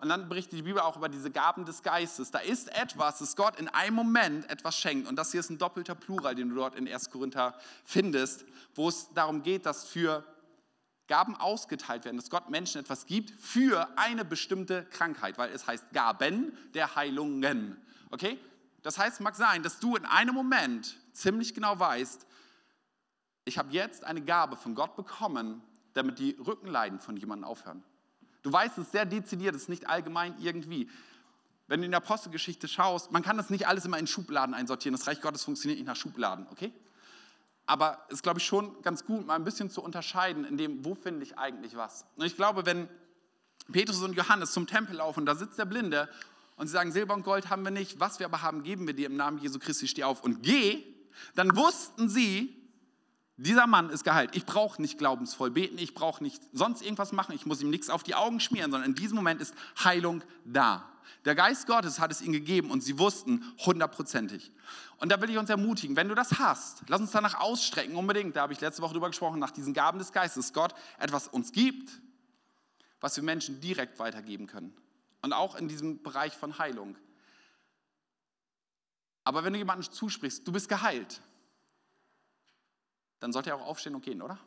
Und 0.01 0.09
dann 0.09 0.29
berichtet 0.29 0.59
die 0.59 0.63
Bibel 0.63 0.81
auch 0.81 0.97
über 0.97 1.09
diese 1.09 1.31
Gaben 1.31 1.65
des 1.65 1.83
Geistes. 1.83 2.31
Da 2.31 2.39
ist 2.39 2.69
etwas, 2.77 3.19
das 3.19 3.35
Gott 3.35 3.59
in 3.59 3.69
einem 3.69 3.97
Moment 3.97 4.49
etwas 4.49 4.77
schenkt. 4.77 5.09
Und 5.09 5.17
das 5.17 5.33
hier 5.33 5.41
ist 5.41 5.51
ein 5.51 5.59
doppelter 5.59 5.97
Plural, 5.97 6.37
den 6.37 6.51
du 6.51 6.55
dort 6.55 6.77
in 6.77 6.87
1. 6.87 7.11
Korinther 7.11 7.59
findest, 7.85 8.45
wo 8.77 8.89
es 8.89 9.13
darum 9.13 9.43
geht, 9.43 9.67
dass 9.67 9.85
für 9.85 10.25
Gaben 11.09 11.35
ausgeteilt 11.35 12.05
werden, 12.05 12.17
dass 12.17 12.31
Gott 12.31 12.49
Menschen 12.49 12.81
etwas 12.81 13.07
gibt 13.07 13.31
für 13.41 13.89
eine 13.97 14.25
bestimmte 14.25 14.85
Krankheit, 14.85 15.37
weil 15.37 15.51
es 15.51 15.67
heißt 15.67 15.91
Gaben 15.93 16.57
der 16.75 16.95
Heilungen. 16.95 17.83
Okay? 18.11 18.39
Das 18.83 18.99
heißt, 18.99 19.21
mag 19.21 19.35
sein, 19.35 19.65
dass 19.65 19.81
du 19.81 19.97
in 19.97 20.05
einem 20.05 20.35
Moment 20.35 20.97
ziemlich 21.13 21.55
genau 21.55 21.79
weißt, 21.79 22.25
ich 23.47 23.59
habe 23.59 23.73
jetzt 23.73 24.05
eine 24.05 24.21
Gabe 24.21 24.57
von 24.57 24.75
Gott 24.75 24.95
bekommen, 24.95 25.63
damit 25.95 26.19
die 26.19 26.37
Rückenleiden 26.39 27.01
von 27.01 27.17
jemandem 27.17 27.49
aufhören. 27.49 27.83
Du 28.49 28.55
weißt 28.55 28.79
es 28.79 28.91
sehr 28.93 29.05
dezidiert, 29.05 29.55
es 29.55 29.63
ist 29.63 29.69
nicht 29.69 29.91
allgemein 29.91 30.35
irgendwie. 30.41 30.89
Wenn 31.67 31.81
du 31.81 31.85
in 31.85 31.91
der 31.91 31.99
Apostelgeschichte 31.99 32.67
schaust, 32.67 33.13
man 33.13 33.23
kann 33.23 33.37
das 33.37 33.51
nicht 33.51 33.69
alles 33.69 33.85
immer 33.85 33.99
in 33.99 34.07
Schubladen 34.07 34.55
einsortieren. 34.55 34.97
Das 34.97 35.07
Reich 35.07 35.21
Gottes 35.21 35.45
funktioniert 35.45 35.79
nicht 35.79 35.87
nach 35.87 35.97
Schubladen, 35.97 36.47
okay? 36.51 36.73
Aber 37.67 38.03
es 38.09 38.15
ist, 38.15 38.23
glaube 38.23 38.39
ich, 38.39 38.47
schon 38.47 38.81
ganz 38.81 39.05
gut, 39.05 39.27
mal 39.27 39.35
ein 39.35 39.45
bisschen 39.45 39.69
zu 39.69 39.83
unterscheiden, 39.83 40.47
in 40.47 40.57
dem, 40.57 40.83
wo 40.83 40.95
finde 40.95 41.25
ich 41.25 41.37
eigentlich 41.37 41.77
was. 41.77 42.07
Und 42.17 42.25
ich 42.25 42.37
glaube, 42.37 42.65
wenn 42.65 42.89
Petrus 43.71 44.01
und 44.01 44.17
Johannes 44.17 44.53
zum 44.53 44.67
Tempel 44.67 44.97
laufen, 44.97 45.27
da 45.27 45.35
sitzt 45.35 45.59
der 45.59 45.67
Blinde 45.67 46.09
und 46.57 46.69
sie 46.69 46.73
sagen, 46.73 46.91
Silber 46.91 47.13
und 47.13 47.25
Gold 47.25 47.51
haben 47.51 47.65
wir 47.65 47.71
nicht, 47.71 48.01
was 48.01 48.19
wir 48.19 48.25
aber 48.25 48.41
haben, 48.41 48.63
geben 48.63 48.87
wir 48.87 48.95
dir 48.95 49.09
im 49.09 49.17
Namen 49.17 49.37
Jesu 49.37 49.59
Christi, 49.59 49.89
steh 49.89 50.05
auf 50.05 50.25
und 50.25 50.43
geh, 50.43 50.83
dann 51.35 51.55
wussten 51.55 52.09
sie, 52.09 52.57
dieser 53.39 53.69
Mann 53.69 53.89
ist 53.91 54.03
geheilt. 54.03 54.35
Ich 54.35 54.45
brauche 54.45 54.83
nicht 54.83 54.99
glaubensvoll 54.99 55.53
beten, 55.53 55.79
ich 55.79 55.95
brauche 55.95 56.23
nicht 56.23 56.43
sonst 56.53 56.83
irgendwas 56.83 57.13
machen, 57.13 57.35
ich 57.35 57.47
muss 57.47 57.63
ihm 57.63 57.71
nichts 57.71 57.89
auf 57.89 58.03
die 58.03 58.17
Augen 58.17 58.41
schmieren, 58.41 58.73
sondern 58.73 58.91
in 58.91 58.97
diesem 58.97 59.15
Moment 59.15 59.41
ist 59.41 59.55
Heilung 59.83 60.23
da. 60.45 60.85
Der 61.25 61.37
Geist 61.37 61.69
Gottes 61.69 62.01
hat 62.01 62.11
es 62.11 62.21
ihnen 62.21 62.33
gegeben 62.33 62.71
und 62.71 62.83
sie 62.83 62.99
wussten 62.99 63.45
hundertprozentig. 63.65 64.51
Und 64.99 65.13
da 65.13 65.21
will 65.21 65.31
ich 65.31 65.39
uns 65.39 65.51
ermutigen, 65.51 65.95
wenn 65.95 66.09
du 66.09 66.17
das 66.17 66.41
hast, 66.41 66.83
lass 66.89 67.01
uns 67.01 67.13
danach 67.13 67.39
ausstrecken, 67.39 67.95
unbedingt. 67.95 68.35
Da 68.35 68.43
habe 68.43 68.53
ich 68.53 68.61
letzte 68.61 68.83
Woche 68.83 68.95
drüber 68.95 69.09
gesprochen, 69.09 69.39
nach 69.39 69.53
diesen 69.53 69.73
Gaben 69.73 70.01
des 70.01 70.13
Geistes. 70.13 70.53
Gott 70.53 70.75
etwas 70.99 71.29
uns 71.29 71.53
gibt, 71.53 71.91
was 73.01 73.15
wir 73.17 73.23
Menschen 73.23 73.61
direkt 73.61 74.01
weitergeben 74.01 74.49
können. 74.49 74.75
Und 75.23 75.33
auch 75.33 75.55
in 75.55 75.69
diesem 75.69 76.03
Bereich 76.03 76.37
von 76.37 76.59
Heilung. 76.59 76.97
Aber 79.23 79.45
wenn 79.45 79.53
du 79.53 79.59
jemandem 79.59 79.91
zusprichst, 79.93 80.47
du 80.47 80.53
bist 80.53 80.69
geheilt, 80.69 81.21
dann 83.21 83.33
sollte 83.33 83.51
er 83.51 83.57
auch 83.57 83.67
aufstehen 83.67 83.95
und 83.95 84.03
gehen, 84.03 84.23
oder? 84.23 84.39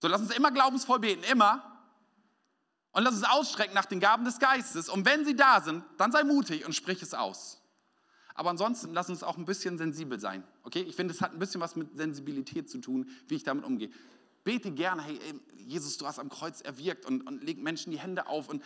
So, 0.00 0.08
lass 0.08 0.20
uns 0.20 0.30
immer 0.30 0.50
glaubensvoll 0.50 1.00
beten, 1.00 1.22
immer. 1.24 1.78
Und 2.92 3.02
lass 3.02 3.14
es 3.14 3.24
ausstrecken 3.24 3.74
nach 3.74 3.84
den 3.84 4.00
Gaben 4.00 4.24
des 4.24 4.38
Geistes. 4.38 4.88
Und 4.88 5.04
wenn 5.04 5.24
sie 5.24 5.36
da 5.36 5.60
sind, 5.60 5.84
dann 5.98 6.12
sei 6.12 6.24
mutig 6.24 6.64
und 6.64 6.74
sprich 6.74 7.02
es 7.02 7.14
aus. 7.14 7.60
Aber 8.34 8.50
ansonsten 8.50 8.94
lass 8.94 9.08
uns 9.08 9.24
auch 9.24 9.36
ein 9.36 9.44
bisschen 9.44 9.78
sensibel 9.78 10.20
sein. 10.20 10.44
Okay? 10.62 10.82
Ich 10.82 10.94
finde, 10.94 11.12
es 11.12 11.20
hat 11.20 11.32
ein 11.32 11.40
bisschen 11.40 11.60
was 11.60 11.74
mit 11.74 11.96
Sensibilität 11.96 12.70
zu 12.70 12.78
tun, 12.78 13.10
wie 13.26 13.34
ich 13.34 13.42
damit 13.42 13.64
umgehe. 13.64 13.90
Bete 14.44 14.70
gerne, 14.70 15.02
hey, 15.02 15.18
Jesus, 15.56 15.98
du 15.98 16.06
hast 16.06 16.20
am 16.20 16.28
Kreuz 16.28 16.60
erwirkt 16.60 17.04
und, 17.04 17.22
und 17.22 17.42
leg 17.42 17.58
Menschen 17.58 17.90
die 17.90 17.98
Hände 17.98 18.28
auf 18.28 18.48
und 18.48 18.62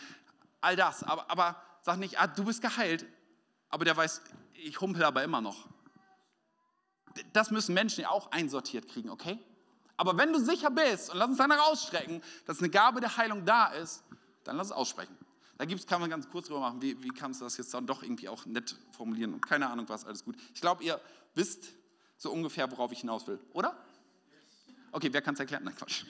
all 0.61 0.76
das. 0.76 1.03
Aber, 1.03 1.30
aber 1.30 1.62
sag 1.80 1.98
nicht, 1.98 2.20
ah, 2.20 2.26
du 2.26 2.44
bist 2.44 2.61
geheilt, 2.61 3.07
aber 3.70 3.86
der 3.86 3.96
weiß, 3.96 4.20
ich 4.53 4.80
humpel 4.80 5.05
aber 5.05 5.24
immer 5.24 5.40
noch. 5.40 5.68
Das 7.33 7.51
müssen 7.51 7.75
Menschen 7.75 8.03
ja 8.03 8.11
auch 8.11 8.31
einsortiert 8.33 8.89
kriegen, 8.89 9.11
okay? 9.11 9.39
Aber 9.97 10.17
wenn 10.17 10.33
du 10.33 10.41
sicher 10.41 10.71
bist, 10.71 11.11
und 11.11 11.19
lass 11.19 11.29
uns 11.29 11.39
danach 11.39 11.69
ausstrecken, 11.69 12.23
dass 12.47 12.59
eine 12.59 12.71
Gabe 12.71 13.01
der 13.01 13.17
Heilung 13.17 13.45
da 13.45 13.67
ist, 13.67 14.03
dann 14.45 14.57
lass 14.57 14.69
es 14.69 14.73
aussprechen. 14.73 15.17
Da 15.59 15.65
gibt's, 15.65 15.87
kann 15.87 16.01
man 16.01 16.11
ganz 16.11 16.29
kurz 16.29 16.49
drüber 16.49 16.61
machen, 16.61 16.83
wie, 16.83 17.01
wie 17.03 17.11
kannst 17.11 17.41
du 17.41 17.45
das 17.45 17.57
jetzt 17.57 17.73
dann 17.73 17.87
doch 17.87 18.03
irgendwie 18.03 18.29
auch 18.29 18.47
nett 18.47 18.77
formulieren 18.91 19.35
und 19.35 19.47
keine 19.47 19.69
Ahnung 19.69 19.89
was, 19.89 20.05
alles 20.05 20.25
gut. 20.25 20.37
Ich 20.55 20.61
glaube, 20.61 20.83
ihr 20.83 21.01
wisst 21.35 21.69
so 22.17 22.33
ungefähr, 22.33 22.71
worauf 22.71 22.91
ich 22.91 23.01
hinaus 23.01 23.27
will, 23.27 23.39
oder? 23.53 23.77
Okay, 24.91 25.09
wer 25.13 25.23
kann 25.23 25.35
es 25.35 25.41
erklären? 25.41 25.65
Nein, 25.65 25.77
Quatsch. 25.77 26.05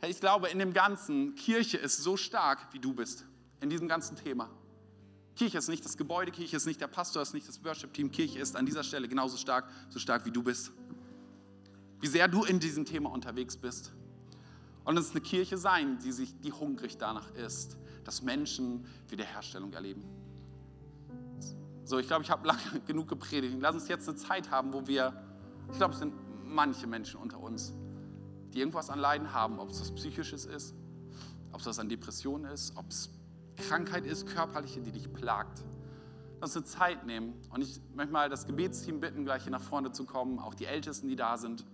Hey, 0.00 0.10
ich 0.10 0.20
glaube, 0.20 0.48
in 0.48 0.58
dem 0.58 0.72
Ganzen, 0.72 1.34
Kirche 1.34 1.76
ist 1.76 1.98
so 1.98 2.16
stark, 2.16 2.72
wie 2.72 2.78
du 2.78 2.94
bist, 2.94 3.24
in 3.60 3.68
diesem 3.68 3.88
ganzen 3.88 4.16
Thema. 4.16 4.48
Kirche 5.40 5.58
ist 5.58 5.68
nicht 5.68 5.84
das 5.84 5.96
Gebäude, 5.96 6.30
Kirche 6.30 6.56
ist 6.56 6.66
nicht 6.66 6.80
der 6.80 6.86
Pastor, 6.86 7.22
ist 7.22 7.34
nicht 7.34 7.48
das 7.48 7.64
Worship-Team, 7.64 8.10
Kirche 8.10 8.38
ist 8.38 8.56
an 8.56 8.66
dieser 8.66 8.84
Stelle 8.84 9.08
genauso 9.08 9.36
stark, 9.36 9.68
so 9.88 9.98
stark 9.98 10.24
wie 10.26 10.30
du 10.30 10.42
bist 10.42 10.70
wie 12.00 12.06
sehr 12.06 12.28
du 12.28 12.44
in 12.44 12.58
diesem 12.60 12.84
Thema 12.84 13.10
unterwegs 13.10 13.56
bist. 13.56 13.92
Und 14.84 14.96
es 14.96 15.06
ist 15.06 15.10
eine 15.12 15.20
Kirche 15.20 15.58
sein, 15.58 15.98
die, 16.02 16.12
sich, 16.12 16.34
die 16.40 16.52
hungrig 16.52 16.96
danach 16.98 17.30
ist, 17.32 17.76
dass 18.04 18.22
Menschen 18.22 18.86
Wiederherstellung 19.08 19.72
erleben. 19.72 20.02
So, 21.84 21.98
ich 21.98 22.06
glaube, 22.06 22.24
ich 22.24 22.30
habe 22.30 22.46
lange 22.46 22.60
genug 22.86 23.08
gepredigt. 23.08 23.56
Lass 23.60 23.74
uns 23.74 23.88
jetzt 23.88 24.08
eine 24.08 24.16
Zeit 24.16 24.50
haben, 24.50 24.72
wo 24.72 24.86
wir, 24.86 25.12
ich 25.70 25.76
glaube, 25.76 25.92
es 25.92 26.00
sind 26.00 26.14
manche 26.44 26.86
Menschen 26.86 27.20
unter 27.20 27.38
uns, 27.38 27.72
die 28.54 28.58
irgendwas 28.58 28.90
an 28.90 28.98
Leiden 28.98 29.32
haben, 29.32 29.58
ob 29.58 29.70
es 29.70 29.80
was 29.80 29.94
Psychisches 29.94 30.46
ist, 30.46 30.74
ob 31.52 31.60
es 31.60 31.66
was 31.66 31.78
an 31.78 31.88
Depressionen 31.88 32.50
ist, 32.50 32.76
ob 32.76 32.90
es 32.90 33.10
Krankheit 33.60 34.04
ist, 34.04 34.26
körperliche, 34.26 34.80
die 34.80 34.92
dich 34.92 35.12
plagt. 35.12 35.62
Lass 36.40 36.56
eine 36.56 36.64
Zeit 36.64 37.06
nehmen. 37.06 37.34
Und 37.50 37.62
ich 37.62 37.80
möchte 37.94 38.12
mal 38.12 38.28
das 38.28 38.46
Gebetsteam 38.46 39.00
bitten, 39.00 39.24
gleich 39.24 39.42
hier 39.42 39.52
nach 39.52 39.62
vorne 39.62 39.92
zu 39.92 40.04
kommen, 40.04 40.38
auch 40.38 40.54
die 40.54 40.66
Ältesten, 40.66 41.08
die 41.08 41.16
da 41.16 41.36
sind 41.36 41.64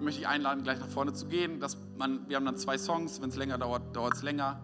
möchte 0.00 0.20
ich 0.20 0.28
einladen, 0.28 0.62
gleich 0.62 0.78
nach 0.78 0.88
vorne 0.88 1.12
zu 1.12 1.26
gehen. 1.26 1.60
Dass 1.60 1.76
man, 1.96 2.28
wir 2.28 2.36
haben 2.36 2.44
dann 2.44 2.56
zwei 2.56 2.78
Songs, 2.78 3.20
wenn 3.20 3.28
es 3.28 3.36
länger 3.36 3.58
dauert, 3.58 3.94
dauert 3.94 4.14
es 4.14 4.22
länger. 4.22 4.60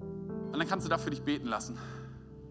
Und 0.00 0.58
dann 0.58 0.68
kannst 0.68 0.86
du 0.86 0.90
dafür 0.90 1.10
dich 1.10 1.22
beten 1.22 1.46
lassen. 1.46 1.78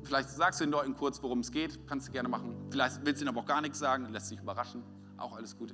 Vielleicht 0.04 0.30
sagst 0.30 0.62
du 0.62 0.66
den 0.66 0.72
Leuten 0.72 0.95
kurz, 0.95 1.22
worum 1.22 1.39
es 1.39 1.52
geht, 1.52 1.86
kannst 1.88 2.08
du 2.08 2.12
gerne 2.12 2.30
machen. 2.30 2.56
Vielleicht 2.70 3.06
willst 3.06 3.20
du 3.20 3.26
ihnen 3.26 3.30
aber 3.30 3.41
auch 3.41 3.45
gar 3.45 3.62
nichts 3.62 3.80
sagen, 3.80 4.06
lässt 4.12 4.28
sich 4.28 4.39
überraschen. 4.39 4.84
Auch 5.18 5.36
alles 5.36 5.58
gut. 5.58 5.74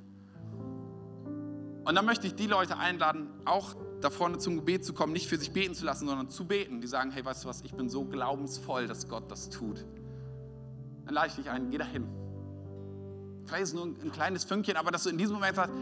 Und 1.84 1.94
dann 1.94 2.06
möchte 2.06 2.26
ich 2.26 2.34
die 2.34 2.46
Leute 2.46 2.78
einladen, 2.78 3.28
auch 3.44 3.74
da 4.00 4.10
vorne 4.10 4.38
zum 4.38 4.56
Gebet 4.56 4.84
zu 4.84 4.92
kommen, 4.92 5.12
nicht 5.12 5.28
für 5.28 5.36
sich 5.36 5.52
beten 5.52 5.74
zu 5.74 5.84
lassen, 5.84 6.06
sondern 6.06 6.28
zu 6.28 6.46
beten. 6.46 6.80
Die 6.80 6.86
sagen, 6.86 7.10
hey, 7.10 7.24
weißt 7.24 7.44
du 7.44 7.48
was, 7.48 7.62
ich 7.62 7.74
bin 7.74 7.88
so 7.88 8.04
glaubensvoll, 8.04 8.86
dass 8.86 9.08
Gott 9.08 9.30
das 9.30 9.50
tut. 9.50 9.84
Dann 11.04 11.14
lade 11.14 11.28
ich 11.28 11.34
dich 11.34 11.50
ein, 11.50 11.70
geh 11.70 11.78
da 11.78 11.84
hin. 11.84 12.06
Vielleicht 13.46 13.64
ist 13.64 13.68
es 13.70 13.74
nur 13.74 13.86
ein 13.86 14.12
kleines 14.12 14.44
Fünkchen, 14.44 14.76
aber 14.76 14.90
dass 14.90 15.04
du 15.04 15.10
in 15.10 15.18
diesem 15.18 15.34
Moment 15.34 15.56
sagst, 15.56 15.72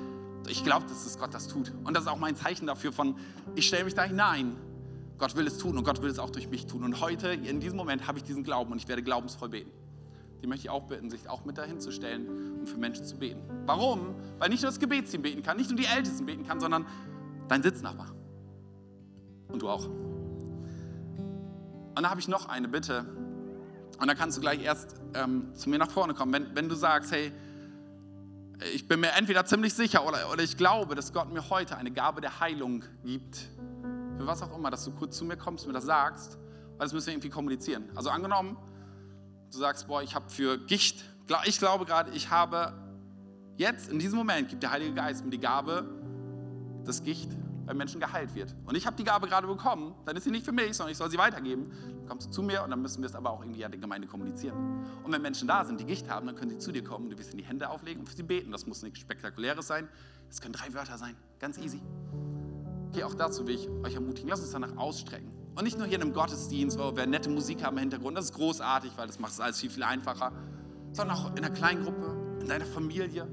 ich 0.49 0.65
glaube, 0.65 0.87
dass 0.87 1.07
es 1.07 1.19
Gott 1.19 1.33
das 1.33 1.47
tut. 1.47 1.73
Und 1.85 1.95
das 1.95 2.05
ist 2.05 2.09
auch 2.09 2.19
mein 2.19 2.35
Zeichen 2.35 2.67
dafür 2.67 2.93
von, 2.93 3.17
ich 3.55 3.69
stelle 3.69 3.85
mich 3.85 3.95
da 3.95 4.03
hinein. 4.03 4.57
Gott 5.19 5.37
will 5.37 5.47
es 5.47 5.59
tun 5.59 5.79
und 5.79 5.85
Gott 5.85 6.03
will 6.03 6.11
es 6.11 6.19
auch 6.19 6.31
durch 6.31 6.49
mich 6.49 6.67
tun. 6.67 6.83
Und 6.83 7.01
heute, 7.01 7.29
in 7.29 7.61
diesem 7.61 7.77
Moment, 7.77 8.09
habe 8.09 8.19
ich 8.19 8.25
diesen 8.25 8.43
Glauben 8.43 8.73
und 8.73 8.79
ich 8.79 8.89
werde 8.89 9.05
glaubensvoll 9.05 9.51
beten. 9.51 9.71
Die 10.43 10.49
möchte 10.49 10.67
ich 10.67 10.71
auch 10.71 10.89
bitten, 10.89 11.09
sich 11.09 11.29
auch 11.29 11.45
mit 11.45 11.57
dahin 11.57 11.81
zu 11.81 11.93
stellen 11.93 12.59
und 12.59 12.69
für 12.69 12.77
Menschen 12.77 13.05
zu 13.05 13.17
beten. 13.17 13.41
Warum? 13.65 14.17
Weil 14.39 14.49
nicht 14.49 14.63
nur 14.63 14.71
das 14.71 14.81
Gebetsteam 14.81 15.23
beten 15.23 15.43
kann, 15.43 15.57
nicht 15.57 15.71
nur 15.71 15.79
die 15.79 15.87
Ältesten 15.87 16.27
beten 16.27 16.45
kann, 16.45 16.59
sondern 16.61 16.85
dein 17.49 17.63
Sitznachbar. 17.63 18.11
Und 19.49 19.63
du 19.63 19.69
auch. 19.69 19.87
Und 21.95 22.03
da 22.03 22.11
habe 22.11 22.21
ich 22.21 22.27
noch 22.27 22.49
eine 22.49 22.69
Bitte. 22.69 23.05
Und 24.01 24.09
da 24.09 24.15
kannst 24.15 24.37
du 24.37 24.41
gleich 24.41 24.63
erst 24.63 24.97
ähm, 25.15 25.55
zu 25.55 25.71
mir 25.71 25.79
nach 25.79 25.91
vorne 25.91 26.15
kommen. 26.15 26.33
Wenn, 26.33 26.57
wenn 26.57 26.69
du 26.69 26.75
sagst, 26.75 27.13
hey, 27.13 27.31
ich 28.75 28.89
bin 28.89 29.01
mir 29.01 29.13
entweder 29.13 29.45
ziemlich 29.45 29.75
sicher 29.75 30.07
oder, 30.07 30.31
oder 30.33 30.43
ich 30.43 30.57
glaube, 30.57 30.95
dass 30.95 31.13
Gott 31.13 31.33
mir 31.33 31.51
heute 31.51 31.77
eine 31.77 31.91
Gabe 31.91 32.21
der 32.21 32.41
Heilung 32.41 32.85
gibt. 33.05 33.49
Für 34.19 34.27
was 34.27 34.43
auch 34.43 34.57
immer, 34.57 34.71
dass 34.71 34.85
du 34.85 34.91
kurz 34.93 35.19
zu 35.19 35.25
mir 35.25 35.37
kommst, 35.37 35.67
mir 35.67 35.73
das 35.73 35.85
sagst, 35.85 36.39
weil 36.79 36.87
das 36.87 36.93
müssen 36.93 37.07
wir 37.07 37.15
irgendwie 37.15 37.31
kommunizieren. 37.31 37.85
Also 37.95 38.11
angenommen, 38.11 38.57
du 39.53 39.59
sagst, 39.59 39.87
boah, 39.87 40.03
ich 40.03 40.15
habe 40.15 40.29
für 40.29 40.59
Gicht, 40.59 41.05
ich 41.45 41.59
glaube 41.59 41.85
gerade, 41.85 42.11
ich 42.13 42.31
habe 42.31 42.73
jetzt, 43.57 43.91
in 43.91 43.99
diesem 43.99 44.19
Moment, 44.19 44.49
gibt 44.49 44.63
der 44.63 44.73
Heilige 44.73 44.95
Geist 44.95 45.25
mir 45.25 45.31
die 45.31 45.41
Gabe, 45.41 45.89
das 46.85 47.03
Gicht 47.03 47.31
weil 47.65 47.75
Menschen 47.75 48.01
geheilt 48.01 48.35
wird. 48.35 48.55
Und 48.67 48.77
ich 48.77 48.87
habe 48.87 48.97
die 48.97 49.05
Gabe 49.05 49.29
gerade 49.29 49.47
bekommen, 49.47 49.95
dann 50.05 50.17
ist 50.17 50.25
sie 50.25 50.31
nicht 50.31 50.45
für 50.45 50.53
mich, 50.53 50.77
sondern 50.77 50.93
ich 50.93 50.99
soll 50.99 51.11
sie 51.11 51.19
weitergeben. 51.19 51.71
Dann 51.99 52.09
kommst 52.09 52.29
du 52.29 52.31
zu 52.33 52.43
mir 52.43 52.63
und 52.63 52.71
dann 52.71 52.83
müssen 52.83 53.03
wir 53.03 53.09
es 53.09 53.15
aber 53.15 53.31
auch 53.31 53.41
irgendwie 53.41 53.65
an 53.65 53.71
der 53.71 53.81
Gemeinde 53.81 54.09
kommunizieren. 54.09 54.85
Und 55.03 55.13
wenn 55.13 55.23
Menschen 55.23 55.49
da 55.49 55.65
sind, 55.65 55.81
die 55.81 55.85
Gicht 55.85 56.09
haben, 56.09 56.27
dann 56.27 56.37
können 56.37 56.51
sie 56.51 56.59
zu 56.59 56.73
dir 56.73 56.83
kommen, 56.83 57.11
du 57.11 57.19
wirst 57.19 57.31
ihnen 57.31 57.39
die 57.39 57.45
Hände 57.45 57.71
auflegen 57.71 58.01
und 58.01 58.09
für 58.09 58.17
sie 58.17 58.23
beten. 58.23 58.51
Das 58.51 58.67
muss 58.67 58.83
nichts 58.83 58.99
Spektakuläres 58.99 59.67
sein. 59.67 59.89
Es 60.29 60.41
können 60.41 60.55
drei 60.55 60.73
Wörter 60.75 60.99
sein, 60.99 61.17
ganz 61.39 61.59
easy. 61.59 61.81
Okay, 62.89 63.05
auch 63.05 63.15
dazu 63.15 63.47
will 63.47 63.55
ich 63.55 63.69
euch 63.85 63.95
ermutigen. 63.95 64.29
Lass 64.29 64.41
uns 64.41 64.51
danach 64.51 64.77
ausstrecken. 64.77 65.31
Und 65.55 65.65
nicht 65.65 65.77
nur 65.77 65.87
hier 65.87 65.97
in 65.97 66.03
einem 66.03 66.15
Gottesdienst, 66.15 66.79
wo 66.79 66.97
wir 66.97 67.07
nette 67.07 67.29
Musik 67.29 67.63
haben 67.63 67.77
im 67.77 67.83
Hintergrund, 67.83 68.17
das 68.17 68.27
ist 68.27 68.35
großartig, 68.35 68.93
weil 68.97 69.07
das 69.07 69.19
macht 69.19 69.33
es 69.33 69.41
alles 69.41 69.61
viel, 69.61 69.71
viel 69.71 69.83
einfacher, 69.83 70.33
sondern 70.93 71.17
auch 71.17 71.31
in 71.31 71.39
einer 71.39 71.51
kleinen 71.51 71.85
Gruppe, 71.85 72.39
in 72.41 72.49
deiner 72.49 72.65
Familie, 72.65 73.29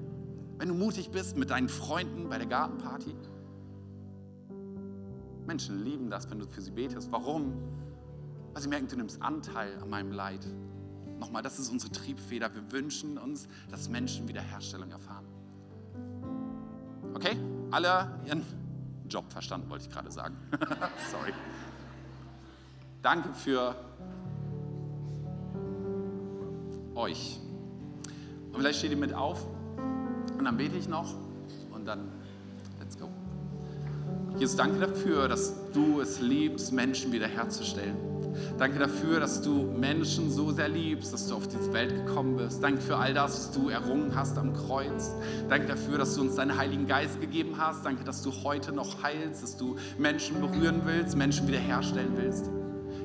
wenn 0.58 0.68
du 0.68 0.74
mutig 0.74 1.12
bist 1.12 1.38
mit 1.38 1.50
deinen 1.50 1.70
Freunden 1.70 2.28
bei 2.28 2.38
der 2.38 2.48
Gartenparty. 2.48 3.16
Menschen 5.46 5.84
lieben 5.84 6.10
das, 6.10 6.30
wenn 6.30 6.40
du 6.40 6.46
für 6.46 6.62
sie 6.62 6.72
betest. 6.72 7.12
Warum? 7.12 7.54
Weil 8.54 8.62
sie 8.62 8.68
merken, 8.68 8.88
du 8.88 8.98
nimmst 8.98 9.22
Anteil 9.22 9.72
an 9.82 9.90
meinem 9.90 10.12
Leid. 10.12 10.46
Nochmal, 11.20 11.42
das 11.42 11.58
ist 11.58 11.70
unsere 11.72 11.92
Triebfeder. 11.92 12.54
Wir 12.54 12.72
wünschen 12.72 13.18
uns, 13.18 13.48
dass 13.72 13.90
Menschen 13.90 14.28
Wiederherstellung 14.28 14.92
erfahren. 14.92 15.26
Okay? 17.14 17.38
Alle 17.72 18.20
ihren 18.26 18.44
Job 19.08 19.32
verstanden, 19.32 19.70
wollte 19.70 19.86
ich 19.86 19.92
gerade 19.92 20.12
sagen. 20.12 20.36
Sorry. 21.12 21.34
Danke 23.02 23.34
für 23.34 23.76
euch. 26.96 27.40
Und 28.52 28.60
vielleicht 28.60 28.80
steht 28.80 28.92
ihr 28.92 28.98
mit 28.98 29.14
auf 29.14 29.46
und 30.38 30.44
dann 30.44 30.58
bete 30.58 30.76
ich 30.76 30.90
noch 30.90 31.14
und 31.74 31.86
dann 31.86 32.12
let's 32.80 33.00
go. 33.00 33.10
Jesus, 34.38 34.58
danke 34.58 34.80
dafür, 34.80 35.28
dass 35.28 35.54
du 35.72 36.02
es 36.02 36.20
liebst, 36.20 36.74
Menschen 36.74 37.12
wiederherzustellen. 37.12 37.96
Danke 38.58 38.80
dafür, 38.80 39.20
dass 39.20 39.42
du 39.42 39.64
Menschen 39.64 40.30
so 40.32 40.52
sehr 40.52 40.70
liebst, 40.70 41.14
dass 41.14 41.28
du 41.28 41.36
auf 41.36 41.48
diese 41.48 41.74
Welt 41.74 42.06
gekommen 42.06 42.38
bist. 42.38 42.62
Danke 42.62 42.82
für 42.82 42.98
all 42.98 43.14
das, 43.14 43.34
was 43.38 43.52
du 43.52 43.70
errungen 43.70 44.14
hast 44.16 44.38
am 44.38 44.54
Kreuz. 44.54 45.12
Danke 45.50 45.68
dafür, 45.68 45.98
dass 45.98 46.16
du 46.16 46.22
uns 46.22 46.36
deinen 46.36 46.58
Heiligen 46.58 46.88
Geist 46.88 47.20
gegeben 47.22 47.56
hast. 47.58 47.86
Danke, 47.86 48.04
dass 48.04 48.22
du 48.22 48.32
heute 48.44 48.72
noch 48.72 49.04
heilst, 49.04 49.42
dass 49.44 49.58
du 49.58 49.78
Menschen 49.98 50.40
berühren 50.40 50.82
willst, 50.84 51.16
Menschen 51.16 51.48
wiederherstellen 51.48 52.12
willst. 52.16 52.50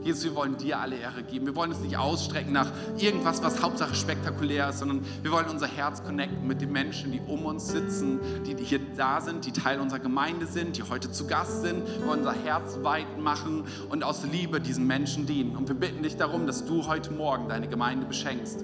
Jesus, 0.05 0.25
wir 0.25 0.35
wollen 0.35 0.59
dir 0.59 0.79
alle 0.79 0.97
Ehre 0.97 1.23
geben. 1.23 1.47
Wir 1.47 1.57
wollen 1.57 1.73
es 1.73 1.81
nicht 1.81 1.97
ausstrecken 1.97 2.53
nach 2.53 2.71
irgendwas, 2.99 3.43
was 3.43 3.63
Hauptsache 3.63 3.95
spektakulär 3.95 4.69
ist, 4.69 4.81
sondern 4.81 5.01
wir 5.23 5.33
wollen 5.33 5.49
unser 5.49 5.67
Herz 5.67 6.05
connecten 6.05 6.47
mit 6.47 6.61
den 6.61 6.73
Menschen, 6.73 7.11
die 7.11 7.21
um 7.27 7.47
uns 7.47 7.69
sitzen, 7.69 8.21
die 8.47 8.55
hier 8.63 8.81
da 8.97 9.23
sind, 9.23 9.47
die 9.47 9.53
Teil 9.53 9.81
unserer 9.81 10.01
Gemeinde 10.01 10.47
sind, 10.47 10.77
die 10.77 10.83
heute 10.83 11.11
zu 11.11 11.27
Gast 11.27 11.63
sind. 11.63 11.87
Wir 11.87 12.07
wollen 12.07 12.19
unser 12.19 12.35
Herz 12.35 12.79
weit 12.83 13.19
machen 13.19 13.65
und 13.89 14.05
aus 14.05 14.25
Liebe 14.31 14.61
diesen 14.61 14.87
Menschen 14.87 15.25
dienen. 15.25 15.57
Und 15.57 15.69
wir 15.69 15.75
bitten 15.75 16.03
dich 16.03 16.19
darum, 16.19 16.47
dass 16.47 16.67
du 16.67 16.87
heute 16.87 17.11
Morgen 17.11 17.49
deine 17.49 17.67
Gemeinde 17.67 18.05
beschenkst. 18.05 18.63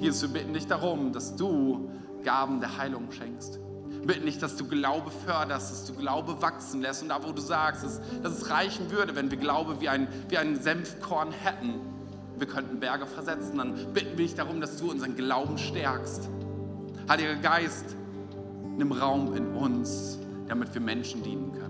Jesus, 0.00 0.22
wir 0.22 0.40
bitten 0.40 0.52
dich 0.52 0.66
darum, 0.66 1.12
dass 1.12 1.36
du 1.36 1.90
Gaben 2.24 2.58
der 2.58 2.76
Heilung 2.76 3.12
schenkst 3.12 3.60
bitten 4.06 4.26
dich, 4.26 4.38
dass 4.38 4.56
du 4.56 4.66
Glaube 4.66 5.10
förderst, 5.24 5.70
dass 5.70 5.84
du 5.86 5.94
Glaube 5.94 6.40
wachsen 6.42 6.82
lässt. 6.82 7.02
Und 7.02 7.08
da, 7.08 7.22
wo 7.22 7.32
du 7.32 7.40
sagst, 7.40 7.84
dass, 7.84 8.00
dass 8.22 8.38
es 8.38 8.50
reichen 8.50 8.90
würde, 8.90 9.14
wenn 9.16 9.30
wir 9.30 9.38
Glaube 9.38 9.80
wie 9.80 9.88
ein, 9.88 10.08
wie 10.28 10.38
ein 10.38 10.60
Senfkorn 10.60 11.32
hätten, 11.32 11.80
wir 12.36 12.46
könnten 12.46 12.80
Berge 12.80 13.06
versetzen, 13.06 13.58
dann 13.58 13.74
bitten 13.92 14.18
wir 14.18 14.26
dich 14.26 14.34
darum, 14.34 14.60
dass 14.60 14.76
du 14.76 14.90
unseren 14.90 15.16
Glauben 15.16 15.56
stärkst. 15.58 16.28
Heiliger 17.08 17.36
Geist, 17.36 17.96
nimm 18.76 18.92
Raum 18.92 19.34
in 19.36 19.46
uns, 19.54 20.18
damit 20.48 20.74
wir 20.74 20.80
Menschen 20.80 21.22
dienen 21.22 21.52
können. 21.52 21.63